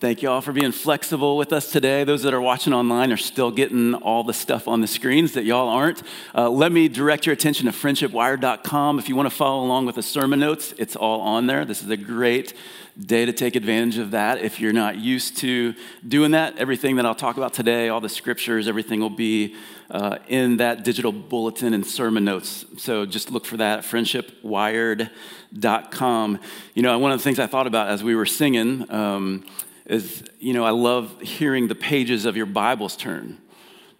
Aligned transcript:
Thank 0.00 0.22
you 0.22 0.30
all 0.30 0.40
for 0.40 0.52
being 0.52 0.70
flexible 0.70 1.36
with 1.36 1.52
us 1.52 1.72
today. 1.72 2.04
Those 2.04 2.22
that 2.22 2.32
are 2.32 2.40
watching 2.40 2.72
online 2.72 3.10
are 3.10 3.16
still 3.16 3.50
getting 3.50 3.94
all 3.94 4.22
the 4.22 4.32
stuff 4.32 4.68
on 4.68 4.80
the 4.80 4.86
screens 4.86 5.32
that 5.32 5.42
y'all 5.42 5.68
aren't. 5.68 6.04
Uh, 6.32 6.48
let 6.48 6.70
me 6.70 6.86
direct 6.86 7.26
your 7.26 7.32
attention 7.32 7.66
to 7.66 7.72
friendshipwire.com. 7.72 9.00
If 9.00 9.08
you 9.08 9.16
want 9.16 9.28
to 9.28 9.34
follow 9.34 9.64
along 9.64 9.86
with 9.86 9.96
the 9.96 10.04
sermon 10.04 10.38
notes, 10.38 10.72
it's 10.78 10.94
all 10.94 11.20
on 11.22 11.48
there. 11.48 11.64
This 11.64 11.82
is 11.82 11.90
a 11.90 11.96
great 11.96 12.54
day 12.96 13.26
to 13.26 13.32
take 13.32 13.56
advantage 13.56 13.98
of 13.98 14.12
that. 14.12 14.40
If 14.40 14.60
you're 14.60 14.72
not 14.72 14.98
used 14.98 15.36
to 15.38 15.74
doing 16.06 16.30
that, 16.30 16.56
everything 16.58 16.94
that 16.94 17.04
I'll 17.04 17.16
talk 17.16 17.36
about 17.36 17.52
today, 17.52 17.88
all 17.88 18.00
the 18.00 18.08
scriptures, 18.08 18.68
everything 18.68 19.00
will 19.00 19.10
be 19.10 19.56
uh, 19.90 20.18
in 20.28 20.58
that 20.58 20.84
digital 20.84 21.10
bulletin 21.10 21.74
and 21.74 21.84
sermon 21.84 22.24
notes. 22.24 22.64
So 22.76 23.04
just 23.04 23.32
look 23.32 23.44
for 23.44 23.56
that, 23.56 23.80
at 23.80 23.84
friendshipwired.com. 23.84 26.38
You 26.74 26.82
know, 26.82 26.96
one 27.00 27.10
of 27.10 27.18
the 27.18 27.24
things 27.24 27.40
I 27.40 27.48
thought 27.48 27.66
about 27.66 27.88
as 27.88 28.04
we 28.04 28.14
were 28.14 28.26
singing, 28.26 28.88
um, 28.92 29.44
is, 29.88 30.22
you 30.38 30.52
know, 30.52 30.64
I 30.64 30.70
love 30.70 31.20
hearing 31.22 31.66
the 31.66 31.74
pages 31.74 32.26
of 32.26 32.36
your 32.36 32.46
Bibles 32.46 32.94
turn, 32.94 33.38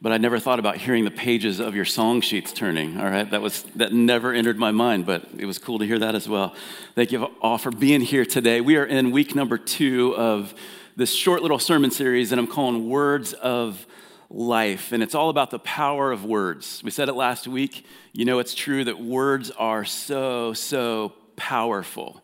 but 0.02 0.12
I 0.12 0.18
never 0.18 0.38
thought 0.38 0.58
about 0.58 0.76
hearing 0.76 1.04
the 1.04 1.10
pages 1.10 1.60
of 1.60 1.74
your 1.74 1.86
song 1.86 2.20
sheets 2.20 2.52
turning. 2.52 3.00
All 3.00 3.10
right, 3.10 3.28
that 3.30 3.40
was 3.40 3.62
that 3.76 3.92
never 3.92 4.32
entered 4.32 4.58
my 4.58 4.70
mind, 4.70 5.06
but 5.06 5.26
it 5.38 5.46
was 5.46 5.58
cool 5.58 5.78
to 5.78 5.86
hear 5.86 5.98
that 5.98 6.14
as 6.14 6.28
well. 6.28 6.54
Thank 6.94 7.10
you 7.10 7.24
all 7.40 7.56
for 7.56 7.70
being 7.70 8.02
here 8.02 8.26
today. 8.26 8.60
We 8.60 8.76
are 8.76 8.84
in 8.84 9.10
week 9.12 9.34
number 9.34 9.56
two 9.56 10.14
of 10.14 10.54
this 10.94 11.14
short 11.14 11.40
little 11.40 11.58
sermon 11.58 11.90
series 11.90 12.30
that 12.30 12.38
I'm 12.38 12.46
calling 12.46 12.90
Words 12.90 13.32
of 13.32 13.86
Life, 14.28 14.92
and 14.92 15.02
it's 15.02 15.14
all 15.14 15.30
about 15.30 15.50
the 15.50 15.58
power 15.58 16.12
of 16.12 16.22
words. 16.22 16.82
We 16.84 16.90
said 16.90 17.08
it 17.08 17.14
last 17.14 17.48
week. 17.48 17.86
You 18.12 18.26
know, 18.26 18.40
it's 18.40 18.54
true 18.54 18.84
that 18.84 19.00
words 19.00 19.50
are 19.52 19.86
so 19.86 20.52
so 20.52 21.14
powerful. 21.36 22.22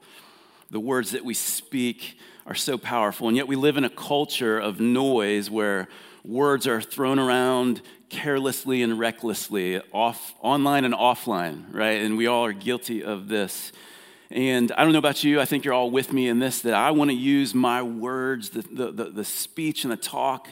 The 0.70 0.80
words 0.80 1.12
that 1.12 1.24
we 1.24 1.32
speak 1.32 2.18
are 2.46 2.54
so 2.54 2.76
powerful. 2.76 3.28
And 3.28 3.36
yet 3.36 3.48
we 3.48 3.56
live 3.56 3.76
in 3.76 3.84
a 3.84 3.90
culture 3.90 4.58
of 4.58 4.80
noise 4.80 5.50
where 5.50 5.88
words 6.24 6.66
are 6.66 6.80
thrown 6.80 7.18
around 7.18 7.80
carelessly 8.08 8.82
and 8.82 8.98
recklessly, 8.98 9.80
off, 9.92 10.34
online 10.40 10.84
and 10.84 10.94
offline, 10.94 11.64
right? 11.72 12.02
And 12.02 12.16
we 12.16 12.26
all 12.26 12.44
are 12.44 12.52
guilty 12.52 13.02
of 13.02 13.28
this. 13.28 13.72
And 14.30 14.72
I 14.72 14.84
don't 14.84 14.92
know 14.92 14.98
about 14.98 15.22
you, 15.22 15.40
I 15.40 15.44
think 15.44 15.64
you're 15.64 15.74
all 15.74 15.90
with 15.90 16.12
me 16.12 16.28
in 16.28 16.38
this 16.38 16.60
that 16.62 16.74
I 16.74 16.90
want 16.90 17.10
to 17.10 17.16
use 17.16 17.54
my 17.54 17.82
words, 17.82 18.50
the, 18.50 18.62
the, 18.62 18.90
the, 18.90 19.04
the 19.10 19.24
speech 19.24 19.84
and 19.84 19.92
the 19.92 19.96
talk, 19.96 20.48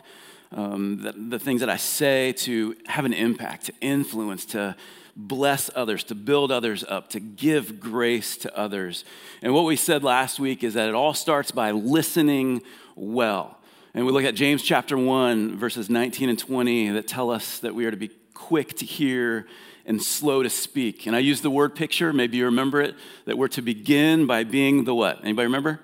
um, 0.55 0.99
the, 1.03 1.13
the 1.13 1.39
things 1.39 1.61
that 1.61 1.71
I 1.71 1.77
say 1.77 2.33
to 2.33 2.77
have 2.87 3.05
an 3.05 3.13
impact, 3.13 3.67
to 3.67 3.73
influence, 3.81 4.45
to 4.47 4.77
bless 5.17 5.71
others, 5.75 6.05
to 6.05 6.15
build 6.15 6.51
others 6.51 6.85
up, 6.89 7.11
to 7.11 7.21
give 7.21 7.81
grace 7.81 8.37
to 8.39 8.59
others. 8.59 9.05
And 9.43 9.55
what 9.55 9.65
we 9.65 9.77
said 9.77 10.03
last 10.03 10.41
week 10.41 10.65
is 10.65 10.75
that 10.75 10.89
it 10.89 10.95
all 10.95 11.15
starts 11.15 11.51
by 11.51 11.71
listening 11.71 12.63
well. 12.97 13.59
And 13.95 14.07
we 14.07 14.13
look 14.13 14.25
at 14.25 14.35
James 14.35 14.63
chapter 14.63 14.97
1, 14.97 15.59
verses 15.59 15.91
19 15.91 16.31
and 16.31 16.39
20 16.39 16.91
that 16.91 17.07
tell 17.07 17.31
us 17.31 17.59
that 17.59 17.75
we 17.75 17.85
are 17.85 17.91
to 17.91 17.97
be 17.97 18.11
quick 18.33 18.75
to 18.79 18.87
hear 18.87 19.47
and 19.85 20.03
slow 20.03 20.43
to 20.43 20.51
speak. 20.51 21.07
And 21.07 21.15
I 21.15 21.19
use 21.19 21.41
the 21.41 21.51
word 21.51 21.75
picture, 21.75 22.13
maybe 22.13 22.39
you 22.39 22.47
remember 22.47 22.81
it, 22.81 22.95
that 23.27 23.37
we're 23.37 23.49
to 23.49 23.63
begin 23.63 24.27
by 24.27 24.45
being 24.45 24.85
the 24.85 24.95
what? 24.95 25.23
Anybody 25.23 25.47
remember? 25.47 25.81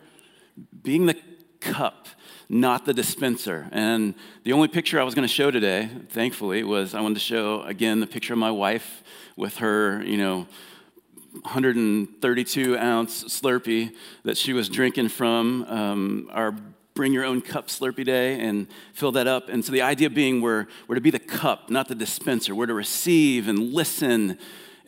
Being 0.82 1.06
the 1.06 1.16
cup, 1.60 2.08
not 2.48 2.86
the 2.86 2.94
dispenser. 2.94 3.68
And 3.72 4.14
the 4.44 4.52
only 4.52 4.68
picture 4.68 4.98
I 5.00 5.04
was 5.04 5.14
going 5.14 5.26
to 5.26 5.32
show 5.32 5.50
today, 5.50 5.90
thankfully, 6.08 6.64
was 6.64 6.94
I 6.94 7.00
wanted 7.00 7.14
to 7.14 7.20
show 7.20 7.62
again 7.62 8.00
the 8.00 8.06
picture 8.06 8.32
of 8.32 8.38
my 8.38 8.50
wife 8.50 9.02
with 9.36 9.58
her, 9.58 10.02
you 10.04 10.16
know, 10.16 10.46
132 11.32 12.78
ounce 12.78 13.24
Slurpee 13.24 13.94
that 14.24 14.36
she 14.36 14.52
was 14.52 14.68
drinking 14.68 15.10
from 15.10 15.64
um, 15.64 16.30
our 16.32 16.54
bring 16.98 17.12
your 17.12 17.24
own 17.24 17.40
cup 17.40 17.68
Slurpee 17.68 18.04
day 18.04 18.40
and 18.40 18.66
fill 18.92 19.12
that 19.12 19.28
up. 19.28 19.48
And 19.48 19.64
so 19.64 19.70
the 19.70 19.82
idea 19.82 20.10
being 20.10 20.40
we're, 20.40 20.66
we're 20.88 20.96
to 20.96 21.00
be 21.00 21.12
the 21.12 21.20
cup, 21.20 21.70
not 21.70 21.86
the 21.86 21.94
dispenser. 21.94 22.56
We're 22.56 22.66
to 22.66 22.74
receive 22.74 23.46
and 23.46 23.72
listen 23.72 24.36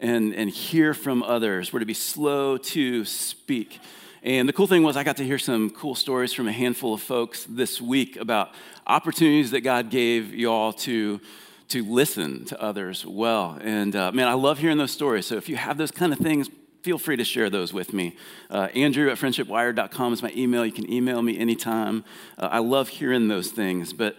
and, 0.00 0.34
and 0.34 0.50
hear 0.50 0.92
from 0.92 1.22
others. 1.22 1.72
We're 1.72 1.78
to 1.78 1.86
be 1.86 1.94
slow 1.94 2.56
to 2.56 3.04
speak. 3.04 3.78
And 4.22 4.46
the 4.46 4.52
cool 4.52 4.66
thing 4.66 4.82
was, 4.82 4.98
I 4.98 5.04
got 5.04 5.16
to 5.16 5.24
hear 5.24 5.38
some 5.38 5.70
cool 5.70 5.94
stories 5.94 6.34
from 6.34 6.46
a 6.46 6.52
handful 6.52 6.92
of 6.92 7.00
folks 7.00 7.46
this 7.48 7.80
week 7.80 8.16
about 8.16 8.50
opportunities 8.86 9.50
that 9.52 9.62
God 9.62 9.88
gave 9.88 10.34
y'all 10.34 10.74
to 10.74 11.20
to 11.68 11.84
listen 11.84 12.44
to 12.46 12.60
others 12.60 13.06
well. 13.06 13.56
And 13.62 13.94
uh, 13.94 14.10
man, 14.10 14.26
I 14.26 14.32
love 14.32 14.58
hearing 14.58 14.76
those 14.76 14.90
stories. 14.90 15.26
So 15.26 15.36
if 15.36 15.48
you 15.48 15.54
have 15.54 15.78
those 15.78 15.92
kind 15.92 16.12
of 16.12 16.18
things, 16.18 16.50
feel 16.82 16.98
free 16.98 17.16
to 17.16 17.24
share 17.24 17.48
those 17.48 17.72
with 17.72 17.92
me. 17.92 18.16
Uh, 18.50 18.68
Andrew 18.74 19.08
at 19.08 19.18
friendshipwire.com 19.18 20.12
is 20.12 20.20
my 20.20 20.32
email. 20.36 20.66
You 20.66 20.72
can 20.72 20.92
email 20.92 21.22
me 21.22 21.38
anytime. 21.38 22.04
Uh, 22.36 22.48
I 22.50 22.58
love 22.58 22.88
hearing 22.88 23.28
those 23.28 23.50
things. 23.52 23.92
But 23.92 24.16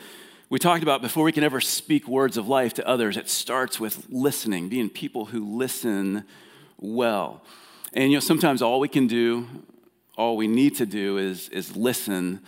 we 0.50 0.60
talked 0.60 0.82
about 0.82 1.02
before 1.02 1.26
we 1.26 1.34
can 1.34 1.44
ever 1.44 1.60
speak 1.60 2.08
words 2.08 2.38
of 2.38 2.48
life 2.48 2.74
to 2.76 2.88
others, 2.88 3.18
it 3.18 3.30
starts 3.30 3.80
with 3.82 4.08
listening, 4.10 4.70
being 4.70 4.90
people 4.90 5.26
who 5.26 5.58
listen 5.58 6.24
well. 6.80 7.44
And 7.94 8.12
you 8.12 8.16
know, 8.16 8.22
sometimes 8.22 8.62
all 8.62 8.80
we 8.80 8.88
can 8.88 9.08
do, 9.08 9.46
all 10.22 10.38
we 10.38 10.48
need 10.48 10.76
to 10.76 10.86
do 10.86 11.18
is, 11.18 11.50
is 11.50 11.76
listen. 11.76 12.42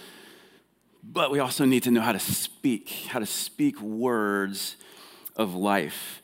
But 1.04 1.32
we 1.32 1.40
also 1.40 1.66
need 1.66 1.82
to 1.84 1.92
know 1.92 2.02
how 2.02 2.12
to 2.12 2.20
speak, 2.20 3.08
how 3.10 3.18
to 3.18 3.26
speak 3.26 3.82
words 3.82 4.76
of 5.36 5.56
life. 5.56 6.22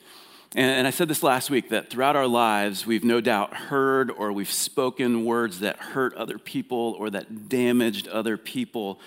And, 0.54 0.86
I 0.86 0.90
said 0.90 1.08
this 1.08 1.22
last 1.22 1.50
week 1.50 1.68
that 1.70 1.90
throughout 1.90 2.16
our 2.16 2.26
lives, 2.26 2.86
we've 2.86 3.04
no 3.04 3.20
doubt 3.20 3.54
heard 3.54 4.10
or 4.10 4.32
we've 4.32 4.50
spoken 4.50 5.24
words 5.24 5.60
that 5.60 5.76
hurt 5.76 6.14
other 6.14 6.38
people 6.38 6.96
or 6.98 7.10
that 7.10 7.48
damaged 7.48 8.08
other 8.08 8.36
people. 8.36 9.00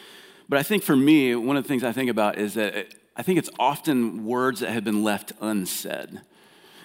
But 0.48 0.60
I 0.60 0.64
think 0.64 0.84
for 0.84 0.96
me, 0.96 1.36
one 1.36 1.58
of 1.58 1.64
the 1.64 1.68
things 1.68 1.84
I 1.84 1.92
think 1.92 2.10
about 2.10 2.38
is 2.38 2.54
that 2.54 2.94
I 3.16 3.24
think 3.24 3.40
it's 3.40 3.50
often 3.60 4.26
words 4.26 4.60
that 4.60 4.72
have 4.72 4.84
been 4.84 5.04
left 5.04 5.34
unsaid. 5.42 6.22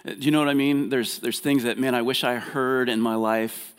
Do 0.04 0.14
you 0.18 0.30
know 0.30 0.41
what 0.41 0.48
I 0.48 0.54
mean? 0.54 0.88
There's, 0.88 1.18
there's 1.18 1.41
things 1.41 1.64
that, 1.64 1.78
man, 1.78 1.94
I 1.94 2.02
wish 2.02 2.24
I 2.24 2.36
heard 2.36 2.88
in 2.88 3.00
my 3.00 3.14
life 3.14 3.74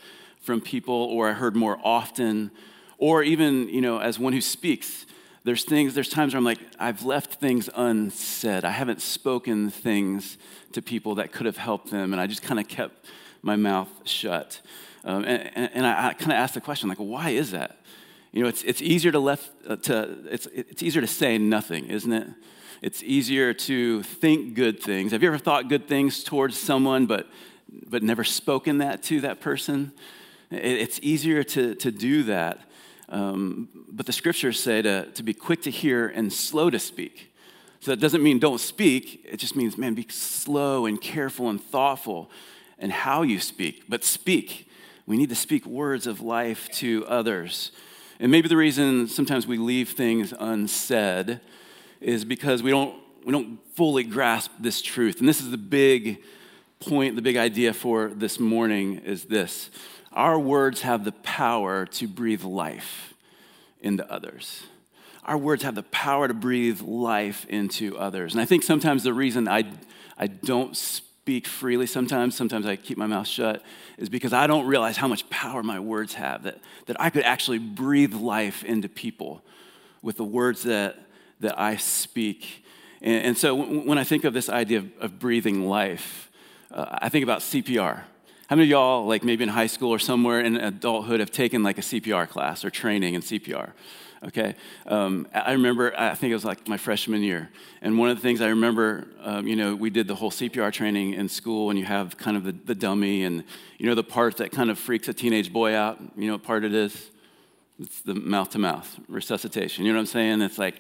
from 0.50 0.62
people 0.62 0.96
or 0.96 1.30
I 1.30 1.34
heard 1.34 1.56
more 1.56 1.78
often. 1.84 2.50
Or 2.98 3.22
even, 3.22 3.70
you 3.70 3.82
know, 3.82 4.00
as 4.00 4.18
one 4.18 4.34
who 4.34 4.42
speaks, 4.42 5.06
there's 5.44 5.64
things, 5.64 5.94
there's 5.94 6.10
times 6.10 6.34
where 6.34 6.40
I'm 6.40 6.44
like, 6.44 6.58
I've 6.80 7.04
left 7.04 7.36
things 7.36 7.70
unsaid. 7.76 8.66
I 8.66 8.72
haven't 8.72 9.00
spoken 9.00 9.70
things 9.70 10.40
to 10.72 10.82
people 10.82 11.14
that 11.16 11.32
could 11.32 11.46
have 11.46 11.58
helped 11.58 11.92
them, 11.92 12.14
and 12.14 12.20
I 12.20 12.26
just 12.26 12.42
kind 12.42 12.60
of 12.60 12.68
kept 12.68 13.06
my 13.44 13.56
mouth 13.56 13.90
shut. 14.06 14.60
Um, 15.04 15.24
and, 15.24 15.70
and, 15.72 15.86
I, 15.86 16.08
I 16.08 16.14
kind 16.14 16.32
of 16.32 16.38
asked 16.40 16.56
the 16.56 16.62
question, 16.62 16.90
like, 16.90 16.98
why 16.98 17.30
is 17.30 17.52
that? 17.52 17.78
You 18.32 18.42
know, 18.42 18.50
it's, 18.50 18.64
it's 18.64 18.82
easier 18.82 19.12
to 19.12 19.20
left 19.20 19.52
uh, 19.68 19.76
to 19.76 20.18
it's, 20.32 20.48
it's 20.48 20.82
easier 20.82 21.02
to 21.02 21.08
say 21.08 21.38
nothing, 21.38 21.86
isn't 21.86 22.12
it? 22.12 22.28
It's 22.82 23.04
easier 23.04 23.54
to 23.54 24.02
think 24.02 24.56
good 24.56 24.82
things. 24.82 25.12
Have 25.12 25.22
you 25.22 25.30
ever 25.30 25.38
thought 25.38 25.70
good 25.70 25.88
things 25.88 26.24
towards 26.24 26.58
someone, 26.58 27.06
but 27.06 27.28
but 27.88 28.02
never 28.02 28.24
spoken 28.24 28.80
that 28.80 29.04
to 29.04 29.22
that 29.22 29.42
person? 29.42 29.94
It, 30.52 30.64
it's 30.64 31.00
easier 31.02 31.44
to 31.44 31.76
to 31.76 31.92
do 31.92 32.24
that 32.24 32.60
um, 33.10 33.70
but 33.92 34.06
the 34.06 34.14
scriptures 34.14 34.60
say 34.60 34.82
to, 34.82 35.06
to 35.12 35.24
be 35.24 35.34
quick 35.34 35.64
to 35.64 35.72
hear 35.72 36.08
and 36.08 36.32
slow 36.32 36.70
to 36.70 36.80
speak. 36.80 37.34
So 37.80 37.92
that 37.92 38.00
doesn't 38.00 38.22
mean 38.22 38.40
don't 38.40 38.60
speak, 38.60 39.26
it 39.28 39.38
just 39.38 39.56
means, 39.56 39.78
man, 39.78 39.96
be 39.96 40.06
slow 40.10 40.86
and 40.86 41.02
careful 41.02 41.50
and 41.50 41.62
thoughtful 41.62 42.30
in 42.78 42.92
how 42.92 43.24
you 43.24 43.40
speak. 43.40 43.86
But 43.90 44.04
speak. 44.04 44.68
We 45.06 45.18
need 45.18 45.30
to 45.30 45.36
speak 45.36 45.66
words 45.66 46.06
of 46.06 46.22
life 46.22 46.70
to 46.74 47.04
others. 47.08 47.72
And 48.20 48.32
maybe 48.32 48.48
the 48.48 48.58
reason 48.58 49.08
sometimes 49.08 49.48
we 49.48 49.58
leave 49.58 49.90
things 49.90 50.34
unsaid 50.38 51.40
is 52.00 52.26
because 52.26 52.62
we 52.62 52.70
don't, 52.70 52.96
we 53.26 53.32
don't 53.32 53.60
fully 53.76 54.04
grasp 54.04 54.52
this 54.60 54.82
truth. 54.82 55.20
And 55.20 55.28
this 55.28 55.42
is 55.42 55.50
the 55.50 55.58
big 55.58 56.22
point, 56.80 57.16
the 57.16 57.22
big 57.22 57.38
idea 57.38 57.74
for 57.74 58.10
this 58.10 58.40
morning 58.40 59.00
is 59.00 59.26
this 59.26 59.72
our 60.14 60.40
words 60.40 60.82
have 60.82 61.06
the 61.06 61.12
power 61.12 61.86
to 61.86 62.08
breathe 62.08 62.44
life 62.44 63.14
into 63.82 64.10
others. 64.12 64.64
Our 65.24 65.38
words 65.38 65.64
have 65.64 65.76
the 65.76 65.84
power 65.84 66.28
to 66.28 66.34
breathe 66.34 66.82
life 66.82 67.46
into 67.50 67.98
others. 67.98 68.34
And 68.34 68.42
I 68.42 68.46
think 68.46 68.64
sometimes 68.64 69.04
the 69.04 69.14
reason 69.14 69.48
I, 69.48 69.72
I 70.18 70.28
don't 70.28 70.76
speak 70.76 71.46
freely 71.46 71.86
sometimes, 71.86 72.36
sometimes 72.36 72.66
I 72.66 72.76
keep 72.76 72.98
my 72.98 73.06
mouth 73.06 73.28
shut, 73.28 73.64
is 73.98 74.10
because 74.10 74.34
I 74.34 74.48
don't 74.48 74.66
realize 74.66 74.98
how 74.98 75.08
much 75.08 75.30
power 75.30 75.62
my 75.62 75.80
words 75.80 76.16
have, 76.16 76.44
that, 76.44 76.58
that 76.88 77.00
I 77.00 77.12
could 77.12 77.24
actually 77.24 77.60
breathe 77.60 78.14
life 78.14 78.64
into 78.64 78.90
people 78.90 79.44
with 80.02 80.18
the 80.18 80.24
words 80.24 80.64
that, 80.64 80.98
that 81.42 81.60
I 81.60 81.76
speak. 81.76 82.66
And, 83.02 83.26
and 83.26 83.38
so 83.38 83.54
when 83.56 84.00
I 84.00 84.04
think 84.04 84.24
of 84.24 84.34
this 84.34 84.50
idea 84.50 84.80
of, 84.80 84.90
of 85.00 85.20
breathing 85.20 85.68
life, 85.68 86.32
uh, 86.72 86.98
I 87.00 87.10
think 87.10 87.24
about 87.24 87.42
CPR. 87.42 88.02
How 88.50 88.56
many 88.56 88.66
of 88.66 88.72
y'all, 88.72 89.06
like 89.06 89.24
maybe 89.24 89.44
in 89.44 89.50
high 89.50 89.68
school 89.68 89.92
or 89.92 90.00
somewhere 90.00 90.42
in 90.42 90.56
adulthood, 90.58 91.20
have 91.20 91.30
taken 91.30 91.62
like 91.62 91.78
a 91.78 91.82
CPR 91.82 92.28
class 92.28 92.66
or 92.66 92.72
training 92.72 93.14
in 93.14 93.22
CPR? 93.22 93.74
Okay. 94.26 94.56
Um, 94.88 95.28
I 95.36 95.52
remember, 95.52 95.94
I 95.96 96.16
think 96.16 96.32
it 96.32 96.34
was 96.34 96.46
like 96.46 96.68
my 96.68 96.76
freshman 96.76 97.22
year. 97.22 97.52
And 97.84 98.00
one 98.00 98.10
of 98.10 98.18
the 98.18 98.24
things 98.24 98.42
I 98.42 98.48
remember, 98.48 99.06
um, 99.22 99.48
you 99.48 99.56
know, 99.56 99.76
we 99.76 99.92
did 99.92 100.08
the 100.08 100.16
whole 100.16 100.32
CPR 100.32 100.74
training 100.74 101.14
in 101.14 101.30
school, 101.30 101.70
and 101.70 101.78
you 101.78 101.86
have 101.86 102.18
kind 102.18 102.36
of 102.36 102.44
the, 102.44 102.54
the 102.54 102.74
dummy 102.74 103.24
and, 103.24 103.44
you 103.78 103.86
know, 103.86 103.94
the 103.94 104.04
part 104.04 104.38
that 104.38 104.52
kind 104.52 104.72
of 104.72 104.80
freaks 104.80 105.08
a 105.08 105.14
teenage 105.14 105.54
boy 105.54 105.76
out. 105.76 106.00
You 106.18 106.26
know 106.26 106.34
what 106.34 106.42
part 106.42 106.64
it 106.64 106.74
is? 106.74 107.12
It's 107.80 108.02
the 108.02 108.16
mouth 108.16 108.50
to 108.50 108.58
mouth 108.58 109.00
resuscitation. 109.08 109.86
You 109.86 109.92
know 109.92 110.00
what 110.00 110.02
I'm 110.02 110.08
saying? 110.08 110.42
It's 110.42 110.58
like, 110.58 110.80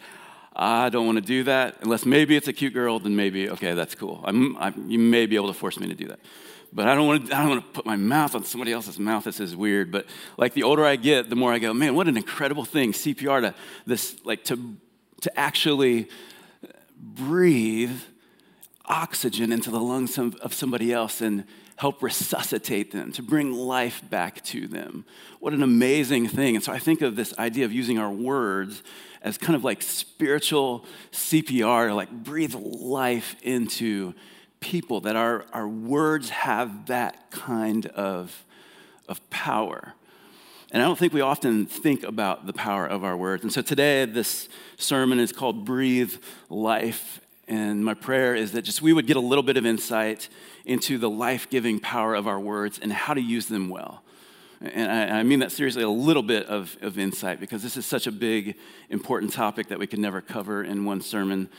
I 0.56 0.90
don't 0.90 1.06
want 1.06 1.20
to 1.20 1.24
do 1.24 1.44
that 1.44 1.76
unless 1.82 2.04
maybe 2.04 2.36
it's 2.36 2.48
a 2.48 2.54
cute 2.54 2.74
girl, 2.74 2.98
then 2.98 3.16
maybe, 3.16 3.48
okay, 3.48 3.76
that's 3.76 3.94
cool. 3.94 4.22
I'm, 4.24 4.58
I'm, 4.58 4.90
you 4.90 4.98
may 4.98 5.28
be 5.28 5.36
able 5.36 5.50
to 5.50 5.54
force 5.54 5.80
me 5.80 5.88
to 5.88 5.94
do 5.94 6.08
that. 6.08 6.20
But 6.72 6.88
I 6.88 6.96
don't, 6.96 7.08
want 7.08 7.28
to, 7.28 7.36
I 7.36 7.40
don't 7.40 7.50
want 7.50 7.66
to 7.66 7.72
put 7.72 7.86
my 7.86 7.96
mouth 7.96 8.36
on 8.36 8.44
somebody 8.44 8.72
else's 8.72 9.00
mouth. 9.00 9.24
This 9.24 9.40
is 9.40 9.56
weird. 9.56 9.92
But 9.92 10.06
like 10.38 10.54
the 10.54 10.64
older 10.64 10.86
I 10.86 10.98
get, 10.98 11.30
the 11.30 11.36
more 11.36 11.52
I 11.52 11.60
go, 11.60 11.74
man, 11.74 11.96
what 11.96 12.08
an 12.08 12.16
incredible 12.16 12.66
thing, 12.66 12.92
CPR, 12.92 13.42
to 13.42 13.56
this, 13.86 14.18
like 14.24 14.44
to, 14.46 14.76
to 15.22 15.40
actually 15.40 16.10
breathe 16.96 18.00
oxygen 18.86 19.52
into 19.52 19.72
the 19.72 19.80
lungs 19.80 20.18
of 20.18 20.54
somebody 20.54 20.92
else 20.92 21.22
and 21.22 21.46
help 21.78 22.04
resuscitate 22.04 22.92
them, 22.92 23.12
to 23.14 23.24
bring 23.24 23.54
life 23.54 24.02
back 24.10 24.44
to 24.44 24.68
them. 24.68 25.06
What 25.40 25.54
an 25.54 25.64
amazing 25.64 26.28
thing. 26.28 26.56
And 26.56 26.64
so 26.64 26.74
I 26.74 26.80
think 26.80 27.02
of 27.02 27.16
this 27.16 27.34
idea 27.38 27.64
of 27.64 27.72
using 27.72 27.98
our 27.98 28.12
words 28.12 28.84
as 29.22 29.38
kind 29.38 29.56
of 29.56 29.64
like 29.64 29.82
spiritual 29.82 30.86
CPR, 31.14 31.96
like 31.96 32.12
breathe 32.12 32.54
life 32.54 33.38
into 33.44 34.14
people, 34.60 35.02
that 35.02 35.16
our, 35.16 35.46
our 35.54 35.68
words 35.68 36.30
have 36.30 36.88
that 36.88 37.32
kind 37.32 37.86
of, 37.88 38.46
of 39.08 39.28
power. 39.30 39.94
And 40.72 40.84
I 40.84 40.86
don't 40.86 41.00
think 41.00 41.14
we 41.14 41.22
often 41.22 41.66
think 41.66 42.04
about 42.04 42.46
the 42.46 42.54
power 42.54 42.86
of 42.86 43.04
our 43.04 43.18
words. 43.18 43.44
And 43.44 43.52
so 43.52 43.62
today, 43.62 44.06
this 44.06 44.48
sermon 44.78 45.20
is 45.20 45.32
called 45.32 45.66
Breathe 45.66 46.14
Life. 46.50 47.22
And 47.48 47.84
my 47.84 47.96
prayer 47.96 48.36
is 48.36 48.52
that 48.52 48.62
just 48.62 48.82
we 48.82 48.94
would 48.94 49.08
get 49.08 49.18
a 49.18 49.22
little 49.22 49.44
bit 49.44 49.58
of 49.58 49.66
insight 49.66 50.30
into 50.66 51.00
the 51.00 51.10
life 51.10 51.50
giving 51.50 51.80
power 51.80 52.14
of 52.14 52.28
our 52.28 52.40
words 52.40 52.78
and 52.80 52.94
how 52.94 53.16
to 53.16 53.22
use 53.22 53.48
them 53.48 53.70
well. 53.70 54.04
And 54.62 54.92
I, 54.92 55.20
I, 55.20 55.24
mean 55.24 55.40
that 55.40 55.52
seriously, 55.52 55.84
a 55.84 55.90
little 55.90 56.22
bit 56.22 56.46
of, 56.48 56.78
of 56.82 57.00
insight 57.00 57.40
because 57.40 57.64
this 57.64 57.78
is 57.78 57.86
such 57.86 58.08
a 58.08 58.12
big, 58.12 58.56
important 58.90 59.32
topic 59.32 59.70
that 59.70 59.80
we 59.80 59.88
could 59.88 60.00
never 60.00 60.22
cover 60.22 60.64
in 60.64 60.84
one 60.84 61.02
sermon, 61.02 61.50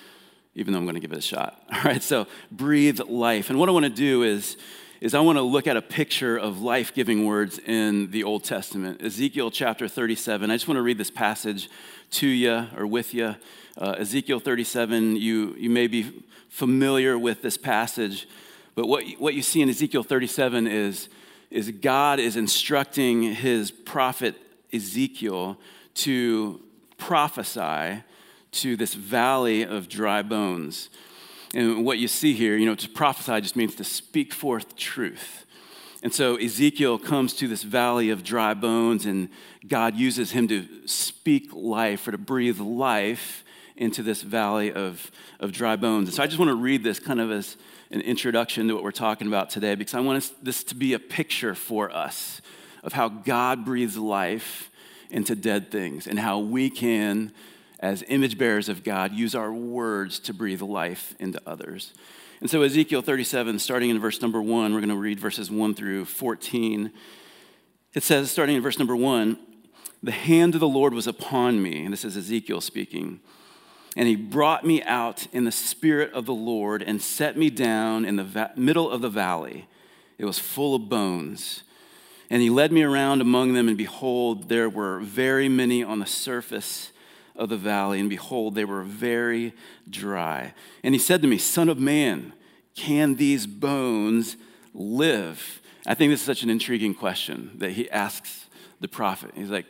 even 0.54 0.72
though 0.72 0.78
I'm 0.78 0.84
going 0.84 0.94
to 0.94 1.00
give 1.00 1.12
it 1.12 1.18
a 1.18 1.22
shot. 1.22 1.62
All 1.72 1.82
right, 1.82 2.02
so 2.02 2.26
breathe 2.50 3.00
life. 3.00 3.50
And 3.50 3.58
what 3.58 3.68
I 3.68 3.72
want 3.72 3.84
to 3.84 3.90
do 3.90 4.22
is, 4.22 4.56
is 5.00 5.14
I 5.14 5.20
want 5.20 5.38
to 5.38 5.42
look 5.42 5.66
at 5.66 5.76
a 5.76 5.82
picture 5.82 6.36
of 6.36 6.60
life 6.60 6.92
giving 6.94 7.24
words 7.24 7.58
in 7.58 8.10
the 8.10 8.24
Old 8.24 8.44
Testament. 8.44 9.02
Ezekiel 9.02 9.50
chapter 9.50 9.88
37. 9.88 10.50
I 10.50 10.54
just 10.54 10.68
want 10.68 10.76
to 10.76 10.82
read 10.82 10.98
this 10.98 11.10
passage 11.10 11.70
to 12.12 12.26
you 12.26 12.66
or 12.76 12.86
with 12.86 13.14
you. 13.14 13.36
Uh, 13.78 13.94
Ezekiel 13.98 14.40
37, 14.40 15.16
you, 15.16 15.54
you 15.56 15.70
may 15.70 15.86
be 15.86 16.24
familiar 16.48 17.18
with 17.18 17.40
this 17.40 17.56
passage, 17.56 18.28
but 18.74 18.86
what, 18.86 19.04
what 19.18 19.34
you 19.34 19.42
see 19.42 19.62
in 19.62 19.68
Ezekiel 19.68 20.02
37 20.02 20.66
is, 20.66 21.08
is 21.50 21.70
God 21.70 22.18
is 22.18 22.36
instructing 22.36 23.22
his 23.22 23.70
prophet 23.70 24.34
Ezekiel 24.72 25.56
to 25.94 26.60
prophesy 26.98 28.02
to 28.52 28.76
this 28.76 28.94
valley 28.94 29.62
of 29.62 29.88
dry 29.88 30.22
bones. 30.22 30.90
And 31.54 31.84
what 31.84 31.98
you 31.98 32.08
see 32.08 32.34
here, 32.34 32.56
you 32.56 32.66
know, 32.66 32.74
to 32.76 32.88
prophesy 32.88 33.40
just 33.40 33.56
means 33.56 33.74
to 33.76 33.84
speak 33.84 34.32
forth 34.32 34.76
truth. 34.76 35.46
And 36.02 36.14
so 36.14 36.36
Ezekiel 36.36 36.98
comes 36.98 37.34
to 37.34 37.48
this 37.48 37.62
valley 37.62 38.10
of 38.10 38.22
dry 38.24 38.54
bones, 38.54 39.04
and 39.04 39.28
God 39.66 39.96
uses 39.96 40.32
him 40.32 40.48
to 40.48 40.66
speak 40.86 41.50
life 41.52 42.08
or 42.08 42.12
to 42.12 42.18
breathe 42.18 42.58
life 42.58 43.44
into 43.76 44.02
this 44.02 44.22
valley 44.22 44.72
of, 44.72 45.10
of 45.40 45.52
dry 45.52 45.76
bones. 45.76 46.08
And 46.08 46.14
so 46.14 46.22
I 46.22 46.26
just 46.26 46.38
want 46.38 46.50
to 46.50 46.54
read 46.54 46.84
this 46.84 46.98
kind 46.98 47.20
of 47.20 47.30
as 47.30 47.56
an 47.90 48.00
introduction 48.02 48.68
to 48.68 48.74
what 48.74 48.84
we're 48.84 48.92
talking 48.92 49.26
about 49.26 49.50
today 49.50 49.74
because 49.74 49.94
I 49.94 50.00
want 50.00 50.32
this 50.42 50.62
to 50.64 50.74
be 50.74 50.92
a 50.92 50.98
picture 50.98 51.54
for 51.54 51.90
us 51.90 52.40
of 52.82 52.92
how 52.92 53.08
God 53.08 53.64
breathes 53.64 53.96
life 53.96 54.70
into 55.10 55.34
dead 55.34 55.70
things 55.70 56.06
and 56.06 56.18
how 56.18 56.38
we 56.38 56.70
can, 56.70 57.32
as 57.80 58.04
image 58.08 58.38
bearers 58.38 58.68
of 58.68 58.84
God, 58.84 59.12
use 59.12 59.34
our 59.34 59.52
words 59.52 60.20
to 60.20 60.34
breathe 60.34 60.60
life 60.60 61.14
into 61.18 61.40
others. 61.46 61.92
And 62.40 62.48
so, 62.48 62.62
Ezekiel 62.62 63.02
37, 63.02 63.58
starting 63.58 63.90
in 63.90 63.98
verse 63.98 64.22
number 64.22 64.40
one, 64.40 64.72
we're 64.72 64.80
going 64.80 64.90
to 64.90 64.96
read 64.96 65.18
verses 65.18 65.50
1 65.50 65.74
through 65.74 66.04
14. 66.04 66.92
It 67.94 68.02
says, 68.02 68.30
starting 68.30 68.56
in 68.56 68.62
verse 68.62 68.78
number 68.78 68.94
1, 68.94 69.38
the 70.02 70.12
hand 70.12 70.54
of 70.54 70.60
the 70.60 70.68
Lord 70.68 70.94
was 70.94 71.06
upon 71.06 71.62
me. 71.62 71.84
And 71.84 71.92
this 71.92 72.04
is 72.04 72.16
Ezekiel 72.16 72.60
speaking. 72.60 73.20
And 73.96 74.06
he 74.06 74.16
brought 74.16 74.64
me 74.64 74.82
out 74.82 75.26
in 75.32 75.44
the 75.44 75.52
spirit 75.52 76.12
of 76.12 76.24
the 76.24 76.34
Lord 76.34 76.82
and 76.82 77.02
set 77.02 77.36
me 77.36 77.50
down 77.50 78.04
in 78.04 78.16
the 78.16 78.24
va- 78.24 78.52
middle 78.56 78.90
of 78.90 79.00
the 79.02 79.08
valley. 79.08 79.66
It 80.16 80.24
was 80.24 80.38
full 80.38 80.74
of 80.74 80.88
bones. 80.88 81.62
And 82.30 82.40
he 82.40 82.48
led 82.48 82.72
me 82.72 82.82
around 82.82 83.20
among 83.20 83.54
them, 83.54 83.68
and 83.68 83.76
behold, 83.76 84.48
there 84.48 84.68
were 84.68 85.00
very 85.00 85.48
many 85.48 85.82
on 85.82 85.98
the 85.98 86.06
surface 86.06 86.92
of 87.40 87.48
the 87.48 87.56
valley, 87.56 87.98
and 87.98 88.10
behold, 88.10 88.54
they 88.54 88.66
were 88.66 88.82
very 88.82 89.54
dry. 89.88 90.52
And 90.84 90.94
he 90.94 90.98
said 90.98 91.22
to 91.22 91.28
me, 91.28 91.38
Son 91.38 91.68
of 91.68 91.78
man, 91.78 92.34
can 92.76 93.16
these 93.16 93.46
bones 93.46 94.36
live? 94.74 95.60
I 95.86 95.94
think 95.94 96.12
this 96.12 96.20
is 96.20 96.26
such 96.26 96.42
an 96.42 96.50
intriguing 96.50 96.94
question 96.94 97.52
that 97.56 97.72
he 97.72 97.90
asks 97.90 98.46
the 98.78 98.88
prophet. 98.88 99.32
He's 99.34 99.50
like, 99.50 99.66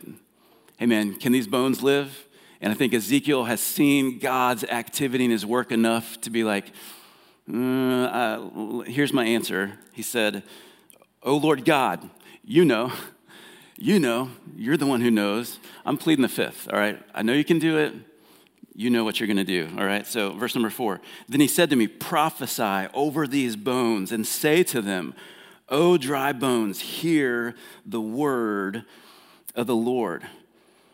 Hey 0.76 0.86
man, 0.86 1.14
can 1.14 1.30
these 1.30 1.46
bones 1.46 1.82
live? 1.82 2.26
And 2.60 2.72
I 2.72 2.76
think 2.76 2.92
Ezekiel 2.92 3.44
has 3.44 3.60
seen 3.60 4.18
God's 4.18 4.64
activity 4.64 5.24
and 5.24 5.32
his 5.32 5.46
work 5.46 5.72
enough 5.72 6.20
to 6.22 6.30
be 6.30 6.44
like, 6.44 6.72
mm, 7.48 8.04
uh, 8.12 8.80
here's 8.84 9.12
my 9.12 9.24
answer. 9.24 9.78
He 9.92 10.02
said, 10.02 10.42
Oh 11.22 11.36
Lord 11.36 11.64
God, 11.64 12.10
you 12.44 12.64
know. 12.64 12.92
You 13.82 13.98
know, 13.98 14.28
you're 14.54 14.76
the 14.76 14.84
one 14.84 15.00
who 15.00 15.10
knows. 15.10 15.58
I'm 15.86 15.96
pleading 15.96 16.20
the 16.20 16.28
fifth, 16.28 16.68
all 16.70 16.78
right? 16.78 17.02
I 17.14 17.22
know 17.22 17.32
you 17.32 17.44
can 17.44 17.58
do 17.58 17.78
it. 17.78 17.94
You 18.74 18.90
know 18.90 19.04
what 19.04 19.18
you're 19.18 19.26
going 19.26 19.38
to 19.38 19.44
do, 19.44 19.70
all 19.78 19.86
right? 19.86 20.06
So, 20.06 20.32
verse 20.32 20.54
number 20.54 20.68
four. 20.68 21.00
Then 21.30 21.40
he 21.40 21.48
said 21.48 21.70
to 21.70 21.76
me, 21.76 21.86
Prophesy 21.86 22.88
over 22.92 23.26
these 23.26 23.56
bones 23.56 24.12
and 24.12 24.26
say 24.26 24.62
to 24.64 24.82
them, 24.82 25.14
O 25.70 25.96
dry 25.96 26.34
bones, 26.34 26.80
hear 26.80 27.54
the 27.86 28.02
word 28.02 28.84
of 29.54 29.66
the 29.66 29.74
Lord. 29.74 30.26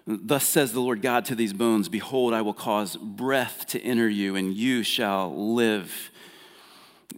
Thus 0.07 0.47
says 0.47 0.73
the 0.73 0.81
Lord 0.81 1.03
God 1.03 1.25
to 1.25 1.35
these 1.35 1.53
bones 1.53 1.89
Behold, 1.89 2.35
I 2.35 2.43
will 2.43 2.55
cause 2.55 2.97
breath 2.97 3.67
to 3.69 3.83
enter 3.83 4.09
you, 4.09 4.37
and 4.37 4.55
you 4.55 4.85
shall 4.85 5.35
live. 5.35 6.13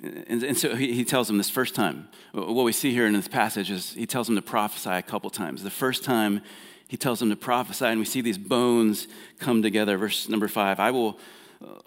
And, 0.02 0.42
and, 0.42 0.56
so 0.56 0.76
he, 0.76 0.92
he 0.92 1.04
tells 1.04 1.28
them 1.28 1.38
this 1.38 1.50
first 1.50 1.74
time. 1.74 2.08
What 2.32 2.64
we 2.64 2.72
see 2.72 2.92
here 2.92 3.06
in 3.06 3.14
this 3.14 3.28
passage 3.28 3.70
is 3.70 3.94
he 3.94 4.06
tells 4.06 4.26
them 4.26 4.36
to 4.36 4.42
prophesy 4.42 4.90
a 4.90 5.02
couple 5.02 5.30
times. 5.30 5.62
The 5.62 5.70
first 5.70 6.04
time 6.04 6.42
he 6.88 6.96
tells 6.96 7.18
them 7.18 7.30
to 7.30 7.36
prophesy, 7.36 7.86
and 7.86 7.98
we 7.98 8.04
see 8.04 8.20
these 8.20 8.38
bones 8.38 9.08
come 9.38 9.62
together. 9.62 9.98
Verse 9.98 10.28
number 10.28 10.48
five 10.48 10.80
I 10.80 10.90
will, 10.90 11.18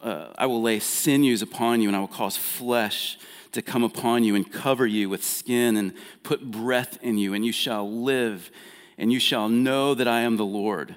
uh, 0.01 0.27
I 0.37 0.45
will 0.45 0.61
lay 0.61 0.79
sinews 0.79 1.41
upon 1.41 1.81
you, 1.81 1.89
and 1.89 1.95
I 1.95 1.99
will 1.99 2.07
cause 2.07 2.37
flesh 2.37 3.17
to 3.53 3.61
come 3.61 3.83
upon 3.83 4.23
you, 4.23 4.35
and 4.35 4.49
cover 4.49 4.87
you 4.87 5.09
with 5.09 5.23
skin, 5.23 5.75
and 5.75 5.93
put 6.23 6.51
breath 6.51 6.97
in 7.01 7.17
you, 7.17 7.33
and 7.33 7.45
you 7.45 7.51
shall 7.51 7.89
live, 7.89 8.49
and 8.97 9.11
you 9.11 9.19
shall 9.19 9.49
know 9.49 9.93
that 9.93 10.07
I 10.07 10.21
am 10.21 10.37
the 10.37 10.45
Lord. 10.45 10.95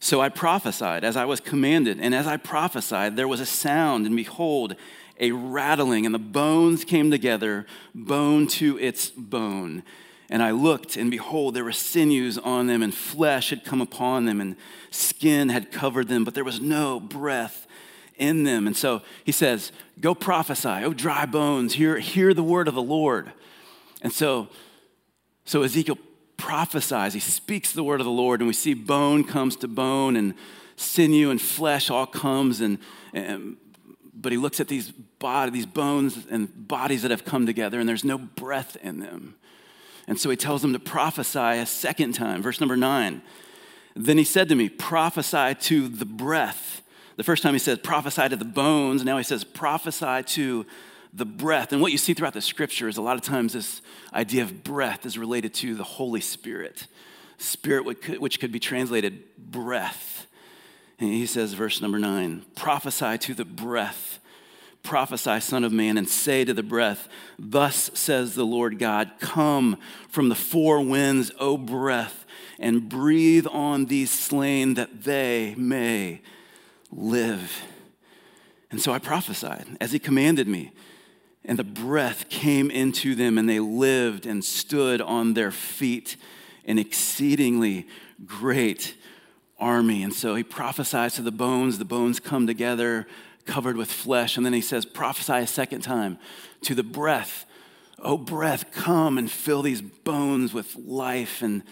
So 0.00 0.20
I 0.20 0.30
prophesied 0.30 1.04
as 1.04 1.16
I 1.16 1.26
was 1.26 1.38
commanded, 1.40 2.00
and 2.00 2.14
as 2.14 2.26
I 2.26 2.36
prophesied, 2.36 3.16
there 3.16 3.28
was 3.28 3.40
a 3.40 3.46
sound, 3.46 4.06
and 4.06 4.16
behold, 4.16 4.74
a 5.22 5.30
rattling, 5.30 6.04
and 6.04 6.14
the 6.14 6.18
bones 6.18 6.84
came 6.84 7.10
together, 7.10 7.64
bone 7.94 8.48
to 8.48 8.78
its 8.78 9.08
bone. 9.08 9.84
And 10.28 10.42
I 10.42 10.50
looked, 10.50 10.96
and 10.96 11.10
behold, 11.10 11.54
there 11.54 11.64
were 11.64 11.72
sinews 11.72 12.38
on 12.38 12.66
them, 12.66 12.82
and 12.82 12.92
flesh 12.92 13.50
had 13.50 13.64
come 13.64 13.80
upon 13.80 14.24
them, 14.24 14.40
and 14.40 14.56
skin 14.90 15.48
had 15.48 15.70
covered 15.70 16.08
them, 16.08 16.24
but 16.24 16.34
there 16.34 16.44
was 16.44 16.60
no 16.60 16.98
breath 16.98 17.66
in 18.16 18.42
them. 18.42 18.66
And 18.66 18.76
so 18.76 19.02
he 19.24 19.32
says, 19.32 19.70
Go 20.00 20.14
prophesy, 20.14 20.84
oh 20.84 20.92
dry 20.92 21.24
bones, 21.24 21.74
hear, 21.74 21.98
hear 21.98 22.34
the 22.34 22.42
word 22.42 22.66
of 22.66 22.74
the 22.74 22.82
Lord. 22.82 23.30
And 24.00 24.12
so, 24.12 24.48
so 25.44 25.62
Ezekiel 25.62 25.98
prophesies, 26.36 27.14
he 27.14 27.20
speaks 27.20 27.72
the 27.72 27.84
word 27.84 28.00
of 28.00 28.06
the 28.06 28.10
Lord, 28.10 28.40
and 28.40 28.48
we 28.48 28.54
see 28.54 28.74
bone 28.74 29.22
comes 29.22 29.54
to 29.56 29.68
bone, 29.68 30.16
and 30.16 30.34
sinew 30.74 31.30
and 31.30 31.40
flesh 31.40 31.90
all 31.90 32.06
comes, 32.06 32.60
and, 32.60 32.78
and 33.12 33.56
but 34.14 34.32
he 34.32 34.38
looks 34.38 34.60
at 34.60 34.68
these 34.68 34.90
body, 34.90 35.50
these 35.50 35.66
bones 35.66 36.26
and 36.30 36.68
bodies 36.68 37.02
that 37.02 37.10
have 37.10 37.24
come 37.24 37.46
together, 37.46 37.80
and 37.80 37.88
there's 37.88 38.04
no 38.04 38.18
breath 38.18 38.76
in 38.82 39.00
them. 39.00 39.36
And 40.06 40.20
so 40.20 40.30
he 40.30 40.36
tells 40.36 40.62
them 40.62 40.72
to 40.72 40.78
prophesy 40.78 41.38
a 41.38 41.66
second 41.66 42.12
time. 42.12 42.42
Verse 42.42 42.60
number 42.60 42.76
nine. 42.76 43.22
Then 43.94 44.18
he 44.18 44.24
said 44.24 44.48
to 44.48 44.54
me, 44.54 44.68
Prophesy 44.68 45.54
to 45.54 45.88
the 45.88 46.04
breath. 46.04 46.82
The 47.16 47.24
first 47.24 47.42
time 47.42 47.52
he 47.52 47.58
says, 47.58 47.78
Prophesy 47.78 48.28
to 48.28 48.36
the 48.36 48.44
bones. 48.44 49.04
Now 49.04 49.18
he 49.18 49.24
says, 49.24 49.44
Prophesy 49.44 50.22
to 50.34 50.66
the 51.12 51.26
breath. 51.26 51.72
And 51.72 51.82
what 51.82 51.92
you 51.92 51.98
see 51.98 52.14
throughout 52.14 52.34
the 52.34 52.40
scripture 52.40 52.88
is 52.88 52.96
a 52.96 53.02
lot 53.02 53.16
of 53.16 53.22
times 53.22 53.52
this 53.52 53.82
idea 54.12 54.42
of 54.42 54.64
breath 54.64 55.04
is 55.04 55.18
related 55.18 55.52
to 55.54 55.74
the 55.74 55.84
Holy 55.84 56.20
Spirit. 56.20 56.86
Spirit, 57.38 57.84
which 58.20 58.40
could 58.40 58.52
be 58.52 58.60
translated 58.60 59.22
breath. 59.36 60.21
He 61.10 61.26
says, 61.26 61.54
verse 61.54 61.80
number 61.80 61.98
nine, 61.98 62.44
prophesy 62.54 63.18
to 63.18 63.34
the 63.34 63.44
breath 63.44 64.20
Prophesy, 64.82 65.38
Son 65.40 65.62
of 65.62 65.72
Man, 65.72 65.96
and 65.96 66.08
say 66.08 66.44
to 66.44 66.52
the 66.52 66.62
breath, 66.62 67.08
Thus 67.38 67.90
says 67.94 68.34
the 68.34 68.44
Lord 68.44 68.78
God, 68.78 69.12
Come 69.20 69.78
from 70.08 70.28
the 70.28 70.34
four 70.34 70.80
winds, 70.80 71.30
O 71.38 71.56
breath, 71.56 72.24
and 72.58 72.88
breathe 72.88 73.46
on 73.50 73.86
these 73.86 74.10
slain 74.10 74.74
that 74.74 75.04
they 75.04 75.54
may 75.56 76.20
live. 76.90 77.62
And 78.70 78.80
so 78.80 78.92
I 78.92 78.98
prophesied 78.98 79.66
as 79.80 79.92
he 79.92 79.98
commanded 79.98 80.48
me. 80.48 80.72
And 81.44 81.58
the 81.58 81.64
breath 81.64 82.28
came 82.28 82.70
into 82.70 83.14
them, 83.14 83.36
and 83.36 83.48
they 83.48 83.60
lived 83.60 84.26
and 84.26 84.44
stood 84.44 85.00
on 85.00 85.34
their 85.34 85.50
feet, 85.50 86.16
an 86.64 86.78
exceedingly 86.78 87.86
great 88.24 88.94
army. 89.62 90.02
And 90.02 90.12
so 90.12 90.34
he 90.34 90.42
prophesies 90.42 91.14
to 91.14 91.22
the 91.22 91.30
bones, 91.30 91.78
the 91.78 91.84
bones 91.84 92.20
come 92.20 92.46
together, 92.46 93.06
covered 93.46 93.76
with 93.76 93.90
flesh. 93.90 94.36
And 94.36 94.44
then 94.44 94.52
he 94.52 94.60
says, 94.60 94.84
Prophesy 94.84 95.32
a 95.32 95.46
second 95.46 95.82
time 95.82 96.18
to 96.62 96.74
the 96.74 96.82
breath. 96.82 97.46
Oh, 97.98 98.18
breath, 98.18 98.72
come 98.72 99.16
and 99.16 99.30
fill 99.30 99.62
these 99.62 99.80
bones 99.80 100.52
with 100.52 100.74
life. 100.76 101.40
And, 101.40 101.62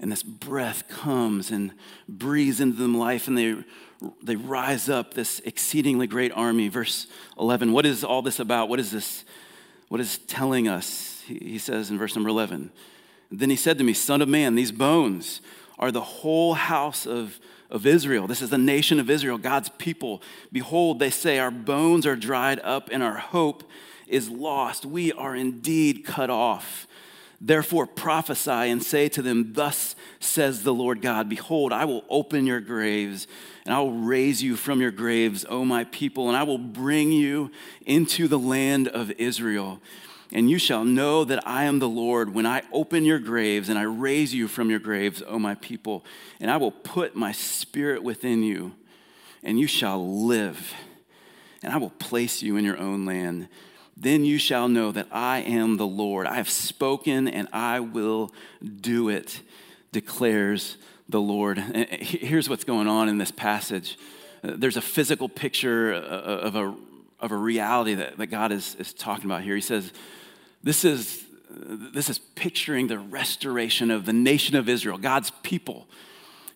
and 0.00 0.10
this 0.10 0.22
breath 0.22 0.88
comes 0.88 1.50
and 1.50 1.72
breathes 2.08 2.60
into 2.60 2.78
them 2.78 2.96
life, 2.96 3.28
and 3.28 3.36
they 3.36 3.56
they 4.22 4.36
rise 4.36 4.88
up 4.88 5.14
this 5.14 5.40
exceedingly 5.44 6.06
great 6.06 6.32
army. 6.32 6.68
Verse 6.68 7.06
11, 7.38 7.72
what 7.72 7.86
is 7.86 8.04
all 8.04 8.22
this 8.22 8.38
about? 8.38 8.68
What 8.68 8.80
is 8.80 8.90
this? 8.90 9.24
What 9.88 10.00
is 10.00 10.18
telling 10.18 10.68
us? 10.68 11.22
He 11.26 11.58
says 11.58 11.90
in 11.90 11.98
verse 11.98 12.14
number 12.14 12.28
11, 12.28 12.70
then 13.30 13.50
he 13.50 13.56
said 13.56 13.78
to 13.78 13.84
me, 13.84 13.92
Son 13.94 14.20
of 14.22 14.28
man, 14.28 14.54
these 14.54 14.72
bones 14.72 15.40
are 15.78 15.90
the 15.90 16.00
whole 16.00 16.54
house 16.54 17.06
of, 17.06 17.38
of 17.70 17.86
Israel. 17.86 18.26
This 18.26 18.42
is 18.42 18.50
the 18.50 18.58
nation 18.58 19.00
of 19.00 19.10
Israel, 19.10 19.38
God's 19.38 19.68
people. 19.70 20.22
Behold, 20.52 20.98
they 20.98 21.10
say, 21.10 21.38
Our 21.38 21.50
bones 21.50 22.06
are 22.06 22.16
dried 22.16 22.60
up 22.60 22.88
and 22.92 23.02
our 23.02 23.16
hope 23.16 23.64
is 24.06 24.28
lost. 24.28 24.84
We 24.84 25.12
are 25.12 25.34
indeed 25.34 26.04
cut 26.04 26.30
off. 26.30 26.86
Therefore 27.40 27.86
prophesy 27.86 28.50
and 28.50 28.82
say 28.82 29.08
to 29.10 29.20
them, 29.20 29.52
Thus 29.52 29.94
says 30.18 30.62
the 30.62 30.72
Lord 30.72 31.02
God 31.02 31.28
Behold, 31.28 31.72
I 31.72 31.84
will 31.84 32.04
open 32.08 32.46
your 32.46 32.60
graves 32.60 33.26
and 33.66 33.74
I 33.74 33.80
will 33.80 33.92
raise 33.92 34.42
you 34.42 34.56
from 34.56 34.80
your 34.80 34.90
graves, 34.90 35.44
O 35.48 35.64
my 35.64 35.84
people, 35.84 36.28
and 36.28 36.36
I 36.36 36.42
will 36.42 36.58
bring 36.58 37.12
you 37.12 37.50
into 37.86 38.28
the 38.28 38.38
land 38.38 38.88
of 38.88 39.10
Israel. 39.12 39.80
And 40.34 40.50
you 40.50 40.58
shall 40.58 40.84
know 40.84 41.24
that 41.24 41.46
I 41.46 41.64
am 41.64 41.78
the 41.78 41.88
Lord 41.88 42.34
when 42.34 42.44
I 42.44 42.62
open 42.72 43.04
your 43.04 43.20
graves 43.20 43.68
and 43.68 43.78
I 43.78 43.82
raise 43.82 44.34
you 44.34 44.48
from 44.48 44.68
your 44.68 44.80
graves, 44.80 45.22
O 45.28 45.38
my 45.38 45.54
people. 45.54 46.04
And 46.40 46.50
I 46.50 46.56
will 46.56 46.72
put 46.72 47.14
my 47.14 47.30
spirit 47.30 48.02
within 48.02 48.42
you, 48.42 48.74
and 49.44 49.60
you 49.60 49.68
shall 49.68 50.24
live. 50.26 50.74
And 51.62 51.72
I 51.72 51.76
will 51.76 51.90
place 51.90 52.42
you 52.42 52.56
in 52.56 52.64
your 52.64 52.78
own 52.78 53.06
land. 53.06 53.46
Then 53.96 54.24
you 54.24 54.38
shall 54.38 54.68
know 54.68 54.90
that 54.90 55.06
I 55.12 55.38
am 55.38 55.76
the 55.76 55.86
Lord. 55.86 56.26
I 56.26 56.34
have 56.34 56.50
spoken, 56.50 57.28
and 57.28 57.46
I 57.52 57.78
will 57.78 58.34
do 58.80 59.08
it, 59.08 59.40
declares 59.92 60.78
the 61.08 61.20
Lord. 61.20 61.58
Here's 62.00 62.48
what's 62.48 62.64
going 62.64 62.88
on 62.88 63.08
in 63.08 63.18
this 63.18 63.30
passage 63.30 63.96
uh, 64.42 64.54
there's 64.56 64.76
a 64.76 64.82
physical 64.82 65.28
picture 65.28 65.94
uh, 65.94 65.98
of 65.98 66.56
a, 66.56 66.74
of 67.20 67.30
a 67.30 67.36
reality 67.36 67.94
that, 67.94 68.18
that 68.18 68.26
God 68.26 68.50
is, 68.50 68.74
is 68.80 68.92
talking 68.92 69.26
about 69.26 69.42
here. 69.42 69.54
He 69.54 69.60
says, 69.60 69.92
this 70.64 70.84
is, 70.84 71.22
this 71.50 72.08
is 72.08 72.18
picturing 72.18 72.88
the 72.88 72.98
restoration 72.98 73.90
of 73.90 74.06
the 74.06 74.12
nation 74.14 74.56
of 74.56 74.68
Israel, 74.68 74.96
God's 74.96 75.30
people 75.42 75.86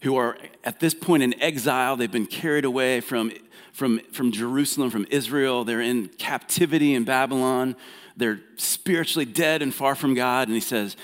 who 0.01 0.17
are 0.17 0.39
at 0.65 0.81
this 0.81 0.95
point 0.95 1.23
in 1.23 1.41
exile. 1.43 1.97
They've 1.97 2.11
been 2.11 2.27
carried 2.27 2.65
away 2.65 3.01
from, 3.01 3.31
from, 3.73 4.01
from 4.13 4.33
Jerusalem, 4.33 4.91
from 4.91 5.07
Israel. 5.11 5.65
They're 5.65 5.83
in 5.83 6.09
captivity 6.09 6.95
in 6.95 7.05
Babylon. 7.05 7.77
They're 8.17 8.41
spiritually 8.57 9.27
dead 9.27 9.61
and 9.61 9.75
far 9.75 9.95
from 9.95 10.15
God. 10.15 10.49
And 10.49 10.55
he 10.55 10.61
says, 10.61 10.97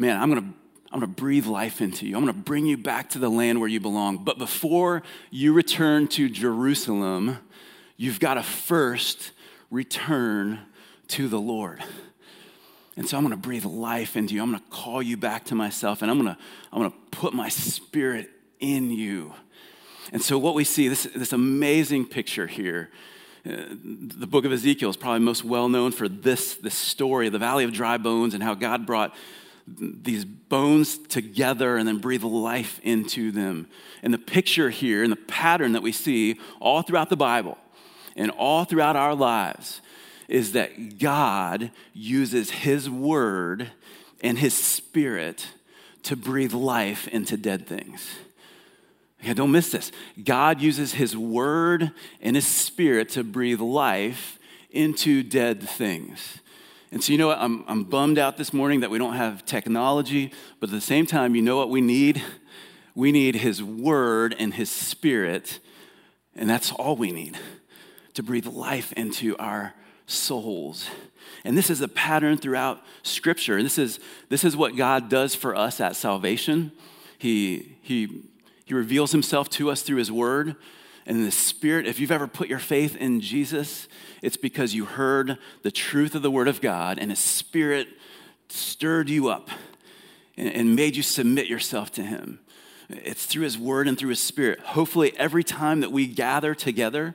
Man, 0.00 0.20
I'm 0.20 0.30
going 0.30 0.42
to 0.42 0.58
I'm 0.90 1.00
going 1.00 1.14
to 1.14 1.20
breathe 1.20 1.44
life 1.44 1.82
into 1.82 2.06
you. 2.06 2.16
I'm 2.16 2.24
going 2.24 2.34
to 2.34 2.42
bring 2.42 2.64
you 2.64 2.78
back 2.78 3.10
to 3.10 3.18
the 3.18 3.28
land 3.28 3.60
where 3.60 3.68
you 3.68 3.78
belong. 3.78 4.24
But 4.24 4.38
before 4.38 5.02
you 5.30 5.52
return 5.52 6.08
to 6.08 6.30
Jerusalem, 6.30 7.38
you've 7.98 8.20
got 8.20 8.34
to 8.34 8.42
first 8.42 9.32
return 9.70 10.60
to 11.08 11.28
the 11.28 11.40
Lord. 11.40 11.82
And 12.98 13.08
so 13.08 13.16
I'm 13.16 13.22
going 13.22 13.30
to 13.30 13.40
breathe 13.40 13.64
life 13.64 14.16
into 14.16 14.34
you. 14.34 14.42
I'm 14.42 14.50
going 14.50 14.60
to 14.60 14.70
call 14.70 15.00
you 15.00 15.16
back 15.16 15.44
to 15.46 15.54
myself, 15.54 16.02
and 16.02 16.10
I'm 16.10 16.20
going 16.20 16.34
to, 16.34 16.42
I'm 16.72 16.80
going 16.80 16.90
to 16.90 16.96
put 17.12 17.32
my 17.32 17.48
spirit 17.48 18.28
in 18.58 18.90
you. 18.90 19.34
And 20.10 20.20
so, 20.20 20.36
what 20.36 20.56
we 20.56 20.64
see, 20.64 20.88
this, 20.88 21.04
this 21.14 21.32
amazing 21.32 22.06
picture 22.06 22.48
here, 22.48 22.90
uh, 23.46 23.52
the 23.70 24.26
book 24.26 24.44
of 24.44 24.50
Ezekiel 24.50 24.90
is 24.90 24.96
probably 24.96 25.20
most 25.20 25.44
well 25.44 25.68
known 25.68 25.92
for 25.92 26.08
this, 26.08 26.56
this 26.56 26.74
story 26.74 27.28
the 27.28 27.38
valley 27.38 27.62
of 27.62 27.72
dry 27.72 27.98
bones 27.98 28.34
and 28.34 28.42
how 28.42 28.54
God 28.54 28.84
brought 28.84 29.14
these 29.64 30.24
bones 30.24 30.98
together 30.98 31.76
and 31.76 31.86
then 31.86 31.98
breathe 31.98 32.24
life 32.24 32.80
into 32.82 33.30
them. 33.30 33.68
And 34.02 34.12
the 34.12 34.18
picture 34.18 34.70
here 34.70 35.04
and 35.04 35.12
the 35.12 35.16
pattern 35.16 35.70
that 35.74 35.82
we 35.82 35.92
see 35.92 36.40
all 36.58 36.82
throughout 36.82 37.10
the 37.10 37.16
Bible 37.16 37.58
and 38.16 38.32
all 38.32 38.64
throughout 38.64 38.96
our 38.96 39.14
lives 39.14 39.82
is 40.28 40.52
that 40.52 40.98
God 40.98 41.70
uses 41.94 42.50
His 42.50 42.88
Word 42.88 43.70
and 44.20 44.38
His 44.38 44.54
Spirit 44.54 45.48
to 46.04 46.16
breathe 46.16 46.52
life 46.52 47.08
into 47.08 47.36
dead 47.36 47.66
things. 47.66 48.08
Okay, 49.20 49.34
don't 49.34 49.50
miss 49.50 49.72
this. 49.72 49.90
God 50.22 50.60
uses 50.60 50.92
His 50.92 51.16
Word 51.16 51.90
and 52.20 52.36
His 52.36 52.46
Spirit 52.46 53.08
to 53.10 53.24
breathe 53.24 53.60
life 53.60 54.38
into 54.70 55.22
dead 55.22 55.62
things. 55.62 56.38
And 56.92 57.02
so, 57.02 57.12
you 57.12 57.18
know 57.18 57.28
what? 57.28 57.38
I'm, 57.38 57.64
I'm 57.66 57.84
bummed 57.84 58.18
out 58.18 58.36
this 58.36 58.52
morning 58.52 58.80
that 58.80 58.90
we 58.90 58.98
don't 58.98 59.16
have 59.16 59.44
technology, 59.44 60.32
but 60.60 60.70
at 60.70 60.72
the 60.72 60.80
same 60.80 61.04
time, 61.04 61.34
you 61.34 61.42
know 61.42 61.56
what 61.56 61.68
we 61.68 61.80
need? 61.80 62.22
We 62.94 63.12
need 63.12 63.36
His 63.36 63.62
Word 63.62 64.34
and 64.38 64.54
His 64.54 64.70
Spirit, 64.70 65.58
and 66.34 66.48
that's 66.48 66.72
all 66.72 66.96
we 66.96 67.12
need 67.12 67.36
to 68.14 68.22
breathe 68.22 68.46
life 68.46 68.92
into 68.92 69.36
our 69.38 69.74
souls. 70.08 70.88
And 71.44 71.56
this 71.56 71.70
is 71.70 71.80
a 71.80 71.88
pattern 71.88 72.36
throughout 72.38 72.82
Scripture. 73.02 73.62
This 73.62 73.78
is, 73.78 74.00
this 74.28 74.42
is 74.42 74.56
what 74.56 74.76
God 74.76 75.08
does 75.08 75.34
for 75.34 75.54
us 75.54 75.80
at 75.80 75.94
salvation. 75.94 76.72
He, 77.18 77.76
he, 77.82 78.22
he 78.64 78.74
reveals 78.74 79.12
Himself 79.12 79.48
to 79.50 79.70
us 79.70 79.82
through 79.82 79.98
His 79.98 80.10
Word 80.10 80.56
and 81.06 81.24
the 81.24 81.30
Spirit. 81.30 81.86
If 81.86 82.00
you've 82.00 82.10
ever 82.10 82.26
put 82.26 82.48
your 82.48 82.58
faith 82.58 82.96
in 82.96 83.20
Jesus, 83.20 83.86
it's 84.22 84.36
because 84.36 84.74
you 84.74 84.86
heard 84.86 85.38
the 85.62 85.70
truth 85.70 86.14
of 86.14 86.22
the 86.22 86.30
Word 86.30 86.48
of 86.48 86.60
God 86.60 86.98
and 86.98 87.10
His 87.10 87.20
Spirit 87.20 87.88
stirred 88.48 89.08
you 89.08 89.28
up 89.28 89.50
and 90.36 90.74
made 90.74 90.96
you 90.96 91.02
submit 91.02 91.46
yourself 91.46 91.92
to 91.92 92.02
Him. 92.02 92.40
It's 92.88 93.26
through 93.26 93.42
His 93.44 93.58
Word 93.58 93.86
and 93.86 93.98
through 93.98 94.10
His 94.10 94.22
Spirit. 94.22 94.60
Hopefully, 94.60 95.12
every 95.18 95.44
time 95.44 95.80
that 95.80 95.92
we 95.92 96.06
gather 96.06 96.54
together, 96.54 97.14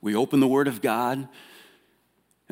we 0.00 0.14
open 0.14 0.40
the 0.40 0.48
Word 0.48 0.68
of 0.68 0.80
God 0.80 1.28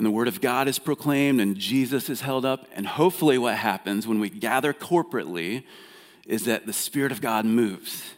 and 0.00 0.06
the 0.06 0.10
Word 0.10 0.28
of 0.28 0.40
God 0.40 0.66
is 0.66 0.78
proclaimed 0.78 1.42
and 1.42 1.58
Jesus 1.58 2.08
is 2.08 2.22
held 2.22 2.46
up. 2.46 2.64
And 2.72 2.86
hopefully, 2.86 3.36
what 3.36 3.56
happens 3.56 4.06
when 4.06 4.18
we 4.18 4.30
gather 4.30 4.72
corporately 4.72 5.62
is 6.26 6.46
that 6.46 6.64
the 6.64 6.72
Spirit 6.72 7.12
of 7.12 7.20
God 7.20 7.44
moves 7.44 8.14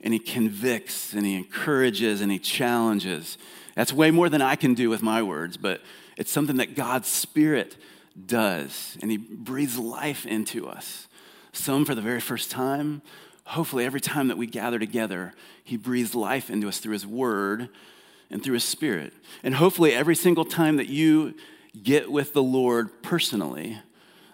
and 0.00 0.12
He 0.12 0.20
convicts 0.20 1.12
and 1.12 1.26
He 1.26 1.34
encourages 1.34 2.20
and 2.20 2.30
He 2.30 2.38
challenges 2.38 3.36
that's 3.74 3.92
way 3.92 4.12
more 4.12 4.28
than 4.28 4.42
I 4.42 4.54
can 4.54 4.74
do 4.74 4.88
with 4.88 5.02
my 5.02 5.24
words, 5.24 5.56
but 5.56 5.80
it's 6.16 6.30
something 6.30 6.58
that 6.58 6.76
God's 6.76 7.08
Spirit 7.08 7.78
does, 8.26 8.96
and 9.02 9.10
He 9.10 9.16
breathes 9.16 9.76
life 9.76 10.26
into 10.26 10.68
us. 10.68 11.08
Some 11.52 11.84
for 11.84 11.96
the 11.96 12.00
very 12.00 12.20
first 12.20 12.48
time. 12.48 13.02
Hopefully, 13.46 13.84
every 13.84 14.00
time 14.00 14.28
that 14.28 14.38
we 14.38 14.46
gather 14.46 14.78
together, 14.78 15.34
He 15.64 15.76
breathes 15.76 16.14
life 16.14 16.48
into 16.48 16.68
us 16.68 16.78
through 16.78 16.92
His 16.92 17.08
Word 17.08 17.70
and 18.34 18.42
through 18.42 18.54
His 18.54 18.64
Spirit. 18.64 19.14
And 19.42 19.54
hopefully, 19.54 19.94
every 19.94 20.16
single 20.16 20.44
time 20.44 20.76
that 20.76 20.88
you 20.88 21.34
get 21.82 22.10
with 22.10 22.34
the 22.34 22.42
Lord 22.42 23.02
personally, 23.02 23.78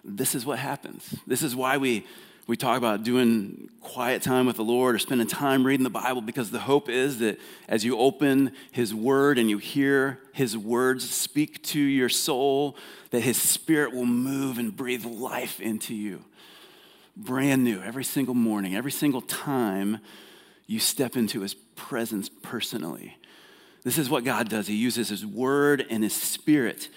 this 0.03 0.35
is 0.35 0.45
what 0.45 0.59
happens. 0.59 1.15
This 1.25 1.43
is 1.43 1.55
why 1.55 1.77
we 1.77 2.05
we 2.47 2.57
talk 2.57 2.77
about 2.77 3.03
doing 3.03 3.69
quiet 3.79 4.23
time 4.23 4.47
with 4.47 4.57
the 4.57 4.63
Lord 4.63 4.95
or 4.95 4.99
spending 4.99 5.27
time 5.27 5.65
reading 5.65 5.83
the 5.83 5.91
Bible 5.91 6.21
because 6.21 6.49
the 6.49 6.59
hope 6.59 6.89
is 6.89 7.19
that 7.19 7.39
as 7.69 7.85
you 7.85 7.97
open 7.97 8.51
His 8.71 8.93
Word 8.93 9.37
and 9.37 9.49
you 9.49 9.59
hear 9.59 10.19
His 10.33 10.57
words 10.57 11.09
speak 11.09 11.61
to 11.65 11.79
your 11.79 12.09
soul, 12.09 12.75
that 13.11 13.21
His 13.21 13.37
Spirit 13.37 13.93
will 13.93 14.07
move 14.07 14.57
and 14.57 14.75
breathe 14.75 15.05
life 15.05 15.61
into 15.61 15.93
you. 15.93 16.25
Brand 17.15 17.63
new 17.63 17.79
every 17.81 18.03
single 18.03 18.33
morning, 18.33 18.75
every 18.75 18.91
single 18.91 19.21
time 19.21 19.99
you 20.65 20.79
step 20.79 21.15
into 21.15 21.41
His 21.41 21.53
presence 21.53 22.29
personally. 22.41 23.15
This 23.83 23.97
is 23.97 24.09
what 24.09 24.23
God 24.23 24.49
does. 24.49 24.67
He 24.67 24.75
uses 24.75 25.09
His 25.09 25.25
Word 25.25 25.85
and 25.89 26.03
His 26.03 26.13
Spirit. 26.13 26.89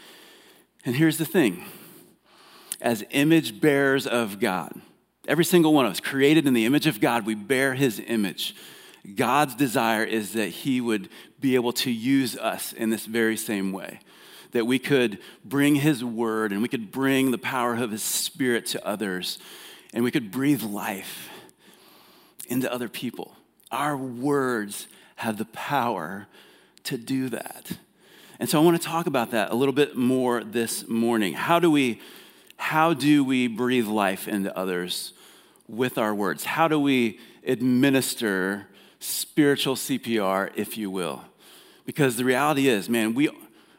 And 0.84 0.94
here's 0.94 1.18
the 1.18 1.24
thing 1.24 1.64
as 2.80 3.04
image 3.10 3.60
bearers 3.60 4.06
of 4.06 4.38
God, 4.38 4.80
Every 5.26 5.44
single 5.44 5.72
one 5.72 5.86
of 5.86 5.92
us, 5.92 6.00
created 6.00 6.46
in 6.46 6.52
the 6.52 6.66
image 6.66 6.86
of 6.86 7.00
God, 7.00 7.24
we 7.24 7.34
bear 7.34 7.74
his 7.74 8.00
image. 8.06 8.54
God's 9.14 9.54
desire 9.54 10.04
is 10.04 10.34
that 10.34 10.48
He 10.48 10.80
would 10.80 11.08
be 11.40 11.54
able 11.54 11.72
to 11.74 11.90
use 11.90 12.36
us 12.36 12.72
in 12.72 12.90
this 12.90 13.06
very 13.06 13.36
same 13.36 13.72
way. 13.72 14.00
That 14.52 14.66
we 14.66 14.78
could 14.78 15.18
bring 15.44 15.76
His 15.76 16.04
word 16.04 16.52
and 16.52 16.62
we 16.62 16.68
could 16.68 16.92
bring 16.92 17.30
the 17.30 17.38
power 17.38 17.74
of 17.74 17.90
His 17.90 18.02
Spirit 18.02 18.66
to 18.66 18.86
others 18.86 19.38
and 19.92 20.04
we 20.04 20.10
could 20.10 20.30
breathe 20.30 20.62
life 20.62 21.28
into 22.48 22.72
other 22.72 22.88
people. 22.88 23.36
Our 23.70 23.96
words 23.96 24.88
have 25.16 25.38
the 25.38 25.44
power 25.46 26.26
to 26.84 26.96
do 26.96 27.28
that. 27.30 27.72
And 28.38 28.48
so 28.48 28.60
I 28.60 28.64
want 28.64 28.80
to 28.80 28.86
talk 28.86 29.06
about 29.06 29.30
that 29.30 29.50
a 29.50 29.54
little 29.54 29.74
bit 29.74 29.96
more 29.96 30.42
this 30.42 30.88
morning. 30.88 31.34
How 31.34 31.58
do 31.58 31.70
we 31.70 32.00
how 32.56 32.94
do 32.94 33.24
we 33.24 33.48
breathe 33.48 33.86
life 33.86 34.28
into 34.28 34.56
others 34.56 35.12
with 35.68 35.98
our 35.98 36.14
words? 36.14 36.44
How 36.44 36.68
do 36.68 36.78
we 36.78 37.18
administer 37.46 38.68
spiritual 39.00 39.74
CPR, 39.74 40.50
if 40.54 40.78
you 40.78 40.90
will? 40.90 41.24
Because 41.84 42.16
the 42.16 42.24
reality 42.24 42.68
is, 42.68 42.88
man, 42.88 43.14
we, 43.14 43.28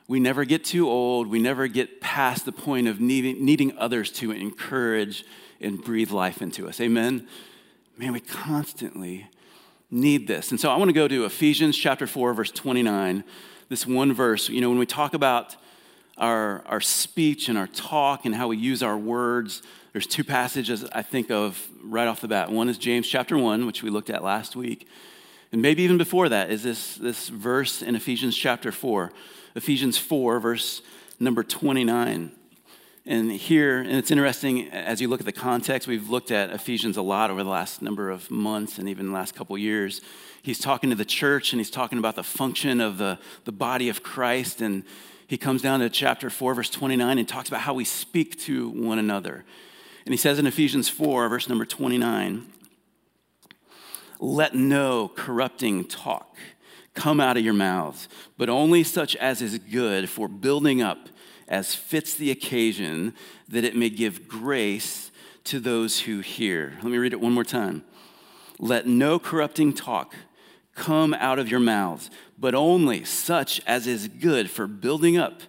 we 0.08 0.20
never 0.20 0.46
get 0.46 0.64
too 0.64 0.90
old. 0.90 1.28
We 1.28 1.40
never 1.40 1.68
get 1.68 2.02
past 2.02 2.46
the 2.46 2.52
point 2.52 2.88
of 2.88 3.00
needing, 3.00 3.44
needing 3.44 3.76
others 3.78 4.12
to 4.14 4.32
encourage 4.32 5.24
and 5.60 5.84
breathe 5.84 6.12
life 6.12 6.42
into 6.42 6.68
us. 6.68 6.80
Amen? 6.80 7.28
Man, 7.98 8.14
we 8.14 8.20
constantly 8.20 9.28
need 9.92 10.28
this. 10.28 10.52
And 10.52 10.60
so 10.60 10.70
I 10.70 10.78
want 10.78 10.90
to 10.90 10.94
go 10.94 11.08
to 11.08 11.26
Ephesians 11.26 11.78
chapter 11.78 12.08
4, 12.08 12.34
verse 12.34 12.52
29. 12.52 13.24
This 13.70 13.86
one 13.86 14.14
verse, 14.14 14.50
you 14.50 14.62
know, 14.62 14.70
when 14.70 14.80
we 14.80 14.86
talk 14.86 15.14
about 15.14 15.56
our, 16.18 16.64
our 16.66 16.82
speech 16.82 17.50
and 17.50 17.58
our 17.58 17.68
talk 17.68 18.26
and 18.26 18.36
how 18.36 18.48
we 18.48 18.58
use 18.58 18.84
our 18.84 18.98
words, 18.98 19.62
there's 19.92 20.08
two 20.08 20.24
passages 20.24 20.86
I 20.92 21.02
think 21.02 21.32
of 21.32 21.68
right 21.84 22.08
off 22.08 22.22
the 22.22 22.28
bat. 22.28 22.52
One 22.52 22.70
is 22.70 22.78
James 22.78 23.08
chapter 23.08 23.38
1, 23.38 23.66
which 23.66 23.84
we 23.84 23.90
looked 23.90 24.10
at 24.10 24.24
last 24.24 24.56
week. 24.56 24.88
And 25.52 25.62
maybe 25.62 25.84
even 25.84 25.98
before 25.98 26.30
that 26.30 26.52
is 26.52 26.64
this, 26.64 26.96
this 26.96 27.30
verse 27.30 27.82
in 27.82 27.96
Ephesians 27.96 28.36
chapter 28.36 28.72
4. 28.72 29.12
Ephesians 29.56 29.98
4, 29.98 30.40
verse 30.40 30.82
number 31.20 31.44
29. 31.44 32.32
And 33.08 33.32
here, 33.32 33.82
and 33.82 33.92
it's 33.92 34.10
interesting 34.10 34.68
as 34.70 35.00
you 35.00 35.08
look 35.08 35.20
at 35.20 35.28
the 35.28 35.32
context, 35.32 35.88
we've 35.88 36.10
looked 36.10 36.32
at 36.32 36.50
Ephesians 36.50 36.98
a 36.98 37.04
lot 37.04 37.30
over 37.30 37.44
the 37.44 37.50
last 37.50 37.84
number 37.84 38.10
of 38.10 38.32
months 38.32 38.80
and 38.80 38.90
even 38.90 39.10
the 39.10 39.14
last 39.14 39.36
couple 39.36 39.56
years. 39.60 40.02
He's 40.42 40.58
talking 40.58 40.90
to 40.90 40.96
the 40.96 41.06
church 41.06 41.54
and 41.54 41.60
he's 41.60 41.70
talking 41.70 42.00
about 42.00 42.16
the 42.16 42.24
function 42.24 42.82
of 42.82 42.98
the, 42.98 43.20
the 43.44 43.52
body 43.52 43.90
of 43.90 44.02
Christ. 44.02 44.60
And 44.60 44.84
he 45.28 45.38
comes 45.38 45.62
down 45.62 45.82
to 45.82 45.90
chapter 45.90 46.32
4, 46.32 46.56
verse 46.56 46.70
29, 46.72 47.20
and 47.20 47.28
talks 47.28 47.48
about 47.48 47.62
how 47.62 47.76
we 47.76 47.86
speak 47.86 48.40
to 48.42 48.70
one 48.70 48.98
another. 48.98 49.46
And 50.06 50.14
he 50.14 50.18
says 50.18 50.40
in 50.40 50.48
Ephesians 50.48 50.90
4, 50.90 51.30
verse 51.30 51.48
number 51.48 51.66
29, 51.66 52.48
let 54.20 54.56
no 54.56 55.10
corrupting 55.10 55.86
talk 55.86 56.38
come 56.96 57.20
out 57.20 57.38
of 57.38 57.44
your 57.44 57.54
mouths, 57.54 58.10
but 58.36 58.50
only 58.50 58.84
such 58.84 59.16
as 59.18 59.44
is 59.44 59.60
good 59.60 60.10
for 60.10 60.28
building 60.28 60.82
up 60.82 61.10
as 61.48 61.76
fits 61.76 62.14
the 62.16 62.32
occasion, 62.32 63.14
that 63.48 63.64
it 63.64 63.76
may 63.76 63.90
give 63.90 64.28
grace 64.28 65.12
to 65.46 65.60
those 65.60 66.02
who 66.02 66.20
hear. 66.20 66.74
Let 66.78 66.92
me 66.92 66.98
read 66.98 67.14
it 67.14 67.22
one 67.22 67.34
more 67.34 67.44
time. 67.44 67.84
Let 68.60 68.88
no 68.88 69.20
corrupting 69.20 69.74
talk 69.74 70.16
come 70.74 71.14
out 71.14 71.40
of 71.40 71.50
your 71.50 71.60
mouths, 71.60 72.10
but 72.38 72.56
only 72.56 73.04
such 73.04 73.62
as 73.66 73.88
is 73.88 74.08
good 74.08 74.50
for 74.50 74.68
building 74.68 75.18
up 75.18 75.42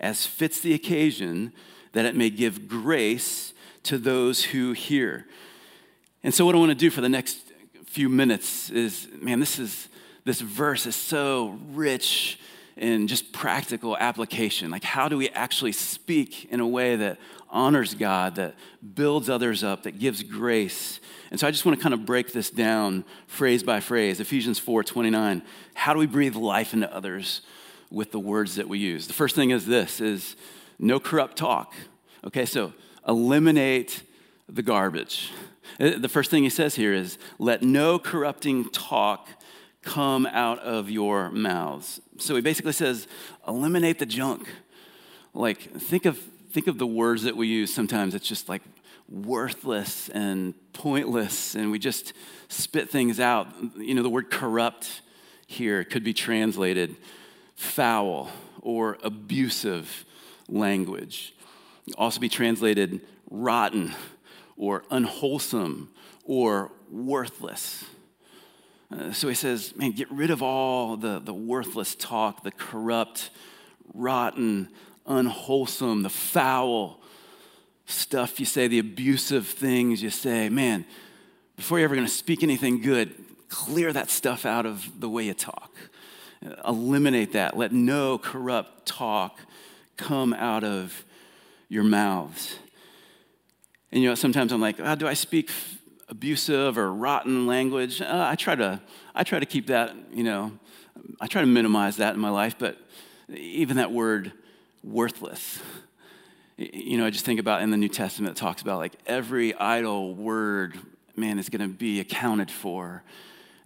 as 0.00 0.26
fits 0.26 0.60
the 0.60 0.74
occasion, 0.74 1.52
that 1.92 2.04
it 2.04 2.16
may 2.16 2.30
give 2.30 2.66
grace 2.66 3.52
to 3.84 3.98
those 3.98 4.44
who 4.44 4.72
hear. 4.72 5.26
And 6.24 6.34
so, 6.34 6.44
what 6.44 6.54
I 6.54 6.58
want 6.58 6.70
to 6.70 6.74
do 6.74 6.90
for 6.90 7.00
the 7.00 7.08
next 7.08 7.38
few 7.84 8.08
minutes 8.08 8.70
is 8.70 9.08
man, 9.20 9.38
this 9.38 9.58
is 9.58 9.88
this 10.24 10.40
verse 10.40 10.86
is 10.86 10.96
so 10.96 11.58
rich 11.72 12.38
in 12.76 13.06
just 13.06 13.32
practical 13.32 13.96
application. 13.96 14.70
Like, 14.70 14.84
how 14.84 15.08
do 15.08 15.16
we 15.16 15.28
actually 15.30 15.72
speak 15.72 16.46
in 16.46 16.60
a 16.60 16.66
way 16.66 16.96
that 16.96 17.18
honors 17.50 17.94
God, 17.94 18.36
that 18.36 18.54
builds 18.94 19.28
others 19.28 19.62
up, 19.62 19.82
that 19.82 19.98
gives 19.98 20.22
grace? 20.22 21.00
And 21.30 21.38
so 21.38 21.46
I 21.46 21.50
just 21.50 21.64
want 21.64 21.78
to 21.78 21.82
kind 21.82 21.94
of 21.94 22.04
break 22.04 22.32
this 22.32 22.50
down 22.50 23.04
phrase 23.26 23.62
by 23.62 23.80
phrase. 23.80 24.20
Ephesians 24.20 24.58
4 24.58 24.82
29. 24.84 25.42
How 25.74 25.92
do 25.92 25.98
we 25.98 26.06
breathe 26.06 26.34
life 26.34 26.72
into 26.72 26.92
others 26.94 27.42
with 27.90 28.12
the 28.12 28.20
words 28.20 28.56
that 28.56 28.68
we 28.68 28.78
use? 28.78 29.06
The 29.06 29.12
first 29.12 29.34
thing 29.34 29.50
is 29.50 29.66
this 29.66 30.00
is 30.00 30.36
no 30.78 30.98
corrupt 30.98 31.36
talk. 31.36 31.74
Okay, 32.24 32.46
so 32.46 32.72
eliminate 33.06 34.02
the 34.48 34.62
garbage. 34.62 35.30
Uh, 35.80 35.98
the 35.98 36.08
first 36.08 36.30
thing 36.30 36.42
he 36.42 36.50
says 36.50 36.74
here 36.74 36.92
is 36.92 37.18
let 37.38 37.62
no 37.62 37.98
corrupting 37.98 38.68
talk 38.70 39.28
come 39.82 40.26
out 40.26 40.58
of 40.60 40.90
your 40.90 41.30
mouths. 41.30 42.00
So 42.18 42.34
he 42.36 42.40
basically 42.40 42.72
says, 42.72 43.06
eliminate 43.46 43.98
the 43.98 44.06
junk. 44.06 44.48
Like, 45.34 45.60
think 45.60 46.06
of, 46.06 46.18
think 46.52 46.66
of 46.66 46.78
the 46.78 46.86
words 46.86 47.24
that 47.24 47.36
we 47.36 47.48
use 47.48 47.74
sometimes. 47.74 48.14
It's 48.14 48.28
just 48.28 48.48
like 48.48 48.62
worthless 49.08 50.08
and 50.08 50.54
pointless, 50.72 51.54
and 51.54 51.70
we 51.70 51.78
just 51.78 52.12
spit 52.48 52.90
things 52.90 53.20
out. 53.20 53.48
You 53.76 53.94
know, 53.94 54.02
the 54.02 54.10
word 54.10 54.30
corrupt 54.30 55.02
here 55.46 55.84
could 55.84 56.04
be 56.04 56.14
translated 56.14 56.96
foul 57.54 58.30
or 58.60 58.98
abusive 59.02 60.04
language. 60.48 61.34
Also 61.96 62.20
be 62.20 62.28
translated 62.28 63.00
rotten 63.30 63.94
or 64.56 64.84
unwholesome 64.90 65.90
or 66.24 66.70
worthless. 66.90 67.84
Uh, 68.92 69.12
so 69.12 69.28
he 69.28 69.34
says, 69.34 69.74
man, 69.76 69.92
get 69.92 70.10
rid 70.10 70.30
of 70.30 70.42
all 70.42 70.96
the, 70.96 71.18
the 71.18 71.32
worthless 71.32 71.94
talk, 71.94 72.42
the 72.42 72.50
corrupt, 72.50 73.30
rotten, 73.94 74.68
unwholesome, 75.06 76.02
the 76.02 76.10
foul 76.10 77.00
stuff 77.86 78.38
you 78.38 78.46
say, 78.46 78.68
the 78.68 78.78
abusive 78.78 79.46
things 79.46 80.02
you 80.02 80.10
say. 80.10 80.48
Man, 80.48 80.84
before 81.56 81.78
you're 81.78 81.86
ever 81.86 81.94
going 81.94 82.06
to 82.06 82.12
speak 82.12 82.42
anything 82.42 82.80
good, 82.80 83.14
clear 83.48 83.92
that 83.92 84.10
stuff 84.10 84.44
out 84.44 84.66
of 84.66 85.00
the 85.00 85.08
way 85.08 85.24
you 85.24 85.34
talk. 85.34 85.72
Uh, 86.44 86.54
eliminate 86.68 87.32
that. 87.32 87.56
Let 87.56 87.72
no 87.72 88.18
corrupt 88.18 88.86
talk 88.86 89.40
come 89.96 90.34
out 90.34 90.64
of 90.64 91.04
your 91.68 91.84
mouths. 91.84 92.56
And 93.90 94.02
you 94.02 94.08
know, 94.08 94.14
sometimes 94.14 94.52
I'm 94.52 94.60
like, 94.60 94.76
oh, 94.80 94.94
do 94.94 95.06
I 95.06 95.14
speak 95.14 95.50
abusive 96.12 96.76
or 96.76 96.92
rotten 96.92 97.46
language. 97.46 98.02
Uh, 98.02 98.26
I 98.30 98.36
try 98.36 98.54
to 98.54 98.80
I 99.14 99.24
try 99.24 99.40
to 99.40 99.46
keep 99.46 99.68
that, 99.68 99.96
you 100.12 100.22
know, 100.22 100.52
I 101.20 101.26
try 101.26 101.40
to 101.40 101.46
minimize 101.46 101.96
that 101.96 102.14
in 102.14 102.20
my 102.20 102.28
life, 102.28 102.56
but 102.58 102.76
even 103.34 103.78
that 103.78 103.90
word 103.90 104.30
worthless. 104.84 105.60
You 106.58 106.98
know, 106.98 107.06
I 107.06 107.10
just 107.10 107.24
think 107.24 107.40
about 107.40 107.62
in 107.62 107.70
the 107.70 107.78
New 107.78 107.88
Testament 107.88 108.36
it 108.36 108.40
talks 108.40 108.60
about 108.60 108.78
like 108.78 108.92
every 109.06 109.54
idle 109.54 110.14
word, 110.14 110.78
man, 111.16 111.38
is 111.38 111.48
going 111.48 111.62
to 111.62 111.74
be 111.74 111.98
accounted 111.98 112.50
for. 112.50 113.02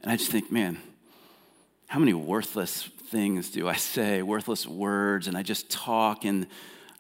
And 0.03 0.13
I 0.13 0.17
just 0.17 0.31
think, 0.31 0.53
man, 0.53 0.79
how 1.89 1.99
many 1.99 2.15
worthless 2.15 2.85
things 3.11 3.51
do 3.51 3.69
I 3.69 3.75
say, 3.75 4.23
worthless 4.23 4.69
words, 4.69 5.27
and 5.27 5.37
I 5.37 5.43
just 5.43 5.69
talk 5.69 6.25
and 6.25 6.47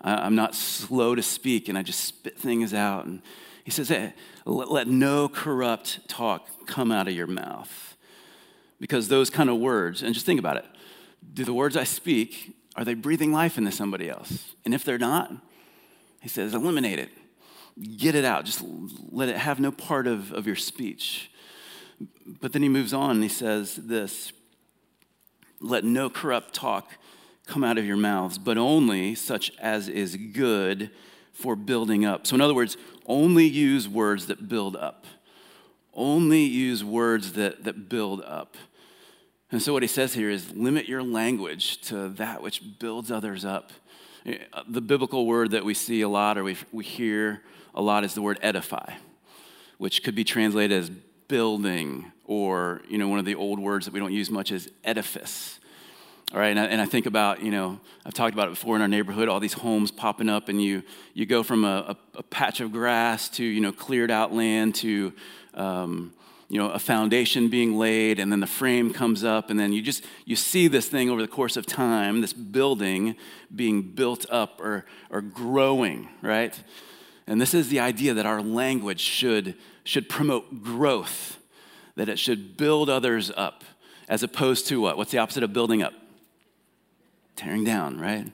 I'm 0.00 0.34
not 0.34 0.56
slow 0.56 1.14
to 1.14 1.22
speak 1.22 1.68
and 1.68 1.78
I 1.78 1.82
just 1.82 2.00
spit 2.00 2.36
things 2.36 2.74
out. 2.74 3.06
And 3.06 3.22
he 3.66 3.72
says, 3.72 3.90
eh, 3.90 3.98
hey, 3.98 4.12
let 4.44 4.86
no 4.86 5.28
corrupt 5.28 6.08
talk 6.08 6.48
come 6.66 6.92
out 6.92 7.08
of 7.08 7.14
your 7.14 7.26
mouth. 7.26 7.96
Because 8.78 9.08
those 9.08 9.28
kind 9.28 9.50
of 9.50 9.56
words, 9.56 10.04
and 10.04 10.14
just 10.14 10.24
think 10.24 10.38
about 10.38 10.56
it 10.56 10.64
do 11.34 11.44
the 11.44 11.52
words 11.52 11.76
I 11.76 11.82
speak, 11.82 12.56
are 12.76 12.84
they 12.84 12.94
breathing 12.94 13.32
life 13.32 13.58
into 13.58 13.72
somebody 13.72 14.08
else? 14.08 14.54
And 14.64 14.72
if 14.72 14.84
they're 14.84 14.98
not, 14.98 15.32
he 16.22 16.28
says, 16.28 16.54
eliminate 16.54 17.00
it. 17.00 17.10
Get 17.96 18.14
it 18.14 18.24
out. 18.24 18.44
Just 18.44 18.62
let 19.10 19.28
it 19.28 19.36
have 19.36 19.58
no 19.58 19.72
part 19.72 20.06
of, 20.06 20.32
of 20.32 20.46
your 20.46 20.54
speech. 20.54 21.28
But 22.40 22.52
then 22.52 22.62
he 22.62 22.68
moves 22.68 22.92
on 22.92 23.10
and 23.10 23.22
he 23.24 23.28
says 23.28 23.74
this 23.74 24.32
let 25.60 25.82
no 25.82 26.08
corrupt 26.08 26.54
talk 26.54 26.92
come 27.46 27.64
out 27.64 27.78
of 27.78 27.84
your 27.84 27.96
mouths, 27.96 28.38
but 28.38 28.56
only 28.56 29.16
such 29.16 29.50
as 29.58 29.88
is 29.88 30.14
good 30.14 30.92
for 31.36 31.54
building 31.54 32.04
up. 32.04 32.26
So, 32.26 32.34
in 32.34 32.40
other 32.40 32.54
words, 32.54 32.76
only 33.06 33.46
use 33.46 33.88
words 33.88 34.26
that 34.26 34.48
build 34.48 34.74
up. 34.74 35.04
Only 35.92 36.44
use 36.44 36.82
words 36.82 37.34
that, 37.34 37.64
that 37.64 37.88
build 37.88 38.22
up. 38.22 38.56
And 39.52 39.60
so, 39.60 39.72
what 39.72 39.82
he 39.82 39.86
says 39.86 40.14
here 40.14 40.30
is 40.30 40.52
limit 40.54 40.88
your 40.88 41.02
language 41.02 41.80
to 41.82 42.08
that 42.10 42.42
which 42.42 42.62
builds 42.78 43.10
others 43.10 43.44
up. 43.44 43.70
The 44.66 44.80
biblical 44.80 45.26
word 45.26 45.50
that 45.50 45.64
we 45.64 45.74
see 45.74 46.00
a 46.00 46.08
lot 46.08 46.38
or 46.38 46.44
we, 46.44 46.56
we 46.72 46.84
hear 46.84 47.42
a 47.74 47.82
lot 47.82 48.02
is 48.02 48.14
the 48.14 48.22
word 48.22 48.38
edify, 48.42 48.94
which 49.78 50.02
could 50.02 50.14
be 50.14 50.24
translated 50.24 50.76
as 50.76 50.90
building, 51.28 52.10
or, 52.24 52.80
you 52.88 52.98
know, 52.98 53.08
one 53.08 53.18
of 53.18 53.24
the 53.24 53.34
old 53.34 53.60
words 53.60 53.84
that 53.84 53.92
we 53.92 54.00
don't 54.00 54.12
use 54.12 54.30
much 54.30 54.50
is 54.50 54.70
edifice. 54.84 55.60
All 56.36 56.42
right, 56.42 56.50
and 56.50 56.60
I, 56.60 56.64
and 56.66 56.82
I, 56.82 56.84
think 56.84 57.06
about, 57.06 57.40
you 57.40 57.50
know, 57.50 57.80
I've 58.04 58.12
talked 58.12 58.34
about 58.34 58.48
it 58.48 58.50
before 58.50 58.76
in 58.76 58.82
our 58.82 58.88
neighborhood, 58.88 59.26
all 59.26 59.40
these 59.40 59.54
homes 59.54 59.90
popping 59.90 60.28
up, 60.28 60.50
and 60.50 60.62
you, 60.62 60.82
you 61.14 61.24
go 61.24 61.42
from 61.42 61.64
a, 61.64 61.96
a, 62.14 62.18
a 62.18 62.22
patch 62.22 62.60
of 62.60 62.72
grass 62.72 63.30
to, 63.30 63.42
you 63.42 63.62
know, 63.62 63.72
cleared 63.72 64.10
out 64.10 64.34
land 64.34 64.74
to, 64.74 65.14
um, 65.54 66.12
you 66.50 66.58
know, 66.58 66.68
a 66.68 66.78
foundation 66.78 67.48
being 67.48 67.78
laid 67.78 68.18
and 68.18 68.30
then 68.30 68.40
the 68.40 68.46
frame 68.46 68.92
comes 68.92 69.24
up 69.24 69.48
and 69.48 69.58
then 69.58 69.72
you 69.72 69.80
just 69.80 70.04
you 70.26 70.36
see 70.36 70.68
this 70.68 70.90
thing 70.90 71.08
over 71.08 71.22
the 71.22 71.26
course 71.26 71.56
of 71.56 71.64
time, 71.64 72.20
this 72.20 72.34
building 72.34 73.16
being 73.54 73.80
built 73.80 74.26
up 74.28 74.60
or 74.60 74.84
or 75.08 75.22
growing, 75.22 76.06
right? 76.20 76.60
And 77.26 77.40
this 77.40 77.54
is 77.54 77.70
the 77.70 77.80
idea 77.80 78.12
that 78.12 78.26
our 78.26 78.42
language 78.42 79.00
should 79.00 79.54
should 79.84 80.10
promote 80.10 80.62
growth, 80.62 81.38
that 81.94 82.10
it 82.10 82.18
should 82.18 82.58
build 82.58 82.90
others 82.90 83.32
up 83.38 83.64
as 84.06 84.22
opposed 84.22 84.66
to 84.66 84.82
what? 84.82 84.98
What's 84.98 85.12
the 85.12 85.18
opposite 85.18 85.42
of 85.42 85.54
building 85.54 85.82
up? 85.82 85.94
Tearing 87.36 87.64
down, 87.64 88.00
right? 88.00 88.32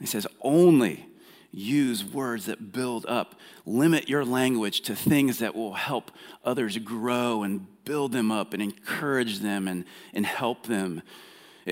He 0.00 0.06
says 0.06 0.26
only 0.40 1.06
use 1.52 2.04
words 2.04 2.46
that 2.46 2.72
build 2.72 3.06
up. 3.06 3.34
Limit 3.66 4.08
your 4.08 4.24
language 4.24 4.80
to 4.82 4.96
things 4.96 5.38
that 5.38 5.54
will 5.54 5.74
help 5.74 6.10
others 6.44 6.78
grow 6.78 7.42
and 7.42 7.66
build 7.84 8.12
them 8.12 8.32
up 8.32 8.52
and 8.54 8.62
encourage 8.62 9.40
them 9.40 9.68
and, 9.68 9.84
and 10.14 10.24
help 10.24 10.66
them. 10.66 11.02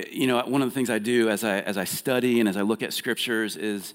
You 0.09 0.27
know, 0.27 0.41
one 0.43 0.61
of 0.61 0.69
the 0.69 0.73
things 0.73 0.89
I 0.89 0.99
do 0.99 1.29
as 1.29 1.43
I, 1.43 1.59
as 1.59 1.77
I 1.77 1.83
study 1.83 2.39
and 2.39 2.47
as 2.47 2.57
I 2.57 2.61
look 2.61 2.83
at 2.83 2.93
scriptures 2.93 3.57
is 3.57 3.93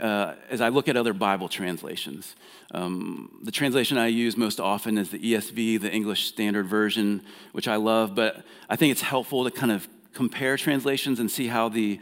uh, 0.00 0.34
as 0.50 0.60
I 0.60 0.68
look 0.68 0.88
at 0.88 0.96
other 0.96 1.14
Bible 1.14 1.48
translations. 1.48 2.36
Um, 2.72 3.38
the 3.42 3.50
translation 3.50 3.96
I 3.96 4.08
use 4.08 4.36
most 4.36 4.60
often 4.60 4.98
is 4.98 5.10
the 5.10 5.18
ESV, 5.18 5.80
the 5.80 5.90
English 5.90 6.26
Standard 6.26 6.66
Version, 6.66 7.22
which 7.52 7.66
I 7.66 7.76
love, 7.76 8.14
but 8.14 8.44
I 8.68 8.76
think 8.76 8.92
it's 8.92 9.00
helpful 9.00 9.44
to 9.44 9.50
kind 9.50 9.72
of 9.72 9.88
compare 10.16 10.56
translations 10.56 11.20
and 11.20 11.30
see 11.30 11.46
how 11.46 11.68
the 11.68 12.00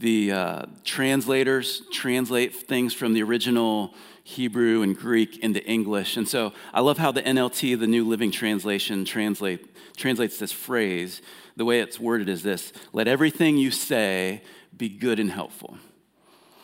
the 0.00 0.32
uh, 0.32 0.62
translators 0.82 1.82
translate 1.92 2.56
things 2.56 2.92
from 2.92 3.12
the 3.12 3.22
original 3.22 3.94
Hebrew 4.24 4.82
and 4.82 4.98
Greek 4.98 5.38
into 5.38 5.64
English. 5.64 6.16
And 6.16 6.28
so 6.28 6.52
I 6.74 6.80
love 6.80 6.98
how 6.98 7.12
the 7.12 7.22
NLT, 7.22 7.78
the 7.78 7.86
New 7.86 8.08
Living 8.08 8.32
Translation, 8.32 9.04
translate, 9.04 9.76
translates 9.96 10.40
this 10.40 10.50
phrase. 10.50 11.22
The 11.54 11.64
way 11.64 11.78
it's 11.78 12.00
worded 12.00 12.28
is 12.28 12.42
this 12.42 12.72
Let 12.92 13.06
everything 13.06 13.56
you 13.56 13.70
say 13.70 14.42
be 14.76 14.88
good 14.88 15.20
and 15.20 15.30
helpful. 15.30 15.78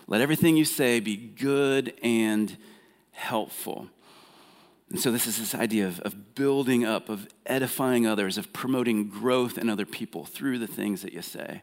Let 0.08 0.20
everything 0.20 0.56
you 0.56 0.64
say 0.64 0.98
be 0.98 1.16
good 1.16 1.94
and 2.02 2.56
helpful. 3.12 3.88
And 4.90 4.98
so, 4.98 5.10
this 5.10 5.26
is 5.26 5.38
this 5.38 5.54
idea 5.54 5.86
of, 5.86 6.00
of 6.00 6.34
building 6.34 6.84
up, 6.84 7.08
of 7.08 7.28
edifying 7.44 8.06
others, 8.06 8.38
of 8.38 8.52
promoting 8.52 9.08
growth 9.08 9.58
in 9.58 9.68
other 9.68 9.84
people 9.84 10.24
through 10.24 10.58
the 10.58 10.66
things 10.66 11.02
that 11.02 11.12
you 11.12 11.20
say. 11.20 11.62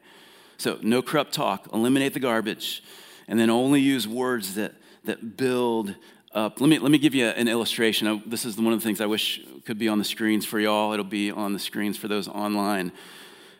So, 0.58 0.78
no 0.82 1.02
corrupt 1.02 1.34
talk, 1.34 1.68
eliminate 1.74 2.14
the 2.14 2.20
garbage, 2.20 2.84
and 3.28 3.40
then 3.40 3.50
only 3.50 3.82
use 3.82 4.08
words 4.08 4.56
that, 4.56 4.74
that 5.06 5.38
build 5.38 5.96
up. 6.34 6.62
Let 6.62 6.70
me, 6.70 6.78
let 6.78 6.92
me 6.92 7.00
give 7.00 7.16
you 7.16 7.26
an 7.26 7.48
illustration. 7.48 8.22
This 8.28 8.46
is 8.46 8.58
one 8.58 8.74
of 8.74 8.80
the 8.80 8.86
things 8.86 9.02
I 9.02 9.08
wish 9.08 9.42
could 9.66 9.80
be 9.80 9.88
on 9.88 9.98
the 9.98 10.06
screens 10.06 10.46
for 10.46 10.60
y'all. 10.60 10.94
It'll 10.94 11.04
be 11.04 11.32
on 11.32 11.54
the 11.54 11.60
screens 11.60 11.98
for 11.98 12.08
those 12.08 12.28
online. 12.28 12.92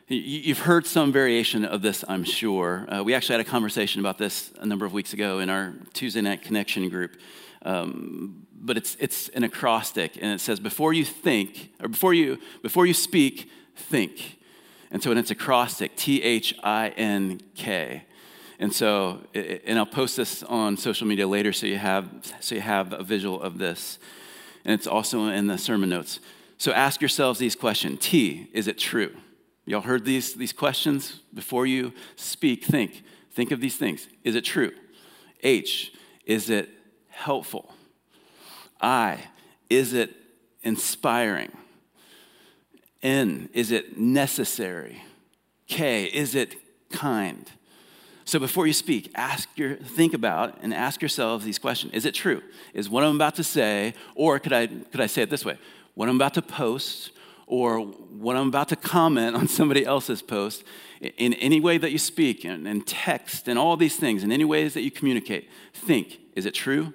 You've 0.07 0.59
heard 0.59 0.85
some 0.85 1.11
variation 1.11 1.65
of 1.65 1.81
this, 1.81 2.05
I'm 2.07 2.23
sure. 2.23 2.85
Uh, 2.87 3.03
we 3.03 3.15
actually 3.15 3.37
had 3.37 3.41
a 3.47 3.49
conversation 3.49 3.99
about 3.99 4.19
this 4.19 4.51
a 4.59 4.65
number 4.65 4.85
of 4.85 4.93
weeks 4.93 5.13
ago 5.13 5.39
in 5.39 5.49
our 5.49 5.73
Tuesday 5.93 6.21
night 6.21 6.43
connection 6.43 6.87
group. 6.89 7.17
Um, 7.63 8.45
but 8.53 8.77
it's, 8.77 8.95
it's 8.99 9.29
an 9.29 9.43
acrostic, 9.43 10.15
and 10.21 10.31
it 10.31 10.39
says, 10.41 10.59
before 10.59 10.93
you 10.93 11.03
think, 11.03 11.71
or 11.81 11.87
before 11.87 12.13
you, 12.13 12.37
before 12.61 12.85
you 12.85 12.93
speak, 12.93 13.49
think. 13.75 14.37
And 14.91 15.01
so, 15.01 15.09
and 15.09 15.19
it's 15.19 15.31
acrostic, 15.31 15.95
T 15.95 16.21
H 16.21 16.53
I 16.63 16.89
N 16.89 17.41
K. 17.55 18.03
And 18.59 18.71
so, 18.71 19.21
and 19.33 19.79
I'll 19.79 19.87
post 19.87 20.17
this 20.17 20.43
on 20.43 20.77
social 20.77 21.07
media 21.07 21.27
later 21.27 21.51
so 21.51 21.65
you 21.65 21.77
have, 21.77 22.07
so 22.41 22.53
you 22.53 22.61
have 22.61 22.93
a 22.93 23.01
visual 23.01 23.41
of 23.41 23.57
this. 23.57 23.97
And 24.65 24.73
it's 24.75 24.85
also 24.85 25.25
in 25.29 25.47
the 25.47 25.57
sermon 25.57 25.89
notes. 25.89 26.19
So 26.59 26.71
ask 26.73 27.01
yourselves 27.01 27.39
these 27.39 27.55
questions 27.55 27.97
T, 28.01 28.49
is 28.53 28.67
it 28.67 28.77
true? 28.77 29.15
Y'all 29.65 29.82
heard 29.82 30.06
these, 30.06 30.34
these 30.36 30.54
questions? 30.54 31.21
Before 31.34 31.65
you 31.65 31.93
speak, 32.15 32.63
think. 32.63 33.04
Think 33.32 33.51
of 33.51 33.60
these 33.60 33.78
things. 33.78 34.08
Is 34.23 34.36
it 34.36 34.41
true? 34.41 34.71
H, 35.43 35.91
is 36.25 36.49
it 36.49 36.69
helpful? 37.10 37.73
I, 38.80 39.19
is 39.69 39.93
it 39.93 40.13
inspiring? 40.62 41.51
N, 43.01 43.49
is 43.54 43.71
it 43.71 43.97
necessary? 43.97 45.04
K, 45.67 46.06
is 46.06 46.36
it 46.36 46.56
kind? 46.91 47.49
So 48.25 48.39
before 48.39 48.65
you 48.65 48.73
speak, 48.73 49.12
ask 49.13 49.47
your, 49.56 49.75
think 49.75 50.13
about 50.13 50.58
and 50.62 50.73
ask 50.73 51.01
yourselves 51.01 51.45
these 51.45 51.60
questions. 51.60 51.93
Is 51.93 52.06
it 52.06 52.13
true? 52.13 52.41
Is 52.73 52.89
what 52.89 53.04
I'm 53.04 53.15
about 53.15 53.36
to 53.36 53.43
say, 53.43 53.93
or 54.15 54.39
could 54.39 54.54
I, 54.54 54.67
could 54.67 55.01
I 55.01 55.06
say 55.08 55.21
it 55.21 55.30
this 55.30 55.45
way? 55.45 55.58
What 55.93 56.10
I'm 56.10 56.15
about 56.15 56.34
to 56.34 56.41
post, 56.41 57.12
or 57.47 57.79
what 57.79 58.36
I'm 58.36 58.47
about 58.47 58.69
to 58.69 58.75
comment 58.75 59.36
on 59.36 59.47
somebody 59.47 59.86
else's 59.86 60.21
post, 60.21 60.63
in 61.01 61.34
any 61.36 61.60
way 61.60 61.77
that 61.77 61.91
you 61.91 61.97
speak, 61.97 62.43
and, 62.43 62.67
and 62.67 62.86
text, 62.88 63.47
and 63.47 63.60
all 63.60 63.77
these 63.77 63.97
things, 63.97 64.23
in 64.23 64.31
any 64.31 64.45
ways 64.45 64.73
that 64.73 64.81
you 64.81 64.91
communicate, 64.91 65.49
think, 65.73 66.19
is 66.36 66.45
it 66.45 66.53
true? 66.53 66.93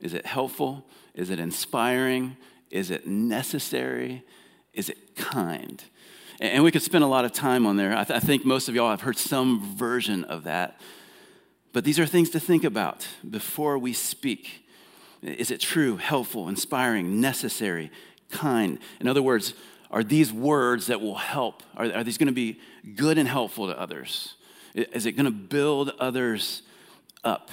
Is 0.00 0.14
it 0.14 0.24
helpful? 0.26 0.86
Is 1.14 1.30
it 1.30 1.38
inspiring? 1.38 2.36
Is 2.70 2.90
it 2.90 3.06
necessary? 3.06 4.22
Is 4.72 4.88
it 4.88 5.16
kind? 5.16 5.82
And 6.40 6.64
we 6.64 6.70
could 6.70 6.82
spend 6.82 7.04
a 7.04 7.06
lot 7.06 7.24
of 7.24 7.32
time 7.32 7.66
on 7.66 7.76
there. 7.76 7.96
I, 7.96 8.04
th- 8.04 8.16
I 8.16 8.20
think 8.20 8.44
most 8.44 8.68
of 8.68 8.74
y'all 8.74 8.90
have 8.90 9.02
heard 9.02 9.18
some 9.18 9.76
version 9.76 10.24
of 10.24 10.44
that. 10.44 10.80
But 11.72 11.84
these 11.84 11.98
are 11.98 12.06
things 12.06 12.30
to 12.30 12.40
think 12.40 12.64
about 12.64 13.06
before 13.28 13.78
we 13.78 13.92
speak. 13.92 14.64
Is 15.22 15.50
it 15.50 15.60
true, 15.60 15.96
helpful, 15.96 16.48
inspiring, 16.48 17.20
necessary, 17.20 17.90
kind? 18.30 18.78
In 19.00 19.08
other 19.08 19.22
words, 19.22 19.54
are 19.94 20.02
these 20.02 20.32
words 20.32 20.88
that 20.88 21.00
will 21.00 21.14
help? 21.14 21.62
Are, 21.76 21.84
are 21.84 22.02
these 22.02 22.18
going 22.18 22.26
to 22.26 22.32
be 22.32 22.58
good 22.96 23.16
and 23.16 23.28
helpful 23.28 23.68
to 23.68 23.80
others? 23.80 24.34
Is 24.74 25.06
it 25.06 25.12
going 25.12 25.26
to 25.26 25.30
build 25.30 25.92
others 26.00 26.62
up? 27.22 27.50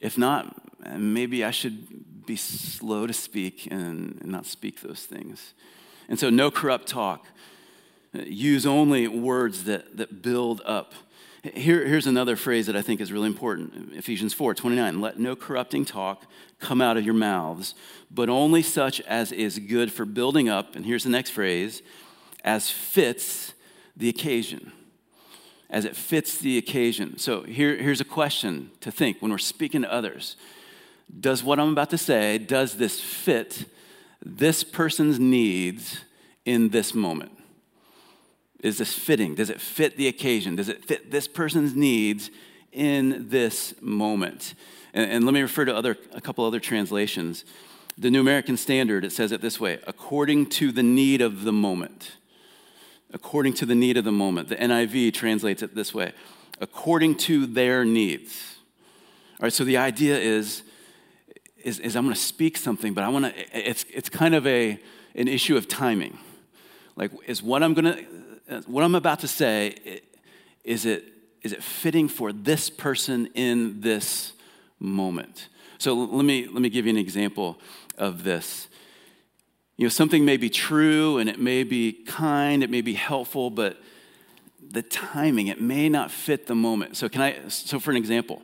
If 0.00 0.16
not, 0.16 0.56
maybe 0.96 1.44
I 1.44 1.50
should 1.50 2.24
be 2.24 2.36
slow 2.36 3.06
to 3.06 3.12
speak 3.12 3.68
and 3.70 4.24
not 4.24 4.46
speak 4.46 4.80
those 4.80 5.04
things. 5.04 5.52
And 6.08 6.18
so, 6.18 6.30
no 6.30 6.50
corrupt 6.50 6.88
talk. 6.88 7.26
Use 8.14 8.64
only 8.64 9.06
words 9.06 9.64
that, 9.64 9.98
that 9.98 10.22
build 10.22 10.62
up. 10.64 10.94
Here, 11.42 11.84
here's 11.84 12.06
another 12.06 12.36
phrase 12.36 12.66
that 12.66 12.76
I 12.76 12.82
think 12.82 13.00
is 13.00 13.10
really 13.10 13.26
important 13.26 13.94
Ephesians 13.94 14.32
4 14.32 14.54
29. 14.54 15.00
Let 15.00 15.18
no 15.18 15.34
corrupting 15.34 15.84
talk 15.84 16.24
come 16.60 16.80
out 16.80 16.96
of 16.96 17.04
your 17.04 17.14
mouths, 17.14 17.74
but 18.12 18.28
only 18.28 18.62
such 18.62 19.00
as 19.02 19.32
is 19.32 19.58
good 19.58 19.92
for 19.92 20.04
building 20.04 20.48
up. 20.48 20.76
And 20.76 20.86
here's 20.86 21.02
the 21.02 21.10
next 21.10 21.30
phrase 21.30 21.82
as 22.44 22.70
fits 22.70 23.54
the 23.96 24.08
occasion. 24.08 24.70
As 25.68 25.84
it 25.84 25.96
fits 25.96 26.38
the 26.38 26.58
occasion. 26.58 27.18
So 27.18 27.42
here, 27.42 27.76
here's 27.76 28.00
a 28.00 28.04
question 28.04 28.70
to 28.80 28.92
think 28.92 29.20
when 29.20 29.32
we're 29.32 29.38
speaking 29.38 29.82
to 29.82 29.92
others. 29.92 30.36
Does 31.18 31.42
what 31.42 31.58
I'm 31.58 31.72
about 31.72 31.90
to 31.90 31.98
say, 31.98 32.38
does 32.38 32.74
this 32.74 33.00
fit 33.00 33.64
this 34.24 34.62
person's 34.62 35.18
needs 35.18 35.98
in 36.44 36.68
this 36.68 36.94
moment? 36.94 37.32
Is 38.62 38.78
this 38.78 38.94
fitting? 38.94 39.34
Does 39.34 39.50
it 39.50 39.60
fit 39.60 39.96
the 39.96 40.08
occasion? 40.08 40.56
Does 40.56 40.68
it 40.68 40.84
fit 40.84 41.10
this 41.10 41.28
person's 41.28 41.74
needs 41.74 42.30
in 42.70 43.28
this 43.28 43.74
moment? 43.80 44.54
And, 44.94 45.10
and 45.10 45.24
let 45.24 45.34
me 45.34 45.42
refer 45.42 45.64
to 45.64 45.76
other, 45.76 45.96
a 46.12 46.20
couple 46.20 46.44
other 46.44 46.60
translations. 46.60 47.44
The 47.98 48.10
New 48.10 48.20
American 48.20 48.56
Standard, 48.56 49.04
it 49.04 49.12
says 49.12 49.32
it 49.32 49.40
this 49.40 49.60
way 49.60 49.80
according 49.86 50.46
to 50.50 50.72
the 50.72 50.82
need 50.82 51.20
of 51.20 51.44
the 51.44 51.52
moment. 51.52 52.12
According 53.12 53.54
to 53.54 53.66
the 53.66 53.74
need 53.74 53.96
of 53.96 54.04
the 54.04 54.12
moment. 54.12 54.48
The 54.48 54.56
NIV 54.56 55.12
translates 55.12 55.62
it 55.62 55.74
this 55.74 55.92
way 55.92 56.12
according 56.60 57.16
to 57.16 57.44
their 57.44 57.84
needs. 57.84 58.56
All 59.40 59.46
right, 59.46 59.52
so 59.52 59.64
the 59.64 59.76
idea 59.76 60.16
is 60.16 60.62
is, 61.64 61.78
is 61.78 61.96
I'm 61.96 62.04
going 62.04 62.14
to 62.14 62.20
speak 62.20 62.56
something, 62.56 62.94
but 62.94 63.04
I 63.04 63.08
want 63.08 63.26
to, 63.26 63.58
it's, 63.68 63.84
it's 63.92 64.08
kind 64.08 64.34
of 64.34 64.46
a, 64.46 64.78
an 65.14 65.28
issue 65.28 65.56
of 65.56 65.68
timing. 65.68 66.18
Like, 66.96 67.10
is 67.26 67.42
what 67.42 67.62
I'm 67.62 67.74
going 67.74 67.84
to, 67.84 68.04
Uh, 68.52 68.60
what 68.66 68.84
I'm 68.84 68.94
about 68.94 69.20
to 69.20 69.28
say, 69.28 70.02
is 70.62 70.84
it, 70.84 71.04
is 71.40 71.54
it 71.54 71.62
fitting 71.62 72.06
for 72.06 72.34
this 72.34 72.68
person 72.68 73.26
in 73.34 73.80
this 73.80 74.34
moment? 74.78 75.48
So 75.78 75.94
let 75.94 76.24
me, 76.26 76.46
let 76.46 76.60
me 76.60 76.68
give 76.68 76.84
you 76.84 76.90
an 76.90 76.98
example 76.98 77.58
of 77.96 78.24
this. 78.24 78.68
You 79.78 79.86
know, 79.86 79.88
something 79.88 80.26
may 80.26 80.36
be 80.36 80.50
true 80.50 81.16
and 81.16 81.30
it 81.30 81.40
may 81.40 81.64
be 81.64 81.92
kind, 81.92 82.62
it 82.62 82.68
may 82.68 82.82
be 82.82 82.92
helpful, 82.92 83.48
but 83.48 83.80
the 84.60 84.82
timing, 84.82 85.46
it 85.46 85.60
may 85.60 85.88
not 85.88 86.10
fit 86.10 86.46
the 86.46 86.54
moment. 86.54 86.98
So, 86.98 87.08
can 87.08 87.22
I, 87.22 87.48
so 87.48 87.80
for 87.80 87.90
an 87.90 87.96
example, 87.96 88.42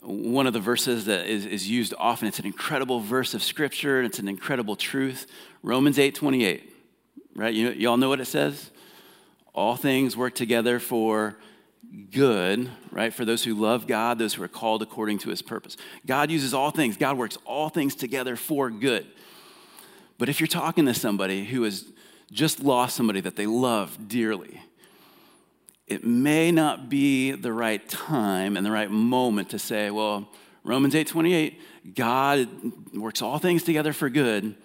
one 0.00 0.46
of 0.46 0.54
the 0.54 0.60
verses 0.60 1.04
that 1.04 1.26
is, 1.26 1.44
is 1.44 1.68
used 1.68 1.92
often. 1.98 2.28
It's 2.28 2.38
an 2.38 2.46
incredible 2.46 3.00
verse 3.00 3.34
of 3.34 3.42
scripture, 3.42 4.02
it's 4.02 4.18
an 4.18 4.28
incredible 4.28 4.76
truth. 4.76 5.26
Romans 5.62 5.98
8 5.98 6.14
28, 6.14 6.73
right? 7.34 7.54
You, 7.54 7.70
you 7.70 7.88
all 7.88 7.96
know 7.96 8.08
what 8.08 8.20
it 8.20 8.26
says? 8.26 8.70
All 9.54 9.76
things 9.76 10.16
work 10.16 10.34
together 10.34 10.78
for 10.78 11.36
good, 12.10 12.70
right? 12.90 13.12
For 13.12 13.24
those 13.24 13.44
who 13.44 13.54
love 13.54 13.86
God, 13.86 14.18
those 14.18 14.34
who 14.34 14.42
are 14.42 14.48
called 14.48 14.82
according 14.82 15.18
to 15.18 15.30
his 15.30 15.42
purpose. 15.42 15.76
God 16.06 16.30
uses 16.30 16.54
all 16.54 16.70
things, 16.70 16.96
God 16.96 17.16
works 17.16 17.38
all 17.44 17.68
things 17.68 17.94
together 17.94 18.36
for 18.36 18.70
good. 18.70 19.06
But 20.18 20.28
if 20.28 20.40
you're 20.40 20.46
talking 20.46 20.86
to 20.86 20.94
somebody 20.94 21.44
who 21.44 21.62
has 21.64 21.84
just 22.32 22.60
lost 22.60 22.96
somebody 22.96 23.20
that 23.20 23.36
they 23.36 23.46
love 23.46 24.08
dearly, 24.08 24.60
it 25.86 26.04
may 26.04 26.50
not 26.50 26.88
be 26.88 27.32
the 27.32 27.52
right 27.52 27.86
time 27.88 28.56
and 28.56 28.64
the 28.64 28.70
right 28.70 28.90
moment 28.90 29.50
to 29.50 29.58
say, 29.58 29.90
well, 29.90 30.28
Romans 30.62 30.94
8 30.94 31.06
28, 31.06 31.60
God 31.94 32.48
works 32.94 33.20
all 33.20 33.38
things 33.38 33.62
together 33.62 33.92
for 33.92 34.08
good 34.08 34.56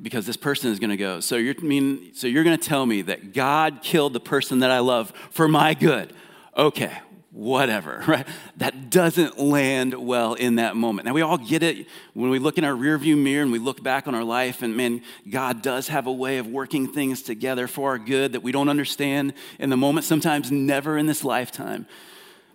because 0.00 0.26
this 0.26 0.36
person 0.36 0.70
is 0.70 0.78
going 0.78 0.90
to 0.90 0.96
go. 0.96 1.20
So 1.20 1.36
you're 1.36 1.54
mean 1.60 2.12
so 2.14 2.26
you're 2.26 2.44
going 2.44 2.58
to 2.58 2.68
tell 2.68 2.86
me 2.86 3.02
that 3.02 3.32
God 3.32 3.80
killed 3.82 4.12
the 4.12 4.20
person 4.20 4.60
that 4.60 4.70
I 4.70 4.80
love 4.80 5.12
for 5.30 5.48
my 5.48 5.74
good. 5.74 6.12
Okay, 6.56 6.92
whatever, 7.30 8.02
right? 8.08 8.26
That 8.56 8.90
doesn't 8.90 9.38
land 9.38 9.94
well 9.94 10.34
in 10.34 10.56
that 10.56 10.74
moment. 10.74 11.06
Now 11.06 11.12
we 11.12 11.22
all 11.22 11.38
get 11.38 11.62
it 11.62 11.86
when 12.14 12.30
we 12.30 12.38
look 12.38 12.58
in 12.58 12.64
our 12.64 12.72
rearview 12.72 13.16
mirror 13.16 13.42
and 13.42 13.52
we 13.52 13.58
look 13.58 13.82
back 13.82 14.08
on 14.08 14.14
our 14.14 14.24
life 14.24 14.62
and 14.62 14.76
man, 14.76 15.02
God 15.28 15.62
does 15.62 15.88
have 15.88 16.06
a 16.06 16.12
way 16.12 16.38
of 16.38 16.46
working 16.46 16.90
things 16.90 17.22
together 17.22 17.68
for 17.68 17.90
our 17.90 17.98
good 17.98 18.32
that 18.32 18.42
we 18.42 18.52
don't 18.52 18.68
understand 18.68 19.34
in 19.58 19.70
the 19.70 19.76
moment, 19.76 20.06
sometimes 20.06 20.50
never 20.50 20.96
in 20.96 21.06
this 21.06 21.24
lifetime. 21.24 21.86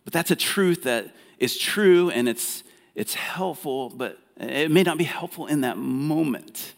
But 0.04 0.14
that's 0.14 0.32
a 0.32 0.36
truth 0.36 0.84
that 0.84 1.16
is 1.38 1.58
true 1.58 2.10
and 2.10 2.28
it's 2.28 2.64
it's 2.94 3.14
helpful, 3.14 3.90
but 3.90 4.20
it 4.36 4.70
may 4.70 4.84
not 4.84 4.98
be 4.98 5.06
helpful 5.06 5.48
in 5.48 5.62
that 5.62 5.78
moment 5.78 6.74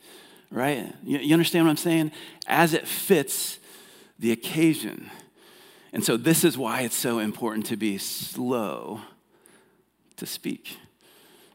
right? 0.54 0.94
You, 1.04 1.18
you 1.18 1.34
understand 1.34 1.66
what 1.66 1.72
I'm 1.72 1.78
saying? 1.78 2.12
As 2.48 2.74
it 2.74 2.88
fits 2.88 3.60
the 4.20 4.32
occasion. 4.32 5.10
And 5.92 6.04
so, 6.04 6.16
this 6.16 6.44
is 6.44 6.58
why 6.58 6.82
it's 6.82 6.96
so 6.96 7.20
important 7.20 7.66
to 7.68 7.76
be 7.78 7.98
slow 7.98 9.02
to 10.16 10.26
speak. 10.26 10.78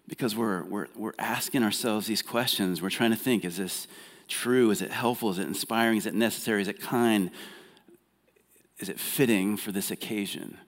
Because 0.06 0.34
we're, 0.34 0.64
we're, 0.64 0.88
we're 0.96 1.12
asking 1.18 1.62
ourselves 1.62 2.06
these 2.06 2.22
questions. 2.22 2.82
We're 2.82 2.90
trying 2.90 3.10
to 3.10 3.16
think 3.16 3.44
is 3.44 3.56
this 3.56 3.86
true? 4.26 4.70
Is 4.70 4.82
it 4.82 4.90
helpful? 4.90 5.30
Is 5.30 5.38
it 5.38 5.46
inspiring? 5.46 5.98
Is 5.98 6.06
it 6.06 6.14
necessary? 6.14 6.62
Is 6.62 6.68
it 6.68 6.80
kind? 6.80 7.30
Is 8.78 8.88
it 8.88 8.98
fitting 8.98 9.56
for 9.56 9.70
this 9.70 9.90
occasion? 9.90 10.58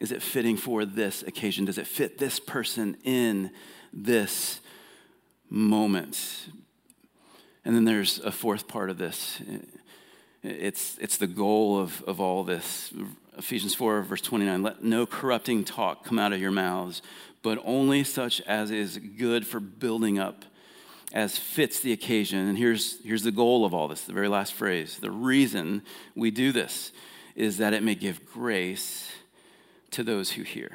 Is 0.00 0.12
it 0.12 0.22
fitting 0.22 0.56
for 0.56 0.84
this 0.84 1.22
occasion? 1.22 1.64
Does 1.64 1.78
it 1.78 1.86
fit 1.86 2.18
this 2.18 2.38
person 2.38 2.96
in 3.04 3.50
this 3.92 4.60
moment? 5.50 6.48
And 7.68 7.76
then 7.76 7.84
there's 7.84 8.18
a 8.20 8.32
fourth 8.32 8.66
part 8.66 8.88
of 8.88 8.96
this. 8.96 9.42
It's, 10.42 10.96
it's 11.02 11.18
the 11.18 11.26
goal 11.26 11.78
of, 11.78 12.02
of 12.04 12.18
all 12.18 12.42
this. 12.42 12.94
Ephesians 13.36 13.74
4, 13.74 14.00
verse 14.00 14.22
29 14.22 14.62
Let 14.62 14.82
no 14.82 15.04
corrupting 15.04 15.64
talk 15.64 16.02
come 16.02 16.18
out 16.18 16.32
of 16.32 16.40
your 16.40 16.50
mouths, 16.50 17.02
but 17.42 17.60
only 17.66 18.04
such 18.04 18.40
as 18.46 18.70
is 18.70 18.96
good 18.96 19.46
for 19.46 19.60
building 19.60 20.18
up, 20.18 20.46
as 21.12 21.36
fits 21.36 21.80
the 21.80 21.92
occasion. 21.92 22.48
And 22.48 22.56
here's, 22.56 23.04
here's 23.04 23.22
the 23.22 23.30
goal 23.30 23.66
of 23.66 23.74
all 23.74 23.86
this, 23.86 24.00
the 24.04 24.14
very 24.14 24.28
last 24.28 24.54
phrase. 24.54 24.96
The 24.98 25.10
reason 25.10 25.82
we 26.16 26.30
do 26.30 26.52
this 26.52 26.90
is 27.36 27.58
that 27.58 27.74
it 27.74 27.82
may 27.82 27.96
give 27.96 28.24
grace 28.32 29.12
to 29.90 30.02
those 30.02 30.30
who 30.30 30.42
hear. 30.42 30.70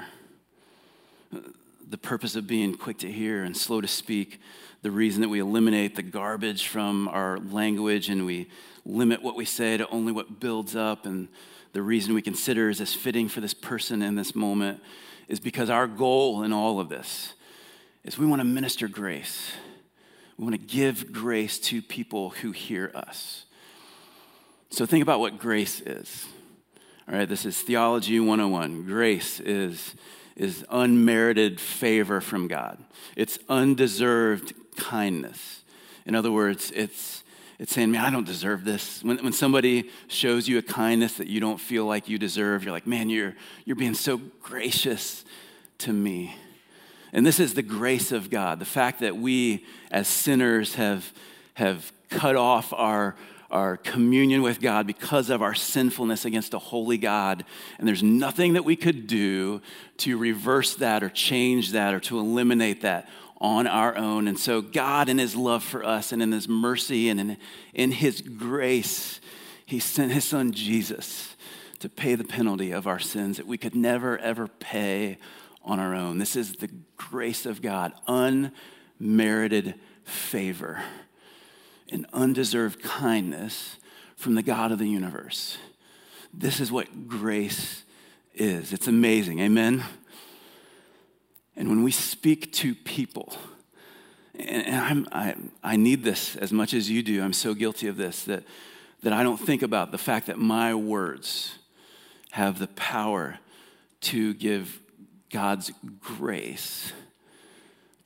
The 1.90 1.98
purpose 1.98 2.36
of 2.36 2.46
being 2.46 2.76
quick 2.76 3.00
to 3.00 3.12
hear 3.12 3.44
and 3.44 3.58
slow 3.58 3.82
to 3.82 3.88
speak 3.88 4.40
the 4.84 4.92
reason 4.92 5.22
that 5.22 5.30
we 5.30 5.40
eliminate 5.40 5.96
the 5.96 6.04
garbage 6.04 6.68
from 6.68 7.08
our 7.08 7.40
language 7.40 8.10
and 8.10 8.26
we 8.26 8.50
limit 8.86 9.24
what 9.24 9.36
we 9.36 9.46
say 9.46 9.78
to 9.78 9.88
only 9.88 10.12
what 10.12 10.42
builds 10.42 10.76
up, 10.76 11.06
and 11.06 11.30
the 11.72 11.82
reason 11.82 12.14
we 12.14 12.22
consider 12.22 12.70
is 12.70 12.80
this 12.80 12.94
fitting 12.94 13.30
for 13.30 13.40
this 13.40 13.54
person 13.54 14.02
in 14.02 14.16
this 14.16 14.36
moment 14.36 14.82
is 15.30 15.40
because 15.40 15.70
our 15.70 15.88
goal 15.88 16.44
in 16.44 16.52
all 16.52 16.82
of 16.82 16.90
this 16.90 17.34
is 18.04 18.18
we 18.18 18.26
want 18.26 18.42
to 18.42 18.46
minister 18.46 18.90
grace. 18.90 19.54
We 20.38 20.44
want 20.44 20.60
to 20.60 20.68
give 20.68 21.14
grace 21.14 21.60
to 21.60 21.82
people 21.82 22.32
who 22.32 22.52
hear 22.52 22.92
us. 22.94 23.46
So 24.70 24.86
think 24.86 25.02
about 25.02 25.22
what 25.22 25.40
grace 25.40 25.80
is. 25.80 26.26
All 27.08 27.16
right, 27.16 27.30
this 27.30 27.46
is 27.46 27.62
Theology 27.62 28.20
101. 28.20 28.86
Grace 28.86 29.40
is, 29.40 29.96
is 30.36 30.66
unmerited 30.70 31.60
favor 31.60 32.22
from 32.22 32.48
God, 32.48 32.84
it's 33.16 33.40
undeserved 33.50 34.54
kindness. 34.76 35.62
In 36.06 36.16
other 36.16 36.32
words, 36.32 36.72
it's, 36.76 37.24
it's 37.60 37.74
saying, 37.74 37.92
man, 37.92 38.04
I 38.04 38.10
don't 38.10 38.26
deserve 38.26 38.66
this. 38.66 39.02
When, 39.04 39.24
when 39.24 39.32
somebody 39.32 39.90
shows 40.08 40.48
you 40.50 40.58
a 40.58 40.62
kindness 40.62 41.16
that 41.16 41.28
you 41.28 41.40
don't 41.40 41.60
feel 41.60 41.86
like 41.86 42.10
you 42.10 42.18
deserve, 42.18 42.64
you're 42.64 42.74
like, 42.74 42.88
man, 42.88 43.10
you're, 43.10 43.36
you're 43.64 43.78
being 43.78 43.94
so 43.94 44.20
gracious 44.42 45.24
to 45.80 45.94
me. 45.94 46.36
And 47.14 47.26
this 47.26 47.40
is 47.40 47.54
the 47.54 47.62
grace 47.62 48.12
of 48.12 48.30
God, 48.30 48.60
the 48.60 48.66
fact 48.66 49.00
that 49.00 49.16
we 49.16 49.66
as 49.92 50.08
sinners 50.08 50.76
have, 50.76 51.14
have 51.54 51.94
cut 52.10 52.36
off 52.36 52.74
our, 52.74 53.16
our 53.54 53.78
communion 53.78 54.42
with 54.42 54.60
God 54.60 54.88
because 54.88 55.30
of 55.30 55.44
our 55.44 55.54
sinfulness 55.54 56.26
against 56.26 56.56
a 56.56 56.60
holy 56.60 56.98
God. 56.98 57.46
And 57.78 57.88
there's 57.88 58.02
nothing 58.02 58.54
that 58.54 58.66
we 58.66 58.76
could 58.76 59.06
do 59.06 59.62
to 59.98 60.18
reverse 60.18 60.76
that 60.76 61.04
or 61.04 61.10
change 61.10 61.72
that 61.72 61.94
or 61.94 62.00
to 62.02 62.20
eliminate 62.20 62.82
that 62.82 63.08
on 63.40 63.68
our 63.68 63.96
own. 63.96 64.28
And 64.28 64.40
so, 64.40 64.62
God, 64.62 65.08
in 65.08 65.20
His 65.20 65.36
love 65.36 65.64
for 65.64 65.86
us 65.86 66.12
and 66.12 66.24
in 66.24 66.32
His 66.32 66.48
mercy 66.48 67.10
and 67.10 67.20
in, 67.20 67.38
in 67.74 67.92
His 67.92 68.22
grace, 68.22 69.22
He 69.66 69.80
sent 69.80 70.12
His 70.12 70.26
Son 70.26 70.52
Jesus 70.52 71.36
to 71.80 71.90
pay 71.90 72.16
the 72.16 72.24
penalty 72.24 72.72
of 72.72 72.88
our 72.88 73.00
sins 73.00 73.38
that 73.38 73.46
we 73.46 73.58
could 73.58 73.76
never, 73.76 74.18
ever 74.18 74.48
pay 74.48 75.20
on 75.64 75.80
our 75.80 75.94
own. 75.94 76.18
This 76.18 76.36
is 76.36 76.54
the 76.54 76.72
grace 76.98 77.46
of 77.46 77.62
God, 77.62 77.94
unmerited 79.00 79.76
favor, 80.06 80.82
and 81.94 82.08
undeserved 82.12 82.82
kindness 82.82 83.78
from 84.16 84.36
the 84.36 84.42
God 84.42 84.72
of 84.72 84.80
the 84.80 84.90
universe. 84.90 85.58
This 86.34 86.60
is 86.60 86.72
what 86.72 87.08
grace 87.08 87.84
is. 88.34 88.74
It's 88.74 88.88
amazing. 88.88 89.40
Amen. 89.40 89.84
And 91.56 91.70
when 91.70 91.84
we 91.84 91.92
speak 91.92 92.52
to 92.54 92.74
people, 92.74 93.38
and 94.38 95.08
I, 95.12 95.36
I 95.64 95.76
need 95.76 96.04
this 96.04 96.36
as 96.36 96.52
much 96.52 96.74
as 96.74 96.90
you 96.90 97.04
do, 97.04 97.22
I'm 97.22 97.34
so 97.34 97.54
guilty 97.54 97.88
of 97.88 97.96
this, 97.96 98.24
that, 98.24 98.44
that 99.04 99.14
I 99.14 99.22
don't 99.22 99.38
think 99.38 99.62
about 99.62 99.92
the 99.92 100.00
fact 100.00 100.26
that 100.26 100.40
my 100.40 100.74
words 100.74 101.60
have 102.32 102.58
the 102.58 102.68
power 102.70 103.38
to 104.02 104.34
give 104.34 104.82
God's 105.30 105.72
grace 106.00 106.92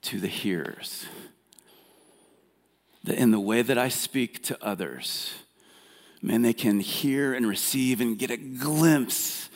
to 0.02 0.20
the 0.20 0.28
hearers. 0.28 1.06
That 3.08 3.18
in 3.18 3.32
the 3.32 3.40
way 3.40 3.62
that 3.62 3.78
I 3.78 3.88
speak 3.88 4.44
to 4.44 4.58
others, 4.62 5.34
man, 6.22 6.42
they 6.42 6.52
can 6.52 6.82
hear 6.82 7.34
and 7.34 7.48
receive 7.48 8.02
and 8.02 8.20
get 8.20 8.32
a 8.32 8.38
glimpse 8.38 9.48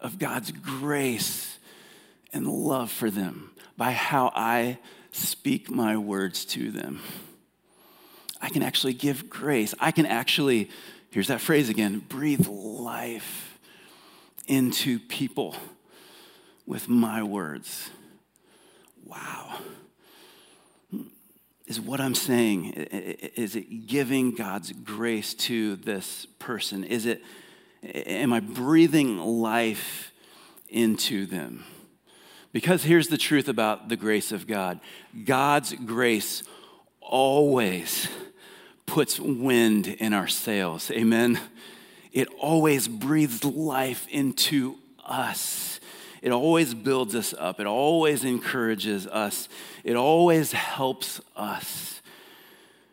of 0.00 0.18
God's 0.18 0.50
grace 0.50 1.58
and 2.32 2.48
love 2.48 2.90
for 2.90 3.08
them 3.08 3.52
by 3.76 3.92
how 3.92 4.32
I 4.34 4.78
speak 5.12 5.70
my 5.70 5.96
words 5.96 6.44
to 6.46 6.72
them. 6.72 6.98
I 8.42 8.48
can 8.48 8.64
actually 8.64 8.94
give 8.94 9.30
grace. 9.30 9.76
I 9.78 9.92
can 9.92 10.04
actually, 10.04 10.68
here's 11.10 11.28
that 11.28 11.40
phrase 11.40 11.68
again, 11.68 12.00
breathe 12.00 12.48
life 12.48 13.60
into 14.48 14.98
people 14.98 15.54
with 16.66 16.88
my 16.88 17.22
words. 17.22 17.90
Wow. 19.04 19.60
Is 21.68 21.78
what 21.78 22.00
I'm 22.00 22.14
saying, 22.14 22.72
is 22.72 23.54
it 23.54 23.86
giving 23.86 24.30
God's 24.30 24.72
grace 24.72 25.34
to 25.34 25.76
this 25.76 26.24
person? 26.38 26.82
Is 26.82 27.04
it, 27.04 27.22
am 27.84 28.32
I 28.32 28.40
breathing 28.40 29.18
life 29.18 30.12
into 30.70 31.26
them? 31.26 31.64
Because 32.52 32.84
here's 32.84 33.08
the 33.08 33.18
truth 33.18 33.48
about 33.48 33.90
the 33.90 33.96
grace 33.96 34.32
of 34.32 34.46
God 34.46 34.80
God's 35.26 35.74
grace 35.74 36.42
always 37.02 38.08
puts 38.86 39.20
wind 39.20 39.88
in 39.88 40.14
our 40.14 40.26
sails. 40.26 40.90
Amen. 40.90 41.38
It 42.12 42.28
always 42.40 42.88
breathes 42.88 43.44
life 43.44 44.08
into 44.08 44.78
us. 45.04 45.77
It 46.22 46.32
always 46.32 46.74
builds 46.74 47.14
us 47.14 47.34
up. 47.38 47.60
It 47.60 47.66
always 47.66 48.24
encourages 48.24 49.06
us. 49.06 49.48
It 49.84 49.96
always 49.96 50.52
helps 50.52 51.20
us. 51.36 52.00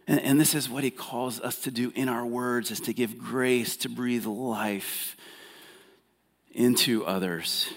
And, 0.08 0.20
and, 0.22 0.40
this 0.40 0.54
is 0.54 0.70
what 0.70 0.84
he 0.84 0.92
calls 0.92 1.40
us 1.40 1.60
to 1.62 1.72
do 1.72 1.92
in 1.96 2.10
our 2.10 2.26
words 2.26 2.70
is 2.70 2.80
to 2.82 2.94
give 2.94 3.18
grace, 3.18 3.76
to 3.78 3.90
breathe 3.90 4.26
life 4.26 5.18
into 6.54 7.04
others. 7.06 7.68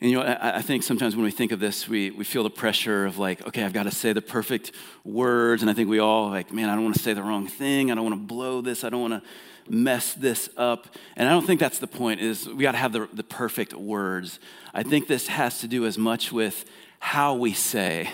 And 0.00 0.10
you 0.10 0.18
know, 0.18 0.24
I, 0.24 0.56
I, 0.56 0.62
think 0.62 0.82
sometimes 0.82 1.14
when 1.14 1.24
we 1.24 1.30
think 1.30 1.52
of 1.52 1.60
this, 1.60 1.88
we, 1.88 2.10
we 2.10 2.24
feel 2.24 2.42
the 2.42 2.50
pressure 2.50 3.06
of 3.06 3.18
like, 3.18 3.46
okay, 3.46 3.62
I've 3.62 3.72
got 3.72 3.84
to 3.84 3.92
say 3.92 4.12
the 4.12 4.20
perfect 4.20 4.72
words. 5.04 5.62
And 5.62 5.70
I 5.70 5.74
think 5.74 5.88
we 5.88 6.00
all 6.00 6.28
like, 6.28 6.52
man, 6.52 6.68
I 6.68 6.74
don't 6.74 6.82
want 6.82 6.96
to 6.96 7.02
say 7.02 7.14
the 7.14 7.22
wrong 7.22 7.46
thing. 7.46 7.92
I 7.92 7.94
don't 7.94 8.04
want 8.04 8.20
to 8.20 8.26
blow 8.26 8.60
this. 8.60 8.82
I 8.82 8.90
don't 8.90 9.00
want 9.00 9.22
to 9.22 9.28
mess 9.68 10.14
this 10.14 10.48
up. 10.56 10.88
And 11.16 11.28
I 11.28 11.32
don't 11.32 11.46
think 11.46 11.60
that's 11.60 11.78
the 11.78 11.86
point, 11.86 12.20
is 12.20 12.48
we 12.48 12.62
got 12.62 12.72
to 12.72 12.78
have 12.78 12.92
the, 12.92 13.08
the 13.12 13.24
perfect 13.24 13.74
words. 13.74 14.40
I 14.72 14.82
think 14.82 15.06
this 15.06 15.28
has 15.28 15.60
to 15.60 15.68
do 15.68 15.86
as 15.86 15.98
much 15.98 16.32
with 16.32 16.64
how 16.98 17.34
we 17.34 17.52
say 17.52 18.10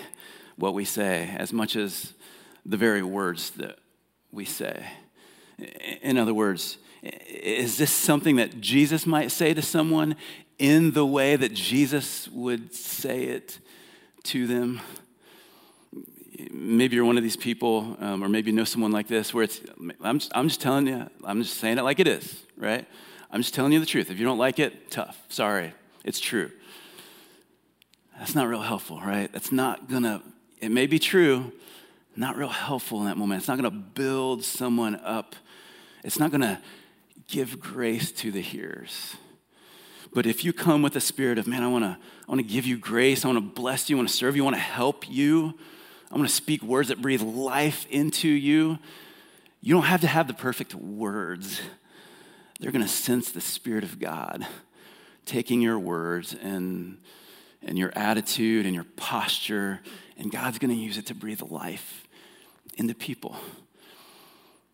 what 0.57 0.73
we 0.73 0.85
say, 0.85 1.33
as 1.37 1.51
much 1.51 1.75
as 1.75 2.13
the 2.65 2.77
very 2.77 3.01
words 3.01 3.51
that 3.51 3.79
we 4.31 4.45
say. 4.45 4.85
In 6.01 6.17
other 6.17 6.33
words, 6.33 6.77
is 7.01 7.77
this 7.77 7.91
something 7.91 8.35
that 8.35 8.61
Jesus 8.61 9.05
might 9.05 9.31
say 9.31 9.53
to 9.53 9.61
someone 9.61 10.15
in 10.59 10.91
the 10.91 11.05
way 11.05 11.35
that 11.35 11.53
Jesus 11.53 12.27
would 12.29 12.75
say 12.75 13.23
it 13.23 13.59
to 14.23 14.45
them? 14.45 14.81
Maybe 16.51 16.95
you're 16.95 17.05
one 17.05 17.17
of 17.17 17.23
these 17.23 17.35
people, 17.35 17.97
um, 17.99 18.23
or 18.23 18.29
maybe 18.29 18.51
you 18.51 18.55
know 18.55 18.63
someone 18.63 18.91
like 18.91 19.07
this, 19.07 19.33
where 19.33 19.43
it's, 19.43 19.61
I'm 20.01 20.19
just, 20.19 20.31
I'm 20.33 20.47
just 20.47 20.61
telling 20.61 20.87
you, 20.87 21.07
I'm 21.23 21.41
just 21.43 21.57
saying 21.57 21.77
it 21.77 21.83
like 21.83 21.99
it 21.99 22.07
is, 22.07 22.43
right? 22.57 22.87
I'm 23.31 23.41
just 23.41 23.53
telling 23.53 23.71
you 23.71 23.79
the 23.79 23.85
truth. 23.85 24.09
If 24.09 24.19
you 24.19 24.25
don't 24.25 24.37
like 24.37 24.59
it, 24.59 24.91
tough. 24.91 25.17
Sorry, 25.29 25.73
it's 26.03 26.19
true. 26.19 26.51
That's 28.17 28.35
not 28.35 28.47
real 28.47 28.61
helpful, 28.61 28.99
right? 28.99 29.31
That's 29.31 29.51
not 29.51 29.89
gonna, 29.89 30.21
it 30.59 30.69
may 30.69 30.85
be 30.85 30.99
true, 30.99 31.51
not 32.15 32.37
real 32.37 32.49
helpful 32.49 32.99
in 32.99 33.05
that 33.05 33.17
moment. 33.17 33.39
It's 33.39 33.47
not 33.47 33.57
gonna 33.57 33.71
build 33.71 34.43
someone 34.43 34.95
up. 35.03 35.35
It's 36.03 36.19
not 36.19 36.31
gonna 36.31 36.61
give 37.27 37.59
grace 37.59 38.11
to 38.11 38.31
the 38.31 38.41
hearers. 38.41 39.15
But 40.13 40.25
if 40.25 40.43
you 40.43 40.51
come 40.51 40.81
with 40.81 40.95
a 40.95 41.01
spirit 41.01 41.37
of, 41.37 41.47
man, 41.47 41.63
I 41.63 41.67
wanna, 41.67 41.97
I 42.27 42.31
wanna 42.31 42.43
give 42.43 42.65
you 42.65 42.77
grace, 42.77 43.23
I 43.23 43.27
wanna 43.27 43.41
bless 43.41 43.89
you, 43.89 43.95
I 43.95 43.99
wanna 43.99 44.09
serve 44.09 44.35
you, 44.35 44.43
I 44.43 44.45
wanna 44.45 44.57
help 44.57 45.09
you, 45.09 45.57
I 46.11 46.15
wanna 46.17 46.27
speak 46.27 46.61
words 46.61 46.89
that 46.89 47.01
breathe 47.01 47.21
life 47.21 47.85
into 47.89 48.27
you, 48.27 48.77
you 49.61 49.73
don't 49.73 49.83
have 49.83 50.01
to 50.01 50.07
have 50.07 50.27
the 50.27 50.33
perfect 50.33 50.75
words. 50.75 51.61
They're 52.59 52.71
gonna 52.71 52.87
sense 52.87 53.31
the 53.31 53.41
Spirit 53.41 53.83
of 53.83 53.99
God 53.99 54.45
taking 55.25 55.61
your 55.61 55.79
words 55.79 56.35
and, 56.41 56.97
and 57.61 57.77
your 57.77 57.93
attitude 57.95 58.65
and 58.65 58.75
your 58.75 58.83
posture, 58.97 59.79
and 60.17 60.31
God's 60.31 60.59
gonna 60.59 60.73
use 60.73 60.97
it 60.97 61.05
to 61.07 61.15
breathe 61.15 61.41
life 61.43 62.07
into 62.75 62.93
people. 62.93 63.37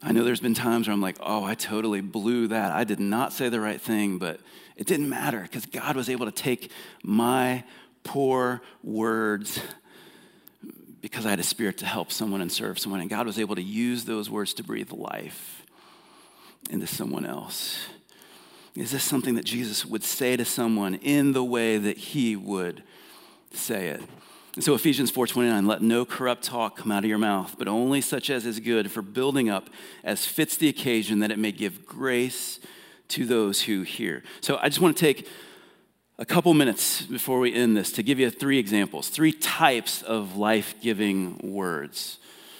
I 0.01 0.11
know 0.13 0.23
there's 0.23 0.39
been 0.39 0.53
times 0.53 0.87
where 0.87 0.93
I'm 0.93 1.01
like, 1.01 1.17
oh, 1.19 1.43
I 1.43 1.53
totally 1.55 2.01
blew 2.01 2.47
that. 2.47 2.71
I 2.71 2.83
did 2.83 2.99
not 2.99 3.33
say 3.33 3.49
the 3.49 3.59
right 3.59 3.81
thing, 3.81 4.17
but 4.17 4.39
it 4.75 4.87
didn't 4.87 5.09
matter 5.09 5.41
because 5.41 5.65
God 5.65 5.95
was 5.95 6.09
able 6.09 6.25
to 6.25 6.31
take 6.31 6.71
my 7.03 7.63
poor 8.03 8.61
words 8.83 9.59
because 11.01 11.25
I 11.25 11.29
had 11.29 11.39
a 11.39 11.43
spirit 11.43 11.77
to 11.79 11.85
help 11.85 12.11
someone 12.11 12.41
and 12.41 12.51
serve 12.51 12.79
someone. 12.79 13.01
And 13.01 13.09
God 13.09 13.25
was 13.25 13.39
able 13.39 13.55
to 13.55 13.61
use 13.61 14.05
those 14.05 14.29
words 14.29 14.53
to 14.55 14.63
breathe 14.63 14.91
life 14.91 15.65
into 16.69 16.87
someone 16.87 17.25
else. 17.25 17.87
Is 18.75 18.91
this 18.91 19.03
something 19.03 19.35
that 19.35 19.45
Jesus 19.45 19.85
would 19.85 20.03
say 20.03 20.37
to 20.37 20.45
someone 20.45 20.95
in 20.95 21.33
the 21.33 21.43
way 21.43 21.77
that 21.77 21.97
he 21.97 22.35
would 22.35 22.83
say 23.51 23.87
it? 23.87 24.03
And 24.55 24.63
so 24.63 24.73
Ephesians 24.73 25.11
4:29, 25.11 25.67
let 25.67 25.81
no 25.83 26.03
corrupt 26.03 26.43
talk 26.43 26.77
come 26.77 26.91
out 26.91 27.03
of 27.03 27.09
your 27.09 27.19
mouth, 27.19 27.55
but 27.59 27.67
only 27.67 28.01
such 28.01 28.29
as 28.29 28.45
is 28.45 28.59
good 28.59 28.91
for 28.91 29.03
building 29.03 29.49
up 29.49 29.69
as 30.03 30.25
fits 30.25 30.57
the 30.57 30.67
occasion 30.67 31.19
that 31.19 31.31
it 31.31 31.37
may 31.37 31.51
give 31.51 31.85
grace 31.85 32.59
to 33.09 33.25
those 33.25 33.61
who 33.61 33.83
hear. 33.83 34.23
So 34.41 34.57
I 34.61 34.69
just 34.69 34.81
want 34.81 34.97
to 34.97 34.99
take 34.99 35.27
a 36.19 36.25
couple 36.25 36.53
minutes 36.53 37.03
before 37.03 37.39
we 37.39 37.53
end 37.53 37.77
this 37.77 37.91
to 37.91 38.03
give 38.03 38.19
you 38.19 38.29
three 38.31 38.57
examples, 38.57 39.09
three 39.09 39.31
types 39.31 40.01
of 40.01 40.35
life-giving 40.35 41.39
words. 41.43 42.17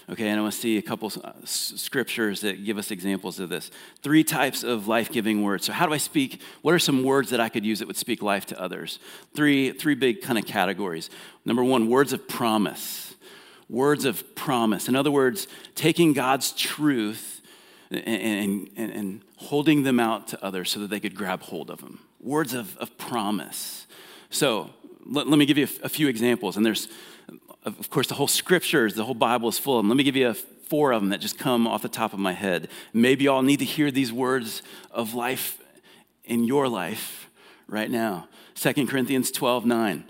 Okay, 0.10 0.30
and 0.30 0.40
I 0.40 0.42
want 0.42 0.54
to 0.54 0.60
see 0.60 0.78
a 0.78 0.82
couple 0.82 1.12
uh, 1.22 1.34
scriptures 1.44 2.40
that 2.42 2.64
give 2.64 2.78
us 2.78 2.92
examples 2.92 3.42
of 3.42 3.50
this. 3.50 3.72
Three 4.02 4.24
types 4.24 4.64
of 4.64 4.88
life 4.88 5.12
giving 5.12 5.44
words. 5.44 5.66
So, 5.66 5.74
how 5.74 5.86
do 5.86 5.92
I 5.92 5.98
speak? 5.98 6.42
What 6.62 6.74
are 6.74 6.80
some 6.80 7.04
words 7.04 7.32
that 7.32 7.42
I 7.42 7.50
could 7.50 7.66
use 7.66 7.80
that 7.80 7.88
would 7.88 7.98
speak 7.98 8.22
life 8.22 8.46
to 8.48 8.62
others? 8.62 9.00
Three, 9.36 9.72
three 9.74 9.96
big 9.96 10.22
kind 10.22 10.38
of 10.40 10.46
categories. 10.46 11.10
Number 11.44 11.64
one, 11.64 11.90
words 11.90 12.14
of 12.14 12.26
promise. 12.26 13.16
Words 13.70 14.06
of 14.06 14.34
promise. 14.34 14.88
In 14.88 14.96
other 14.96 15.12
words, 15.12 15.48
taking 15.76 16.14
God's 16.14 16.54
truth 16.54 17.42
and, 17.92 18.70
and, 18.78 18.92
and 18.92 19.22
holding 19.36 19.84
them 19.84 20.00
out 20.00 20.30
to 20.30 20.42
others 20.42 20.72
so 20.72 20.80
that 20.80 20.90
they 20.90 21.02
could 21.02 21.16
grab 21.16 21.42
hold 21.42 21.70
of 21.70 21.82
them. 21.82 22.00
Words 22.20 22.54
of, 22.54 22.78
of 22.78 22.98
promise. 22.98 23.88
So, 24.30 24.72
let, 25.06 25.28
let 25.28 25.40
me 25.40 25.46
give 25.46 25.58
you 25.58 25.68
a, 25.84 25.90
few 25.90 26.08
examples. 26.08 26.58
And 26.58 26.66
there's 26.66 26.88
of 27.68 27.90
course, 27.90 28.08
the 28.08 28.14
whole 28.14 28.28
scriptures, 28.28 28.94
the 28.94 29.04
whole 29.04 29.14
Bible 29.14 29.50
is 29.50 29.60
full 29.60 29.78
of 29.78 29.84
them. 29.84 29.90
Let 29.90 29.98
me 29.98 30.04
give 30.04 30.16
you 30.16 30.30
a, 30.30 30.34
four 30.34 30.92
of 30.92 31.02
them 31.02 31.10
that 31.10 31.20
just 31.20 31.38
come 31.38 31.68
off 31.68 31.82
the 31.82 31.90
top 31.90 32.14
of 32.14 32.20
my 32.20 32.34
head. 32.34 32.70
Maybe 32.94 33.26
y'all 33.26 33.42
need 33.42 33.60
to 33.60 33.66
hear 33.66 33.92
these 33.92 34.12
words 34.12 34.62
of 34.92 35.14
life 35.14 35.62
in 36.26 36.44
your 36.44 36.68
life 36.68 37.30
right 37.68 37.90
now. 37.90 38.28
2 38.56 38.88
Corinthians 38.88 39.32
12 39.32 39.66
9. 39.66 40.04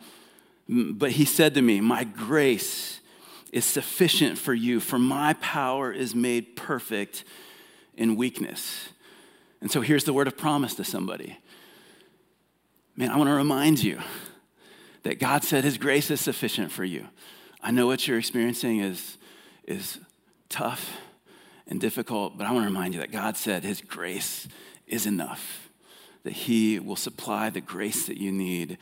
But 0.70 1.12
he 1.12 1.26
said 1.26 1.54
to 1.56 1.62
me, 1.62 1.80
My 1.80 2.04
grace 2.04 3.00
is 3.52 3.66
sufficient 3.66 4.38
for 4.38 4.54
you, 4.54 4.80
for 4.80 5.00
my 5.00 5.34
power 5.34 5.92
is 5.92 6.14
made 6.14 6.56
perfect 6.56 7.24
in 7.96 8.16
weakness. 8.16 8.90
And 9.62 9.72
so 9.72 9.82
here's 9.82 10.04
the 10.04 10.14
word 10.14 10.28
of 10.28 10.38
promise 10.38 10.76
to 10.76 10.84
somebody. 10.84 11.38
Man, 12.98 13.10
I 13.12 13.16
want 13.16 13.30
to 13.30 13.36
remind 13.36 13.84
you 13.84 14.00
that 15.04 15.20
God 15.20 15.44
said 15.44 15.64
his 15.64 15.78
grace 15.78 16.12
is 16.12 16.20
sufficient 16.20 16.72
for 16.72 16.84
you. 16.84 17.08
I 17.62 17.72
know 17.72 17.86
what 17.86 18.08
you're 18.08 18.18
experiencing 18.18 18.80
is, 18.80 19.18
is 19.66 20.00
tough 20.50 20.98
and 21.68 21.80
difficult, 21.80 22.38
but 22.38 22.48
I 22.48 22.52
want 22.52 22.64
to 22.64 22.70
remind 22.70 22.94
you 22.94 23.00
that 23.02 23.12
God 23.12 23.38
said 23.38 23.64
His 23.64 23.82
grace 23.82 24.48
is 24.88 25.06
enough, 25.06 25.70
that 26.24 26.34
He 26.34 26.80
will 26.80 26.96
supply 26.96 27.50
the 27.50 27.62
grace 27.62 28.08
that 28.08 28.18
you 28.18 28.32
need. 28.32 28.78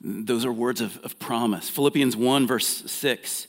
Those 0.00 0.44
are 0.44 0.52
words 0.52 0.80
of, 0.80 0.98
of 1.04 1.18
promise. 1.18 1.70
Philippians 1.70 2.16
1, 2.16 2.46
verse 2.46 2.66
6. 2.66 3.46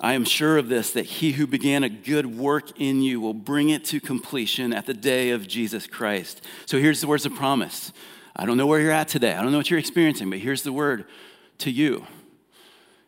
I 0.00 0.14
am 0.14 0.24
sure 0.24 0.58
of 0.58 0.68
this, 0.68 0.90
that 0.92 1.04
he 1.04 1.32
who 1.32 1.46
began 1.46 1.84
a 1.84 1.88
good 1.88 2.26
work 2.26 2.80
in 2.80 3.02
you 3.02 3.20
will 3.20 3.34
bring 3.34 3.68
it 3.68 3.84
to 3.86 4.00
completion 4.00 4.72
at 4.72 4.86
the 4.86 4.94
day 4.94 5.30
of 5.30 5.46
Jesus 5.46 5.86
Christ. 5.86 6.40
So 6.66 6.80
here's 6.80 7.00
the 7.00 7.06
words 7.06 7.24
of 7.24 7.34
promise. 7.34 7.92
I 8.34 8.46
don't 8.46 8.56
know 8.56 8.66
where 8.66 8.80
you're 8.80 8.92
at 8.92 9.08
today. 9.08 9.34
I 9.34 9.42
don't 9.42 9.52
know 9.52 9.58
what 9.58 9.70
you're 9.70 9.78
experiencing, 9.78 10.30
but 10.30 10.38
here's 10.38 10.62
the 10.62 10.72
word 10.72 11.04
to 11.58 11.70
you 11.70 12.06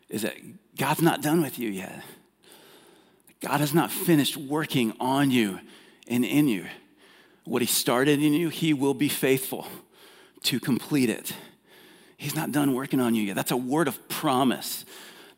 is 0.09 0.23
that 0.23 0.35
God's 0.77 1.03
not 1.03 1.23
done 1.23 1.43
with 1.43 1.59
you 1.59 1.71
yet. 1.71 2.03
God 3.41 3.61
has 3.61 3.75
not 3.75 3.91
finished 3.91 4.37
working 4.37 4.95
on 5.01 5.31
you 5.31 5.61
and 6.07 6.25
in 6.25 6.49
you. 6.49 6.67
What 7.45 7.63
He 7.63 7.67
started 7.67 8.23
in 8.23 8.33
you, 8.33 8.49
He 8.49 8.73
will 8.73 8.95
be 8.95 9.09
faithful 9.09 9.67
to 10.45 10.61
complete 10.61 11.11
it. 11.11 11.35
He's 12.17 12.35
not 12.35 12.53
done 12.53 12.75
working 12.75 13.01
on 13.01 13.15
you 13.15 13.23
yet. 13.23 13.37
That's 13.37 13.51
a 13.51 13.57
word 13.57 13.89
of 13.89 14.09
promise. 14.09 14.85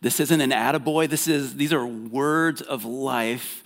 This 0.00 0.20
isn't 0.20 0.40
an 0.40 0.50
attaboy. 0.50 1.08
This 1.08 1.26
is, 1.26 1.56
these 1.56 1.72
are 1.72 1.86
words 1.86 2.60
of 2.60 2.84
life 2.84 3.64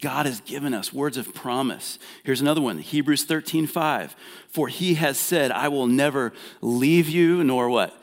God 0.00 0.26
has 0.26 0.40
given 0.40 0.74
us, 0.74 0.92
words 0.92 1.16
of 1.16 1.34
promise. 1.34 1.98
Here's 2.22 2.40
another 2.40 2.60
one 2.60 2.78
Hebrews 2.78 3.24
13, 3.24 3.66
5. 3.66 4.16
For 4.48 4.68
he 4.68 4.94
has 4.94 5.18
said, 5.18 5.50
I 5.50 5.68
will 5.68 5.86
never 5.86 6.32
leave 6.60 7.08
you, 7.08 7.44
nor 7.44 7.68
what? 7.68 7.94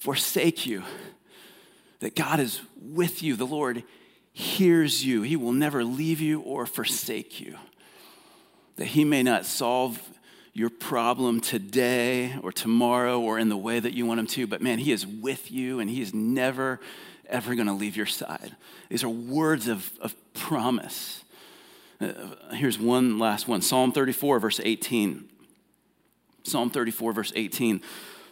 Forsake 0.00 0.66
you 0.66 0.82
that 2.02 2.16
God 2.16 2.40
is 2.40 2.60
with 2.76 3.22
you. 3.22 3.36
The 3.36 3.46
Lord 3.46 3.84
hears 4.32 5.04
you. 5.04 5.22
He 5.22 5.36
will 5.36 5.52
never 5.52 5.84
leave 5.84 6.20
you 6.20 6.40
or 6.40 6.66
forsake 6.66 7.40
you. 7.40 7.56
That 8.76 8.86
He 8.86 9.04
may 9.04 9.22
not 9.22 9.46
solve 9.46 10.00
your 10.52 10.68
problem 10.68 11.40
today 11.40 12.34
or 12.42 12.50
tomorrow 12.50 13.20
or 13.20 13.38
in 13.38 13.48
the 13.48 13.56
way 13.56 13.78
that 13.78 13.94
you 13.94 14.04
want 14.04 14.18
Him 14.18 14.26
to, 14.26 14.46
but 14.48 14.60
man, 14.60 14.80
He 14.80 14.90
is 14.90 15.06
with 15.06 15.52
you 15.52 15.78
and 15.78 15.88
He 15.88 16.02
is 16.02 16.12
never, 16.12 16.80
ever 17.32 17.54
going 17.54 17.66
to 17.66 17.72
leave 17.72 17.96
your 17.96 18.06
side. 18.06 18.54
These 18.88 19.02
are 19.02 19.08
words 19.08 19.66
of, 19.66 19.90
of 20.00 20.14
promise. 20.34 21.24
Uh, 22.00 22.12
here's 22.52 22.78
one 22.78 23.18
last 23.18 23.48
one 23.48 23.62
Psalm 23.62 23.90
34, 23.92 24.38
verse 24.38 24.60
18. 24.62 25.28
Psalm 26.44 26.70
34, 26.70 27.12
verse 27.12 27.32
18. 27.34 27.80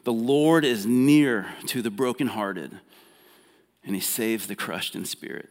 The 0.04 0.12
Lord 0.12 0.64
is 0.64 0.86
near 0.86 1.46
to 1.66 1.82
the 1.82 1.90
brokenhearted 1.90 2.78
and 3.84 3.94
he 3.94 4.00
saves 4.00 4.46
the 4.46 4.56
crushed 4.56 4.94
in 4.94 5.04
spirit. 5.04 5.48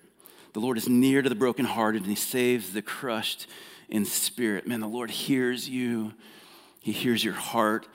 The 0.54 0.60
Lord 0.60 0.78
is 0.78 0.88
near 0.88 1.22
to 1.22 1.30
the 1.30 1.36
brokenhearted 1.36 2.02
and 2.02 2.10
he 2.10 2.16
saves 2.16 2.74
the 2.74 2.82
crushed 2.82 3.48
in 3.88 4.06
spirit. 4.06 4.68
Man, 4.68 4.80
the 4.80 4.88
Lord 4.88 5.12
hears 5.12 5.70
you. 5.70 6.14
He 6.82 6.92
hears 6.92 7.24
your 7.24 7.34
heart. 7.34 7.88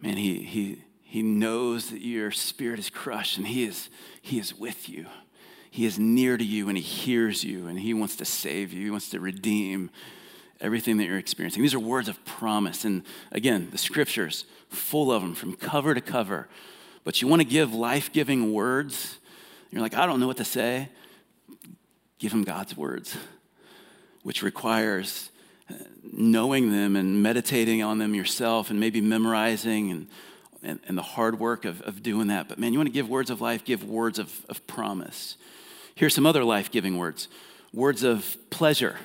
Man, 0.00 0.16
he, 0.16 0.42
he, 0.42 0.82
he 1.10 1.22
knows 1.22 1.90
that 1.90 2.02
your 2.02 2.30
spirit 2.30 2.78
is 2.78 2.88
crushed 2.88 3.36
and 3.36 3.48
he 3.48 3.64
is, 3.64 3.90
he 4.22 4.38
is 4.38 4.56
with 4.56 4.88
you. 4.88 5.06
He 5.68 5.84
is 5.84 5.98
near 5.98 6.36
to 6.36 6.44
you 6.44 6.68
and 6.68 6.78
he 6.78 6.84
hears 6.84 7.42
you 7.42 7.66
and 7.66 7.80
he 7.80 7.92
wants 7.92 8.14
to 8.16 8.24
save 8.24 8.72
you. 8.72 8.84
He 8.84 8.90
wants 8.92 9.10
to 9.10 9.18
redeem 9.18 9.90
everything 10.60 10.98
that 10.98 11.06
you're 11.06 11.18
experiencing. 11.18 11.62
These 11.62 11.74
are 11.74 11.80
words 11.80 12.08
of 12.08 12.24
promise. 12.24 12.84
And 12.84 13.02
again, 13.32 13.70
the 13.72 13.78
scriptures, 13.78 14.44
full 14.68 15.10
of 15.10 15.20
them 15.20 15.34
from 15.34 15.56
cover 15.56 15.94
to 15.94 16.00
cover. 16.00 16.48
But 17.02 17.20
you 17.20 17.26
want 17.26 17.42
to 17.42 17.48
give 17.48 17.74
life 17.74 18.12
giving 18.12 18.52
words 18.52 19.18
you're 19.72 19.82
like, 19.82 19.94
I 19.94 20.06
don't 20.06 20.20
know 20.20 20.28
what 20.28 20.36
to 20.36 20.44
say. 20.44 20.88
Give 22.20 22.32
him 22.32 22.44
God's 22.44 22.76
words, 22.76 23.16
which 24.22 24.44
requires 24.44 25.30
uh, 25.68 25.74
knowing 26.12 26.70
them 26.70 26.94
and 26.94 27.20
meditating 27.20 27.82
on 27.82 27.98
them 27.98 28.14
yourself 28.14 28.70
and 28.70 28.78
maybe 28.78 29.00
memorizing 29.00 29.90
and, 29.90 30.08
and, 30.62 30.80
and 30.86 30.96
the 30.96 31.02
hard 31.02 31.38
work 31.38 31.64
of, 31.64 31.80
of 31.82 32.02
doing 32.02 32.28
that. 32.28 32.48
But 32.48 32.58
man, 32.58 32.72
you 32.72 32.78
want 32.78 32.88
to 32.88 32.92
give 32.92 33.08
words 33.08 33.30
of 33.30 33.40
life, 33.40 33.64
give 33.64 33.84
words 33.84 34.18
of, 34.18 34.44
of 34.48 34.66
promise. 34.66 35.36
Here's 35.94 36.14
some 36.14 36.26
other 36.26 36.44
life 36.44 36.70
giving 36.70 36.96
words 36.98 37.28
words 37.72 38.02
of 38.02 38.36
pleasure, 38.50 38.96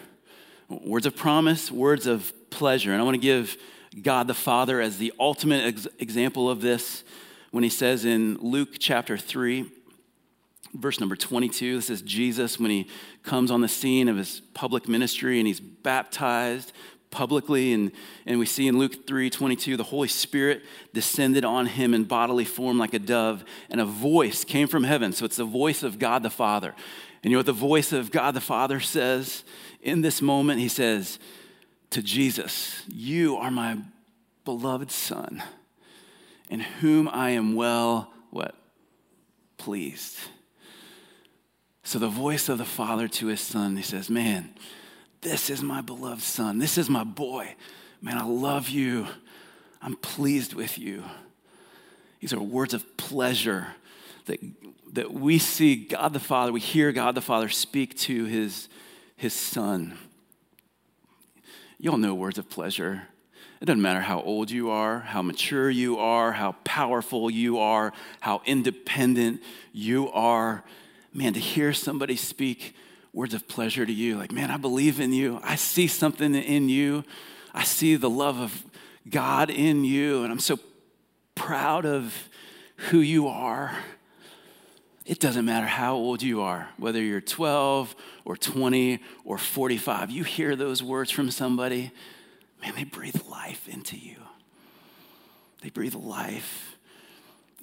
words 0.70 1.06
of 1.06 1.16
promise, 1.16 1.72
words 1.72 2.08
of 2.08 2.34
pleasure. 2.50 2.92
And 2.92 3.02
I 3.02 3.06
want 3.06 3.16
to 3.16 3.22
give 3.22 3.58
God 4.02 4.28
the 4.28 4.34
Father 4.34 4.82
as 4.82 4.98
the 4.98 5.14
ultimate 5.20 5.66
ex- 5.66 5.88
example 6.00 6.50
of 6.50 6.62
this 6.62 7.04
when 7.52 7.64
he 7.64 7.70
says 7.70 8.06
in 8.06 8.38
Luke 8.42 8.76
chapter 8.80 9.18
3, 9.18 9.66
verse 10.74 11.00
number 11.00 11.16
22, 11.16 11.78
this 11.78 11.90
is 11.90 12.02
Jesus 12.02 12.60
when 12.60 12.70
he 12.70 12.88
comes 13.24 13.50
on 13.50 13.62
the 13.62 13.68
scene 13.68 14.10
of 14.10 14.18
his 14.18 14.42
public 14.54 14.90
ministry 14.90 15.40
and 15.40 15.48
he's 15.48 15.60
baptized 15.60 16.74
publicly 17.12 17.72
and, 17.72 17.92
and 18.26 18.40
we 18.40 18.46
see 18.46 18.68
in 18.68 18.78
luke 18.78 19.08
3 19.08 19.30
22 19.30 19.78
the 19.78 19.84
holy 19.84 20.08
spirit 20.08 20.64
descended 20.94 21.46
on 21.46 21.66
him 21.66 21.94
in 21.94 22.04
bodily 22.04 22.44
form 22.44 22.78
like 22.78 22.94
a 22.94 23.00
dove 23.00 23.46
and 23.70 23.80
a 23.80 23.86
voice 23.86 24.44
came 24.44 24.68
from 24.68 24.84
heaven. 24.84 25.14
So 25.14 25.26
it's 25.26 25.38
the 25.38 25.46
voice 25.46 25.84
of 25.84 26.00
god 26.00 26.24
the 26.24 26.30
father. 26.30 26.76
And 27.24 27.32
you 27.32 27.38
know 27.38 27.40
what 27.40 27.46
the 27.46 27.54
voice 27.54 27.92
of 27.94 28.12
god 28.12 28.34
the 28.34 28.42
father 28.42 28.80
says? 28.80 29.44
In 29.82 30.02
this 30.02 30.22
moment 30.22 30.60
he 30.60 30.68
says 30.68 31.20
to 31.92 32.02
jesus 32.02 32.84
you 32.88 33.38
are 33.38 33.52
my 33.52 33.78
beloved 34.44 34.92
son 34.92 35.42
in 36.50 36.60
whom 36.60 37.08
i 37.10 37.30
am 37.30 37.56
well 37.56 38.12
what? 38.32 38.56
Pleased. 39.58 40.18
So 41.84 42.00
the 42.00 42.10
voice 42.10 42.50
of 42.50 42.58
the 42.58 42.66
father 42.66 43.08
to 43.08 43.28
his 43.28 43.40
son 43.40 43.78
he 43.78 43.84
says 43.84 44.10
man 44.10 44.54
this 45.26 45.50
is 45.50 45.64
my 45.64 45.82
beloved 45.82 46.22
son. 46.22 46.60
This 46.60 46.78
is 46.78 46.88
my 46.88 47.04
boy. 47.04 47.56
Man, 48.00 48.16
I 48.16 48.24
love 48.24 48.70
you. 48.70 49.08
I'm 49.82 49.96
pleased 49.96 50.54
with 50.54 50.78
you. 50.78 51.04
These 52.20 52.32
are 52.32 52.40
words 52.40 52.76
of 52.76 52.96
pleasure 52.96 53.70
that, 54.28 54.40
that 54.94 55.12
we 55.12 55.40
see 55.40 55.78
God 55.78 56.14
the 56.14 56.20
Father, 56.20 56.52
we 56.52 56.60
hear 56.60 56.92
God 56.92 57.16
the 57.16 57.22
Father 57.22 57.50
speak 57.50 57.98
to 58.02 58.26
his, 58.26 58.70
his 59.16 59.34
son. 59.34 59.98
You 61.80 61.90
all 61.90 61.98
know 61.98 62.14
words 62.14 62.38
of 62.38 62.48
pleasure. 62.48 63.08
It 63.60 63.66
doesn't 63.66 63.82
matter 63.82 64.02
how 64.02 64.22
old 64.22 64.52
you 64.52 64.70
are, 64.70 65.00
how 65.00 65.24
mature 65.24 65.72
you 65.72 65.98
are, 65.98 66.34
how 66.34 66.52
powerful 66.64 67.32
you 67.32 67.58
are, 67.58 67.94
how 68.20 68.44
independent 68.46 69.42
you 69.74 70.12
are. 70.12 70.64
Man, 71.14 71.34
to 71.34 71.40
hear 71.40 71.74
somebody 71.74 72.16
speak 72.16 72.76
words 73.16 73.34
of 73.34 73.48
pleasure 73.48 73.86
to 73.86 73.94
you. 73.94 74.18
Like, 74.18 74.34
man, 74.34 74.52
I 74.52 74.58
believe 74.58 75.00
in 75.00 75.14
you. 75.14 75.40
I 75.42 75.56
see 75.56 75.88
something 75.88 76.36
in 76.36 76.68
you. 76.68 77.06
I 77.54 77.64
see 77.64 77.96
the 77.96 78.10
love 78.10 78.40
of 78.40 78.64
God 79.10 79.50
in 79.50 79.86
you. 79.86 80.24
And 80.24 80.34
I'm 80.34 80.40
so 80.40 80.60
proud 81.34 81.86
of 81.86 82.14
who 82.76 83.00
you 83.00 83.30
are. 83.30 83.76
It 85.06 85.20
doesn't 85.20 85.46
matter 85.46 85.66
how 85.66 85.96
old 85.96 86.22
you 86.24 86.42
are, 86.42 86.68
whether 86.78 87.02
you're 87.02 87.22
12 87.22 87.96
or 88.26 88.36
20 88.36 89.00
or 89.24 89.38
45. 89.38 90.12
You 90.12 90.26
hear 90.26 90.58
those 90.58 90.84
words 90.84 91.10
from 91.10 91.32
somebody, 91.32 91.92
man, 92.62 92.74
they 92.76 92.84
breathe 92.84 93.22
life 93.30 93.70
into 93.70 93.98
you. 93.98 94.18
They 95.62 95.70
breathe 95.70 95.96
life 95.96 96.76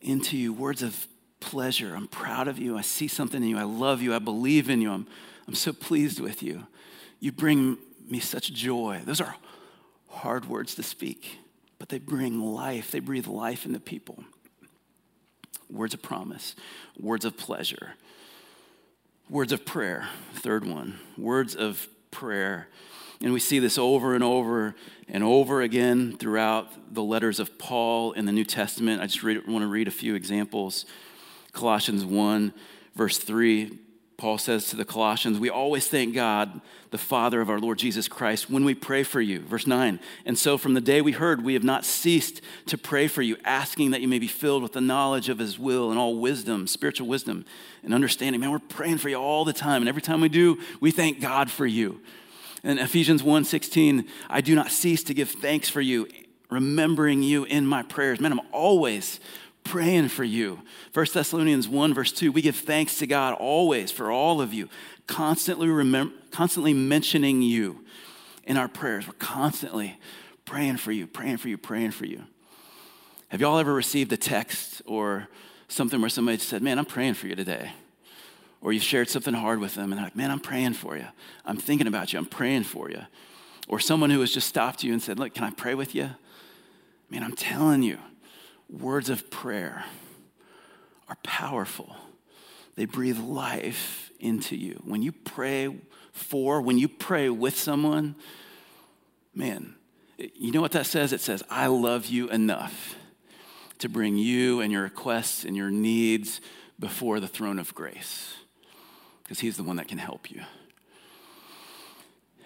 into 0.01 0.39
you. 0.39 0.55
Words 0.55 0.83
of 0.83 1.07
pleasure. 1.41 1.95
I'm 1.95 2.09
proud 2.09 2.49
of 2.49 2.59
you. 2.59 2.79
I 2.79 2.83
see 2.83 3.09
something 3.09 3.43
in 3.43 3.49
you. 3.51 3.59
I 3.59 3.65
love 3.65 4.01
you. 4.01 4.15
I 4.15 4.19
believe 4.19 4.71
in 4.71 4.81
you. 4.81 4.93
I'm 4.93 5.07
I'm 5.47 5.55
so 5.55 5.73
pleased 5.73 6.21
with 6.21 6.43
you. 6.43 6.67
You 7.21 7.33
bring 7.33 7.79
me 8.09 8.21
such 8.21 8.53
joy. 8.53 9.03
Those 9.05 9.21
are 9.21 9.37
hard 10.09 10.47
words 10.47 10.75
to 10.77 10.83
speak, 10.83 11.39
but 11.79 11.89
they 11.89 11.99
bring 11.99 12.41
life, 12.41 12.91
they 12.91 13.01
breathe 13.01 13.27
life 13.27 13.65
into 13.65 13.81
people. 13.81 14.25
Words 15.71 15.95
of 15.95 16.03
promise, 16.03 16.55
words 16.99 17.25
of 17.25 17.37
pleasure, 17.37 17.95
words 19.31 19.53
of 19.53 19.65
prayer, 19.65 20.09
third 20.35 20.67
one, 20.67 20.99
words 21.17 21.55
of 21.55 21.89
prayer. 22.11 22.69
And 23.23 23.33
we 23.33 23.41
see 23.41 23.59
this 23.59 23.79
over 23.79 24.15
and 24.15 24.23
over 24.23 24.75
and 25.09 25.25
over 25.25 25.63
again 25.63 26.17
throughout 26.19 26.69
the 26.93 27.03
letters 27.03 27.41
of 27.41 27.59
Paul 27.59 28.13
in 28.13 28.27
the 28.27 28.33
New 28.33 28.45
Testament. 28.45 29.01
I 29.01 29.07
just 29.07 29.23
read, 29.23 29.47
want 29.47 29.63
to 29.63 29.69
read 29.69 29.89
a 29.89 29.93
few 29.93 30.15
examples. 30.15 30.85
Colossians 31.53 32.05
1, 32.05 32.53
verse 32.95 33.19
3 33.19 33.79
Paul 34.23 34.39
says 34.39 34.69
to 34.69 34.77
the 34.77 34.85
Colossians, 34.85 35.41
We 35.41 35.51
always 35.51 35.89
thank 35.89 36.15
God, 36.15 36.61
the 36.93 36.97
Father 36.97 37.41
of 37.41 37.51
our 37.51 37.59
Lord 37.59 37.77
Jesus 37.77 38.07
Christ, 38.07 38.49
when 38.49 38.65
we 38.65 38.73
pray 38.73 39.03
for 39.03 39.21
you. 39.21 39.41
Verse 39.41 39.67
9. 39.67 39.99
And 40.25 40.39
so 40.39 40.57
from 40.57 40.75
the 40.75 40.81
day 40.81 41.01
we 41.01 41.11
heard, 41.11 41.43
we 41.43 41.55
have 41.55 41.65
not 41.65 41.85
ceased 41.85 42.41
to 42.67 42.79
pray 42.79 43.09
for 43.09 43.21
you, 43.21 43.37
asking 43.45 43.91
that 43.91 44.01
you 44.01 44.07
may 44.07 44.21
be 44.21 44.29
filled 44.29 44.63
with 44.63 44.75
the 44.75 44.81
knowledge 44.81 45.29
of 45.29 45.41
his 45.41 45.59
will 45.59 45.91
and 45.91 45.99
all 45.99 46.21
wisdom, 46.21 46.69
spiritual 46.69 47.09
wisdom 47.09 47.45
and 47.83 47.93
understanding. 47.93 48.41
Man, 48.41 48.53
we're 48.53 48.61
praying 48.61 48.99
for 48.99 49.09
you 49.09 49.17
all 49.17 49.45
the 49.45 49.53
time. 49.53 49.83
And 49.83 49.89
every 49.89 50.03
time 50.03 50.21
we 50.21 50.29
do, 50.29 50.57
we 50.79 50.93
thank 50.93 51.21
God 51.21 51.51
for 51.51 51.67
you. 51.67 52.01
In 52.63 52.79
Ephesians 52.79 53.25
1 53.25 53.43
16, 53.43 54.07
I 54.31 54.41
do 54.41 54.55
not 54.55 54.71
cease 54.71 55.03
to 55.03 55.15
give 55.15 55.31
thanks 55.31 55.69
for 55.69 55.81
you, 55.81 56.07
remembering 56.49 57.25
you 57.25 57.43
in 57.43 57.67
my 57.67 57.83
prayers. 57.83 58.21
Man, 58.21 58.31
I'm 58.31 58.41
always 58.53 59.19
praying 59.65 60.09
for 60.09 60.25
you. 60.25 60.61
1 60.93 61.07
Thessalonians 61.13 61.69
1, 61.69 61.95
verse 61.95 62.13
2, 62.13 62.33
we 62.33 62.43
give 62.43 62.57
thanks 62.57 62.99
to 62.99 63.07
God 63.07 63.35
always 63.35 63.91
for 63.91 64.11
all 64.11 64.41
of 64.41 64.53
you, 64.53 64.69
constantly, 65.07 65.69
constantly 66.31 66.75
mentioning 66.75 67.43
you 67.43 67.85
in 68.45 68.57
our 68.57 68.69
prayers. 68.69 69.07
We're 69.07 69.15
constantly 69.15 69.99
praying 70.45 70.79
for 70.79 70.93
you, 70.93 71.07
praying 71.07 71.39
for 71.39 71.49
you, 71.49 71.59
praying 71.59 71.93
for 71.93 72.07
you. 72.07 72.25
Have 73.29 73.41
y'all 73.41 73.59
ever 73.59 73.73
received 73.73 74.13
a 74.13 74.17
text 74.17 74.83
or 74.85 75.29
something 75.69 76.01
where 76.01 76.11
somebody 76.11 76.39
said, 76.39 76.63
Man, 76.63 76.79
I'm 76.79 76.85
praying 76.85 77.15
for 77.15 77.29
you 77.29 77.35
today? 77.35 77.73
Or 78.61 78.73
you 78.73 78.79
shared 78.79 79.09
something 79.09 79.35
hard 79.35 79.59
with 79.59 79.75
them 79.75 79.91
and 79.91 79.95
they're 79.95 80.07
like, 80.07 80.17
Man, 80.17 80.31
I'm 80.31 80.41
praying 80.41 80.75
for 80.75 80.97
you. 80.97 81.07
I'm 81.47 81.57
thinking 81.57 81.87
about 81.87 82.13
you. 82.13 82.19
I'm 82.19 82.27
praying 82.27 82.65
for 82.65 82.91
you. 82.91 83.01
Or 83.69 83.81
someone 83.81 84.11
who 84.11 84.21
has 84.21 84.33
just 84.33 84.49
stopped 84.49 84.83
you 84.83 84.93
and 84.93 85.03
said, 85.03 85.19
Look, 85.19 85.35
can 85.35 85.45
I 85.45 85.51
pray 85.51 85.75
with 85.75 85.95
you? 85.95 86.11
Man, 87.09 87.23
I'm 87.23 87.35
telling 87.35 87.83
you, 87.83 87.99
words 88.73 89.11
of 89.11 89.31
prayer 89.31 89.85
are 91.09 91.19
powerful. 91.23 91.95
They 92.75 92.87
breathe 92.87 93.19
life 93.19 94.11
into 94.19 94.57
you. 94.57 94.81
When 94.85 95.03
you 95.03 95.13
pray 95.13 95.77
for, 96.13 96.61
when 96.61 96.79
you 96.79 96.89
pray 96.89 97.29
with 97.29 97.57
someone, 97.57 98.15
man, 99.35 99.75
you 100.17 100.53
know 100.53 100.61
what 100.61 100.73
that 100.73 100.87
says? 100.87 101.13
It 101.13 101.21
says, 101.21 101.43
I 101.51 101.67
love 101.67 102.07
you 102.07 102.29
enough 102.31 102.95
to 103.79 103.89
bring 103.89 104.17
you 104.17 104.61
and 104.61 104.73
your 104.73 104.83
requests 104.83 105.45
and 105.45 105.57
your 105.57 105.71
needs 105.71 106.41
before 106.79 107.21
the 107.21 107.29
throne 107.29 107.59
of 107.59 107.75
grace 107.75 108.35
because 109.23 109.41
he's 109.41 109.57
the 109.57 109.63
one 109.63 109.77
that 109.77 109.89
can 109.89 109.99
help 109.99 110.31
you 110.31 110.43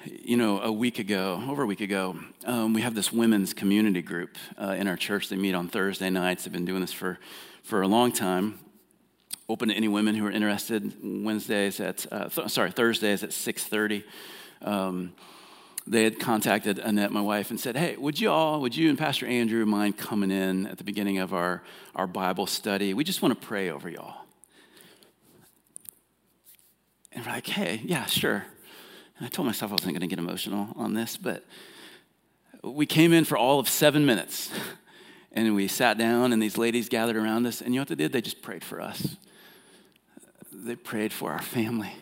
you 0.07 0.37
know, 0.37 0.61
a 0.61 0.73
week 0.73 0.99
ago, 0.99 1.43
over 1.49 1.63
a 1.63 1.67
week 1.67 1.81
ago, 1.81 2.17
um, 2.45 2.73
we 2.73 2.83
have 2.83 2.95
this 2.95 3.13
women's 3.13 3.53
community 3.53 4.03
group 4.03 4.37
uh, 4.59 4.77
in 4.79 4.89
our 4.89 4.97
church. 4.97 5.29
They 5.29 5.37
meet 5.37 5.55
on 5.55 5.69
Thursday 5.69 6.11
nights. 6.11 6.45
They've 6.45 6.53
been 6.53 6.65
doing 6.65 6.81
this 6.81 6.93
for, 6.93 7.19
for 7.63 7.83
a 7.83 7.89
long 7.89 8.13
time. 8.13 8.59
Open 9.49 9.69
to 9.69 9.75
any 9.75 9.89
women 9.89 10.15
who 10.15 10.27
are 10.27 10.31
interested. 10.31 10.93
Wednesdays 11.03 11.81
at, 11.81 12.07
uh, 12.13 12.29
th- 12.29 12.49
sorry, 12.51 12.71
Thursdays 12.71 13.23
at 13.23 13.31
6.30. 13.31 14.05
Um, 14.63 15.13
they 15.87 16.05
had 16.05 16.19
contacted 16.19 16.79
Annette, 16.79 17.13
my 17.13 17.21
wife, 17.21 17.51
and 17.51 17.61
said, 17.61 17.77
hey, 17.77 17.97
would 17.97 18.21
you 18.21 18.31
all, 18.31 18.61
would 18.61 18.77
you 18.77 18.89
and 18.89 18.99
Pastor 18.99 19.27
Andrew 19.27 19.65
mind 19.65 19.97
coming 19.97 20.31
in 20.33 20.67
at 20.67 20.79
the 20.79 20.85
beginning 20.85 21.19
of 21.19 21.33
our, 21.33 21.63
our 21.95 22.07
Bible 22.07 22.47
study? 22.47 22.93
We 22.93 23.05
just 23.05 23.23
want 23.23 23.41
to 23.41 23.47
pray 23.47 23.71
over 23.71 23.89
y'all. 23.89 24.23
And 27.13 27.25
we're 27.25 27.33
like, 27.33 27.47
hey, 27.47 27.81
yeah, 27.85 28.07
sure. 28.07 28.47
I 29.21 29.29
told 29.29 29.47
myself 29.47 29.73
I 29.73 29.75
wasn't 29.75 29.93
going 29.93 30.03
to 30.03 30.07
get 30.07 30.19
emotional 30.19 30.69
on 30.77 30.95
this, 30.95 31.17
but 31.17 31.45
we 32.63 32.87
came 32.87 33.13
in 33.13 33.25
for 33.25 33.37
all 33.39 33.59
of 33.59 33.69
seven 33.69 34.07
minutes. 34.07 34.51
And 35.37 35.55
we 35.55 35.69
sat 35.69 35.99
down, 35.99 36.33
and 36.33 36.43
these 36.43 36.57
ladies 36.57 36.89
gathered 36.89 37.15
around 37.15 37.47
us. 37.47 37.61
And 37.61 37.75
you 37.75 37.79
know 37.79 37.83
what 37.83 37.89
they 37.89 37.95
did? 37.95 38.11
They 38.11 38.23
just 38.23 38.41
prayed 38.41 38.65
for 38.65 38.81
us. 38.81 39.17
They 40.51 40.77
prayed 40.77 41.13
for 41.13 41.31
our 41.31 41.43
family. 41.43 41.93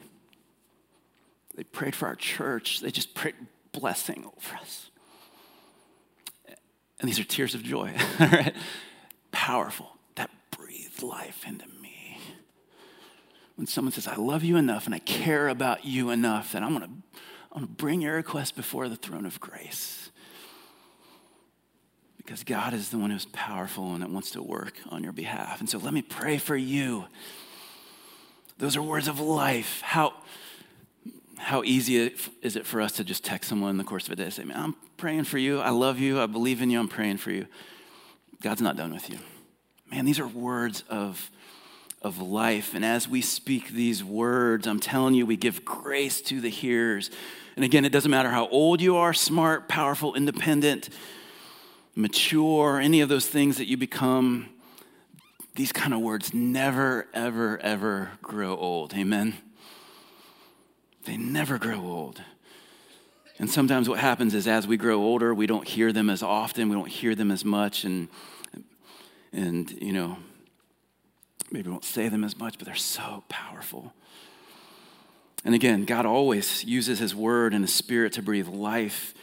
They 1.57 1.65
prayed 1.65 1.97
for 1.97 2.07
our 2.07 2.15
church. 2.15 2.81
They 2.81 2.93
just 2.93 3.13
prayed 3.13 3.35
blessing 3.73 4.25
over 4.25 4.57
us. 4.57 4.89
And 7.01 7.09
these 7.09 7.19
are 7.19 7.25
tears 7.25 7.57
of 7.57 7.65
joy, 7.65 7.93
right? 8.21 8.55
Powerful. 9.33 9.89
That 10.15 10.31
breathed 10.53 11.03
life 11.03 11.45
into 11.45 11.67
me. 11.67 11.74
When 13.57 13.67
someone 13.67 13.93
says, 13.93 14.09
I 14.09 14.17
love 14.17 14.43
you 14.43 14.57
enough 14.57 14.87
and 14.87 14.95
I 14.95 14.99
care 14.99 15.49
about 15.49 15.85
you 15.85 16.11
enough 16.11 16.53
that 16.53 16.63
I'm 16.63 16.77
going 16.77 16.83
to 16.83 17.19
I 17.55 17.59
want 17.59 17.71
to 17.71 17.77
bring 17.77 18.01
your 18.01 18.17
request 18.17 18.57
before 18.57 18.89
the 18.89 18.97
throne 18.97 19.25
of 19.25 19.39
grace. 19.39 20.11
Because 22.17 22.43
God 22.43 22.75
is 22.75 22.89
the 22.89 22.99
one 22.99 23.11
who's 23.11 23.27
powerful 23.27 23.93
and 23.95 24.03
that 24.03 24.11
wants 24.11 24.33
to 24.33 24.43
work 24.43 24.79
on 24.89 25.05
your 25.05 25.13
behalf. 25.13 25.61
And 25.61 25.71
so 25.71 25.79
let 25.79 25.95
me 25.95 26.03
pray 26.03 26.39
for 26.39 26.57
you. 26.57 27.05
Those 28.59 28.77
are 28.77 28.83
words 28.83 29.07
of 29.07 29.21
life. 29.21 29.83
How, 29.83 30.15
how 31.39 31.63
easy 31.63 32.13
is 32.43 32.57
it 32.57 32.67
for 32.67 32.81
us 32.81 32.93
to 32.93 33.05
just 33.05 33.25
text 33.25 33.49
someone 33.49 33.71
in 33.71 33.77
the 33.77 33.85
course 33.85 34.07
of 34.07 34.13
a 34.13 34.17
day 34.17 34.25
and 34.25 34.33
say, 34.33 34.45
Man, 34.45 34.59
I'm 34.59 34.75
praying 34.97 35.25
for 35.25 35.39
you. 35.39 35.61
I 35.61 35.71
love 35.71 36.01
you. 36.01 36.21
I 36.21 36.27
believe 36.27 36.61
in 36.61 36.71
you. 36.71 36.81
I'm 36.81 36.89
praying 36.89 37.19
for 37.19 37.31
you. 37.31 37.47
God's 38.43 38.63
not 38.63 38.77
done 38.77 38.93
with 38.93 39.09
you. 39.11 39.19
Man, 39.93 40.05
these 40.07 40.19
are 40.19 40.27
words 40.27 40.83
of, 40.89 41.31
of 42.05 42.21
life. 42.21 42.75
And 42.75 42.85
as 42.85 43.09
we 43.09 43.23
speak 43.23 43.71
these 43.71 44.05
words, 44.05 44.67
I'm 44.67 44.79
telling 44.79 45.15
you, 45.15 45.25
we 45.25 45.37
give 45.37 45.65
grace 45.65 46.21
to 46.23 46.41
the 46.41 46.51
hearers. 46.51 47.11
And 47.57 47.65
again, 47.65 47.85
it 47.85 47.91
doesn't 47.91 48.11
matter 48.11 48.31
how 48.31 48.47
old 48.49 48.81
you 48.83 48.97
are 48.97 49.15
smart, 49.15 49.69
powerful, 49.69 50.15
independent, 50.15 50.91
mature, 51.97 52.79
any 52.79 53.01
of 53.01 53.09
those 53.09 53.27
things 53.27 53.57
that 53.57 53.67
you 53.69 53.77
become. 53.77 54.51
These 55.55 55.73
kind 55.73 55.95
of 55.95 56.01
words 56.01 56.35
never, 56.35 57.07
ever, 57.15 57.59
ever 57.59 58.11
grow 58.21 58.57
old. 58.57 58.93
Amen? 58.95 59.35
They 61.07 61.17
never 61.17 61.59
grow 61.59 61.81
old. 61.81 62.21
And 63.39 63.51
sometimes 63.51 63.89
what 63.89 63.99
happens 63.99 64.35
is 64.35 64.47
as 64.47 64.67
we 64.67 64.77
grow 64.77 65.03
older, 65.03 65.35
we 65.35 65.47
don't 65.47 65.67
hear 65.67 65.93
them 65.93 66.11
as 66.11 66.23
often, 66.23 66.69
we 66.69 66.77
don't 66.77 66.89
hear 66.89 67.15
them 67.15 67.31
as 67.31 67.45
much, 67.45 67.85
and, 67.85 68.09
and 69.33 69.71
you 69.83 69.93
know, 69.93 70.19
maybe 71.51 71.71
won't 71.71 71.85
say 71.85 72.09
them 72.09 72.25
as 72.25 72.39
much, 72.39 72.59
but 72.59 72.67
they're 72.67 72.75
so 72.75 73.25
powerful. 73.29 73.93
And 75.45 75.55
again, 75.55 75.85
God 75.85 76.07
always 76.07 76.65
uses 76.65 76.99
His 76.99 77.15
Word 77.15 77.53
and 77.53 77.65
His 77.65 77.75
Spirit 77.75 78.15
to 78.15 78.23
breathe 78.23 78.49
life 78.49 79.15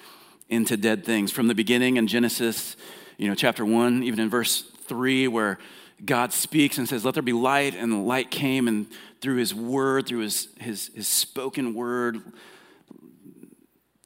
into 0.49 0.78
dead 0.78 1.03
things. 1.03 1.32
From 1.32 1.47
the 1.47 1.55
beginning 1.55 1.97
in 1.97 2.07
Genesis, 2.07 2.76
you 3.17 3.28
know, 3.28 3.36
chapter 3.36 3.65
1, 3.65 4.03
even 4.03 4.19
in 4.19 4.30
verse 4.30 4.61
3, 4.61 5.28
where 5.28 5.57
God 6.05 6.32
speaks 6.34 6.78
and 6.78 6.88
says, 6.88 7.03
Let 7.03 7.15
there 7.15 7.24
be 7.24 7.34
light, 7.34 7.76
and 7.76 7.91
the 7.91 7.97
light 7.97 8.30
came, 8.30 8.67
and 8.67 8.88
through 9.19 9.38
His 9.38 9.53
Word, 9.55 10.07
through 10.07 10.19
His, 10.19 10.47
his, 10.59 10.91
his 10.93 11.07
spoken 11.07 11.74
Word, 11.74 12.22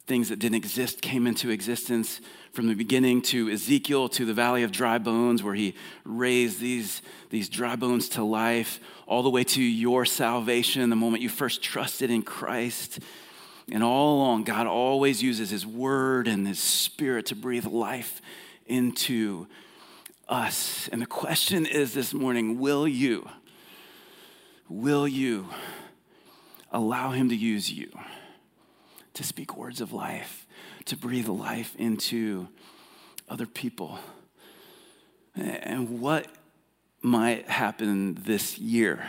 things 0.07 0.29
that 0.29 0.39
didn't 0.39 0.55
exist 0.55 1.01
came 1.01 1.27
into 1.27 1.49
existence 1.49 2.21
from 2.55 2.67
the 2.67 2.73
beginning 2.73 3.21
to 3.21 3.49
Ezekiel 3.49 4.07
to 4.07 4.23
the 4.23 4.33
valley 4.33 4.63
of 4.63 4.71
dry 4.71 4.97
bones, 4.97 5.43
where 5.43 5.53
he 5.53 5.75
raised 6.05 6.61
these, 6.61 7.01
these 7.29 7.49
dry 7.49 7.75
bones 7.75 8.07
to 8.07 8.23
life, 8.23 8.79
all 9.05 9.23
the 9.23 9.29
way 9.29 9.43
to 9.43 9.61
your 9.61 10.05
salvation, 10.05 10.89
the 10.89 10.95
moment 10.95 11.21
you 11.21 11.27
first 11.27 11.61
trusted 11.61 12.09
in 12.09 12.21
Christ. 12.23 12.99
And 13.69 13.83
all 13.83 14.15
along, 14.15 14.45
God 14.45 14.67
always 14.67 15.21
uses 15.21 15.49
his 15.49 15.67
word 15.67 16.29
and 16.29 16.47
his 16.47 16.59
spirit 16.59 17.25
to 17.27 17.35
breathe 17.35 17.65
life 17.65 18.21
into 18.65 19.47
us. 20.29 20.87
And 20.93 21.01
the 21.01 21.07
question 21.07 21.65
is 21.65 21.93
this 21.93 22.13
morning 22.13 22.57
will 22.57 22.87
you, 22.87 23.27
will 24.69 25.09
you 25.09 25.49
allow 26.71 27.11
him 27.11 27.27
to 27.29 27.35
use 27.35 27.69
you 27.69 27.91
to 29.13 29.23
speak 29.25 29.57
words 29.57 29.81
of 29.81 29.91
life? 29.91 30.44
To 30.85 30.95
breathe 30.95 31.27
life 31.27 31.75
into 31.77 32.47
other 33.27 33.45
people. 33.45 33.99
And 35.35 35.99
what 35.99 36.27
might 37.01 37.49
happen 37.49 38.15
this 38.23 38.57
year 38.57 39.07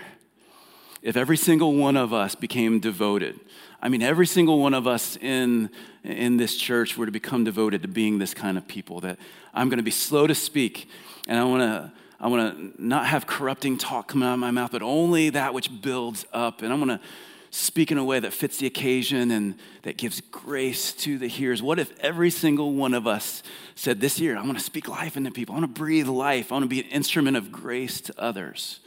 if 1.03 1.17
every 1.17 1.37
single 1.37 1.75
one 1.75 1.97
of 1.97 2.13
us 2.13 2.35
became 2.35 2.81
devoted? 2.81 3.39
I 3.81 3.89
mean, 3.89 4.03
every 4.03 4.27
single 4.27 4.59
one 4.59 4.75
of 4.75 4.87
us 4.87 5.17
in, 5.17 5.71
in 6.03 6.39
this 6.39 6.57
church 6.57 6.97
were 6.97 7.07
to 7.07 7.13
become 7.13 7.45
devoted 7.45 7.83
to 7.83 7.89
being 7.89 8.19
this 8.19 8.35
kind 8.35 8.59
of 8.59 8.67
people 8.67 9.01
that 9.01 9.19
I'm 9.55 9.69
going 9.69 9.79
to 9.79 9.85
be 9.85 9.91
slow 9.91 10.27
to 10.27 10.35
speak 10.35 10.89
and 11.29 11.39
I 11.39 11.45
want 11.45 11.63
to. 11.63 11.93
I 12.19 12.29
want 12.29 12.57
to 12.57 12.83
not 12.83 13.05
have 13.09 13.27
corrupting 13.27 13.77
talk 13.77 14.09
come 14.09 14.23
out 14.23 14.33
of 14.33 14.39
my 14.39 14.51
mouth, 14.51 14.73
but 14.73 14.81
only 14.81 15.29
that 15.29 15.53
which 15.53 15.83
builds 15.83 16.25
up. 16.33 16.63
And 16.63 16.73
I'm 16.73 16.79
going 16.83 16.99
to 16.99 17.05
speak 17.51 17.91
in 17.91 17.99
a 17.99 18.05
way 18.05 18.21
that 18.21 18.33
fits 18.33 18.59
the 18.59 18.67
occasion 18.67 19.31
and 19.31 19.57
that 19.83 19.97
gives 19.97 20.21
grace 20.21 20.93
to 20.93 21.19
the 21.19 21.27
hearers? 21.27 21.63
What 21.63 21.79
if 21.79 21.99
every 22.01 22.31
single 22.31 22.73
one 22.73 22.95
of 22.95 23.07
us 23.07 23.43
said, 23.75 24.01
This 24.01 24.19
year, 24.19 24.37
I 24.37 24.43
want 24.43 24.59
to 24.59 24.65
speak 24.65 24.89
life 24.89 25.17
into 25.17 25.31
people, 25.31 25.55
I 25.55 25.59
want 25.61 25.75
to 25.75 25.81
breathe 25.81 26.09
life, 26.09 26.53
I 26.53 26.57
want 26.57 26.65
to 26.65 26.69
be 26.69 26.81
an 26.81 26.89
instrument 26.89 27.37
of 27.37 27.53
grace 27.53 28.01
to 28.03 28.15
others? 28.21 28.81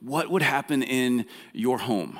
What 0.00 0.30
would 0.30 0.42
happen 0.42 0.82
in 0.82 1.26
your 1.52 1.78
home? 1.78 2.18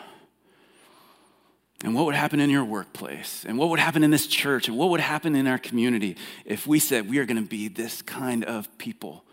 And 1.84 1.94
what 1.94 2.06
would 2.06 2.14
happen 2.14 2.38
in 2.38 2.48
your 2.48 2.64
workplace? 2.64 3.44
And 3.46 3.58
what 3.58 3.68
would 3.70 3.80
happen 3.80 4.04
in 4.04 4.12
this 4.12 4.28
church? 4.28 4.68
And 4.68 4.76
what 4.76 4.90
would 4.90 5.00
happen 5.00 5.34
in 5.34 5.48
our 5.48 5.58
community 5.58 6.16
if 6.44 6.66
we 6.66 6.78
said 6.78 7.10
we 7.10 7.18
are 7.18 7.24
going 7.24 7.42
to 7.42 7.48
be 7.48 7.66
this 7.66 8.02
kind 8.02 8.44
of 8.44 8.78
people? 8.78 9.24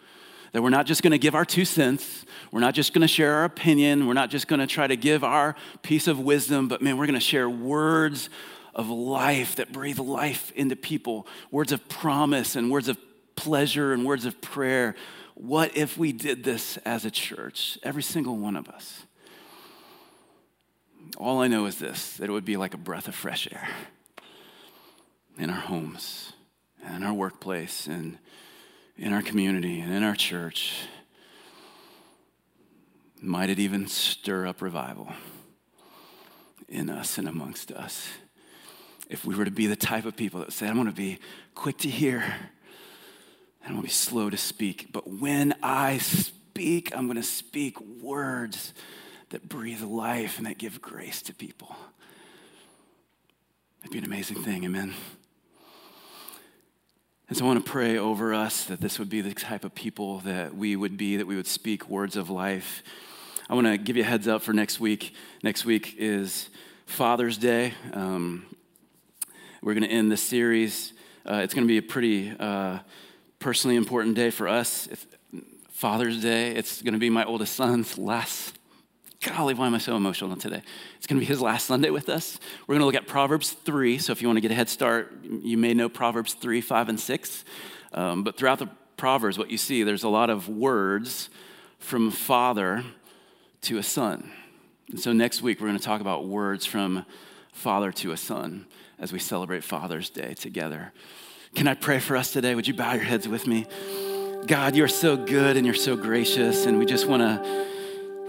That 0.52 0.62
we're 0.62 0.70
not 0.70 0.86
just 0.86 1.04
going 1.04 1.12
to 1.12 1.20
give 1.20 1.36
our 1.36 1.46
two 1.46 1.66
cents, 1.66 2.26
we're 2.52 2.60
not 2.60 2.74
just 2.74 2.94
going 2.94 3.02
to 3.02 3.08
share 3.08 3.36
our 3.36 3.44
opinion, 3.44 4.08
we're 4.08 4.14
not 4.14 4.30
just 4.30 4.48
going 4.48 4.60
to 4.60 4.68
try 4.68 4.88
to 4.88 4.96
give 4.96 5.24
our 5.24 5.56
piece 5.84 6.08
of 6.08 6.20
wisdom, 6.20 6.68
but 6.68 6.82
man, 6.82 6.98
we're 6.98 7.06
going 7.06 7.14
to 7.14 7.20
share 7.20 7.50
words 7.50 8.30
of 8.74 8.90
life 8.90 9.58
that 9.58 9.72
breathe 9.72 10.00
life 10.00 10.52
into 10.56 10.76
people, 10.76 11.28
words 11.52 11.72
of 11.72 11.88
promise 11.88 12.56
and 12.56 12.72
words 12.72 12.88
of 12.88 12.98
pleasure 13.36 13.94
and 13.94 14.06
words 14.06 14.26
of 14.26 14.42
prayer. 14.42 14.96
What 15.36 15.76
if 15.78 15.98
we 15.98 16.12
did 16.12 16.44
this 16.44 16.78
as 16.78 17.06
a 17.06 17.12
church, 17.12 17.78
every 17.84 18.04
single 18.04 18.38
one 18.38 18.56
of 18.56 18.68
us? 18.70 19.04
All 21.18 21.42
I 21.42 21.48
know 21.48 21.66
is 21.66 21.80
this 21.80 22.18
that 22.18 22.30
it 22.30 22.32
would 22.32 22.46
be 22.46 22.58
like 22.58 22.74
a 22.74 22.78
breath 22.78 23.08
of 23.08 23.16
fresh 23.16 23.48
air 23.52 23.68
in 25.38 25.50
our 25.50 25.60
homes 25.60 26.34
and 26.84 26.98
in 26.98 27.04
our 27.04 27.14
workplace 27.14 27.88
and 27.88 28.18
in 29.00 29.14
our 29.14 29.22
community 29.22 29.80
and 29.80 29.94
in 29.94 30.04
our 30.04 30.16
church. 30.16 30.74
Might 33.22 33.50
it 33.50 33.58
even 33.58 33.88
stir 33.88 34.46
up 34.46 34.62
revival 34.62 35.10
in 36.68 36.90
us 36.90 37.18
and 37.18 37.28
amongst 37.28 37.72
us? 37.72 38.10
If 39.10 39.26
we 39.26 39.36
were 39.36 39.46
to 39.46 39.52
be 39.52 39.68
the 39.68 39.76
type 39.76 40.06
of 40.06 40.16
people 40.18 40.42
that 40.42 40.52
say, 40.52 40.68
I'm 40.68 40.76
going 40.76 40.88
to 40.88 40.94
be 40.94 41.20
quick 41.56 41.78
to 41.80 41.90
hear 41.90 42.20
and 42.20 43.68
I'm 43.68 43.72
going 43.72 43.82
to 43.82 43.88
be 43.88 43.94
slow 43.94 44.30
to 44.30 44.38
speak, 44.38 44.90
but 44.92 45.10
when 45.10 45.56
I 45.64 45.98
speak, 45.98 46.96
I'm 46.96 47.08
going 47.08 47.18
to 47.18 47.24
speak 47.24 47.80
words 47.82 48.74
that 49.30 49.48
breathe 49.48 49.82
life 49.82 50.38
and 50.38 50.46
that 50.46 50.58
give 50.58 50.82
grace 50.82 51.22
to 51.24 51.34
people. 51.34 51.76
It'd 53.82 53.92
be 53.92 54.00
an 54.00 54.06
amazing 54.06 54.44
thing, 54.44 54.66
amen. 54.66 54.94
And 57.30 57.38
so 57.38 57.46
I 57.46 57.48
want 57.48 57.64
to 57.64 57.72
pray 57.72 57.96
over 57.96 58.34
us 58.34 58.64
that 58.66 58.82
this 58.82 58.98
would 58.98 59.08
be 59.08 59.22
the 59.22 59.36
type 59.36 59.64
of 59.64 59.76
people 59.76 60.18
that 60.22 60.56
we 60.56 60.76
would 60.76 60.98
be, 60.98 61.16
that 61.18 61.28
we 61.28 61.36
would 61.36 61.46
speak 61.46 61.88
words 61.88 62.16
of 62.16 62.32
life. 62.32 62.82
I 63.48 63.54
want 63.54 63.68
to 63.68 63.78
give 63.78 63.96
you 63.96 64.02
a 64.02 64.06
heads 64.06 64.28
up 64.28 64.42
for 64.42 64.52
next 64.52 64.80
week. 64.80 65.14
Next 65.44 65.64
week 65.64 65.94
is 66.00 66.50
Father's 66.88 67.38
Day. 67.38 67.76
Um, 67.94 68.48
we're 69.62 69.76
going 69.76 69.84
to 69.84 69.92
end 69.92 70.12
this 70.12 70.24
series. 70.24 70.94
Uh, 71.24 71.42
it's 71.44 71.54
going 71.54 71.68
to 71.68 71.72
be 71.72 71.78
a 71.78 71.84
pretty 71.84 72.34
uh, 72.40 72.80
personally 73.38 73.76
important 73.76 74.16
day 74.16 74.32
for 74.32 74.48
us. 74.48 74.88
It's 74.88 75.06
Father's 75.70 76.20
Day. 76.20 76.56
It's 76.56 76.82
going 76.82 76.96
to 76.96 77.00
be 77.00 77.12
my 77.12 77.26
oldest 77.26 77.56
son's 77.56 77.96
last 78.00 78.58
golly, 79.22 79.54
why 79.54 79.68
am 79.68 79.76
I 79.76 79.80
so 79.80 79.96
emotional 79.96 80.36
today? 80.36 80.62
It's 80.98 81.08
going 81.08 81.20
to 81.20 81.26
be 81.26 81.26
his 81.26 81.42
last 81.42 81.66
Sunday 81.66 81.90
with 81.90 82.08
us. 82.08 82.40
We're 82.68 82.76
going 82.76 82.82
to 82.82 82.86
look 82.86 82.96
at 82.96 83.08
Proverbs 83.08 83.52
3. 83.52 83.98
So 83.98 84.12
if 84.12 84.22
you 84.22 84.28
want 84.28 84.38
to 84.38 84.42
get 84.42 84.52
a 84.52 84.56
head 84.56 84.70
start, 84.70 85.14
you 85.24 85.58
may 85.58 85.74
know 85.74 85.90
Proverbs 85.90 86.34
3, 86.36 86.62
5, 86.62 86.90
and 86.90 87.00
6. 87.00 87.46
Um, 87.94 88.24
but 88.24 88.38
throughout 88.38 88.60
the 88.60 88.70
Proverbs, 88.96 89.38
what 89.38 89.52
you 89.52 89.58
see, 89.58 89.84
there's 89.84 90.04
a 90.04 90.10
lot 90.10 90.30
of 90.30 90.48
words 90.48 91.30
from 91.80 92.12
father 92.12 92.84
to 93.62 93.78
a 93.78 93.84
son. 93.84 94.32
And 94.90 95.00
so 95.00 95.12
next 95.12 95.42
week, 95.42 95.60
we're 95.60 95.68
going 95.68 95.80
to 95.80 95.84
talk 95.84 96.02
about 96.02 96.26
words 96.26 96.66
from 96.66 97.06
father 97.52 97.92
to 97.92 98.12
a 98.12 98.18
son 98.18 98.68
as 99.00 99.12
we 99.12 99.20
celebrate 99.20 99.64
Father's 99.64 100.10
Day 100.10 100.34
together. 100.34 100.94
Can 101.56 101.68
I 101.68 101.74
pray 101.74 102.00
for 102.00 102.16
us 102.16 102.32
today? 102.32 102.56
Would 102.56 102.68
you 102.68 102.74
bow 102.74 102.94
your 102.94 103.04
heads 103.04 103.28
with 103.28 103.48
me? 103.48 103.66
God, 104.46 104.76
you're 104.76 104.88
so 104.88 105.18
good 105.18 105.58
and 105.58 105.66
you're 105.66 105.76
so 105.76 105.98
gracious, 105.98 106.66
and 106.66 106.80
we 106.80 106.86
just 106.86 107.06
want 107.08 107.22
to 107.22 107.70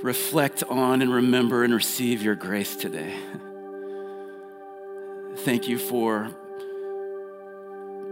reflect 0.03 0.63
on 0.65 1.03
and 1.03 1.13
remember 1.13 1.65
and 1.65 1.75
receive 1.75 2.23
your 2.23 2.35
grace 2.35 2.77
today. 2.77 3.15
Thank 5.39 5.69
you 5.69 5.79
for 5.79 6.31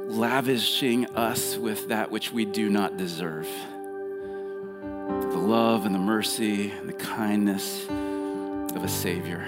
lavishing 0.07 1.07
us 1.17 1.57
with 1.57 1.89
that 1.89 2.11
which 2.11 2.33
we 2.33 2.45
do 2.45 2.69
not 2.69 2.97
deserve 2.97 3.49
the 5.31 5.37
love 5.37 5.85
and 5.85 5.95
the 5.95 5.99
mercy 5.99 6.71
and 6.71 6.89
the 6.89 6.95
kindness 6.95 7.87
of 7.89 8.83
a 8.83 8.89
Savior. 8.89 9.47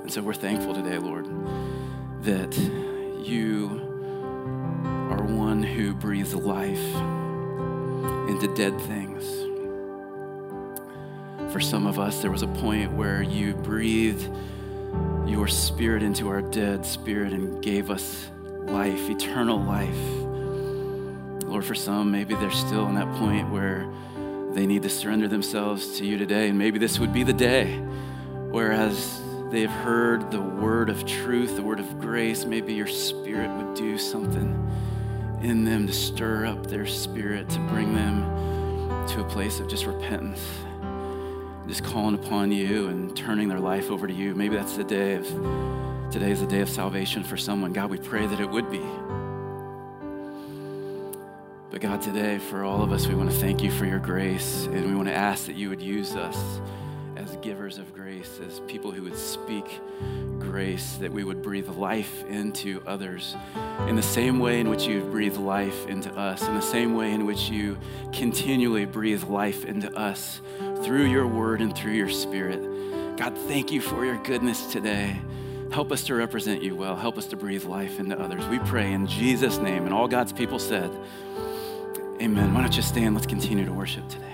And 0.00 0.10
so 0.10 0.22
we're 0.22 0.32
thankful 0.34 0.74
today, 0.74 0.98
Lord, 0.98 1.26
that 2.22 2.56
you 3.22 3.68
are 5.10 5.22
one 5.22 5.62
who 5.62 5.94
breathes 5.94 6.34
life 6.34 6.78
into 8.28 8.52
dead 8.54 8.80
things 8.80 9.51
for 11.52 11.60
some 11.60 11.86
of 11.86 11.98
us, 11.98 12.22
there 12.22 12.30
was 12.30 12.40
a 12.40 12.46
point 12.46 12.90
where 12.92 13.20
you 13.22 13.52
breathed 13.52 14.26
your 15.26 15.46
spirit 15.46 16.02
into 16.02 16.28
our 16.28 16.40
dead 16.40 16.86
spirit 16.86 17.34
and 17.34 17.62
gave 17.62 17.90
us 17.90 18.30
life, 18.64 19.10
eternal 19.10 19.60
life. 19.60 21.44
Lord, 21.46 21.66
for 21.66 21.74
some, 21.74 22.10
maybe 22.10 22.34
they're 22.34 22.50
still 22.50 22.86
in 22.86 22.94
that 22.94 23.12
point 23.16 23.50
where 23.50 23.86
they 24.52 24.66
need 24.66 24.82
to 24.82 24.88
surrender 24.88 25.28
themselves 25.28 25.98
to 25.98 26.06
you 26.06 26.16
today. 26.16 26.48
And 26.48 26.58
maybe 26.58 26.78
this 26.78 26.98
would 26.98 27.12
be 27.12 27.22
the 27.22 27.34
day 27.34 27.76
whereas 28.50 29.20
they've 29.50 29.70
heard 29.70 30.30
the 30.30 30.40
word 30.40 30.88
of 30.88 31.04
truth, 31.04 31.56
the 31.56 31.62
word 31.62 31.80
of 31.80 32.00
grace, 32.00 32.46
maybe 32.46 32.72
your 32.72 32.86
spirit 32.86 33.50
would 33.50 33.74
do 33.74 33.98
something 33.98 34.70
in 35.42 35.64
them 35.64 35.86
to 35.86 35.92
stir 35.92 36.46
up 36.46 36.66
their 36.68 36.86
spirit, 36.86 37.50
to 37.50 37.58
bring 37.68 37.94
them 37.94 38.22
to 39.08 39.20
a 39.20 39.24
place 39.24 39.60
of 39.60 39.68
just 39.68 39.84
repentance. 39.84 40.40
Just 41.68 41.84
calling 41.84 42.14
upon 42.14 42.50
you 42.50 42.88
and 42.88 43.16
turning 43.16 43.48
their 43.48 43.60
life 43.60 43.90
over 43.90 44.06
to 44.06 44.12
you. 44.12 44.34
Maybe 44.34 44.56
that's 44.56 44.76
the 44.76 44.84
day 44.84 45.14
of 45.14 45.26
today 46.10 46.30
is 46.30 46.40
the 46.40 46.46
day 46.46 46.60
of 46.60 46.68
salvation 46.68 47.24
for 47.24 47.36
someone. 47.36 47.72
God, 47.72 47.90
we 47.90 47.98
pray 47.98 48.26
that 48.26 48.40
it 48.40 48.50
would 48.50 48.70
be. 48.70 48.82
But 51.70 51.80
God, 51.80 52.02
today, 52.02 52.38
for 52.38 52.64
all 52.64 52.82
of 52.82 52.92
us, 52.92 53.06
we 53.06 53.14
want 53.14 53.30
to 53.30 53.36
thank 53.36 53.62
you 53.62 53.70
for 53.70 53.86
your 53.86 53.98
grace, 53.98 54.66
and 54.66 54.84
we 54.84 54.94
want 54.94 55.08
to 55.08 55.14
ask 55.14 55.46
that 55.46 55.56
you 55.56 55.70
would 55.70 55.80
use 55.80 56.14
us 56.14 56.60
as 57.16 57.36
givers 57.36 57.78
of 57.78 57.94
grace, 57.94 58.40
as 58.46 58.60
people 58.66 58.90
who 58.90 59.04
would 59.04 59.16
speak 59.16 59.80
grace, 60.38 60.96
that 60.96 61.10
we 61.10 61.24
would 61.24 61.40
breathe 61.40 61.68
life 61.68 62.24
into 62.26 62.82
others 62.86 63.36
in 63.88 63.96
the 63.96 64.02
same 64.02 64.38
way 64.38 64.60
in 64.60 64.68
which 64.68 64.86
you've 64.86 65.10
breathed 65.10 65.38
life 65.38 65.86
into 65.86 66.12
us, 66.14 66.46
in 66.46 66.54
the 66.54 66.60
same 66.60 66.94
way 66.94 67.12
in 67.12 67.24
which 67.24 67.48
you 67.48 67.78
continually 68.12 68.84
breathe 68.84 69.24
life 69.24 69.64
into 69.64 69.90
us 69.96 70.42
through 70.82 71.04
your 71.04 71.26
word 71.26 71.60
and 71.60 71.74
through 71.74 71.92
your 71.92 72.08
spirit. 72.08 72.60
God, 73.16 73.36
thank 73.46 73.70
you 73.70 73.80
for 73.80 74.04
your 74.04 74.16
goodness 74.18 74.72
today. 74.72 75.20
Help 75.70 75.92
us 75.92 76.04
to 76.04 76.14
represent 76.14 76.62
you 76.62 76.74
well. 76.74 76.96
Help 76.96 77.16
us 77.16 77.26
to 77.26 77.36
breathe 77.36 77.64
life 77.64 77.98
into 77.98 78.18
others. 78.18 78.46
We 78.48 78.58
pray 78.60 78.92
in 78.92 79.06
Jesus' 79.06 79.58
name. 79.58 79.84
And 79.84 79.94
all 79.94 80.08
God's 80.08 80.32
people 80.32 80.58
said, 80.58 80.90
Amen. 82.20 82.52
Why 82.54 82.60
don't 82.60 82.76
you 82.76 82.82
stand? 82.82 83.14
Let's 83.14 83.26
continue 83.26 83.64
to 83.64 83.72
worship 83.72 84.08
today. 84.08 84.31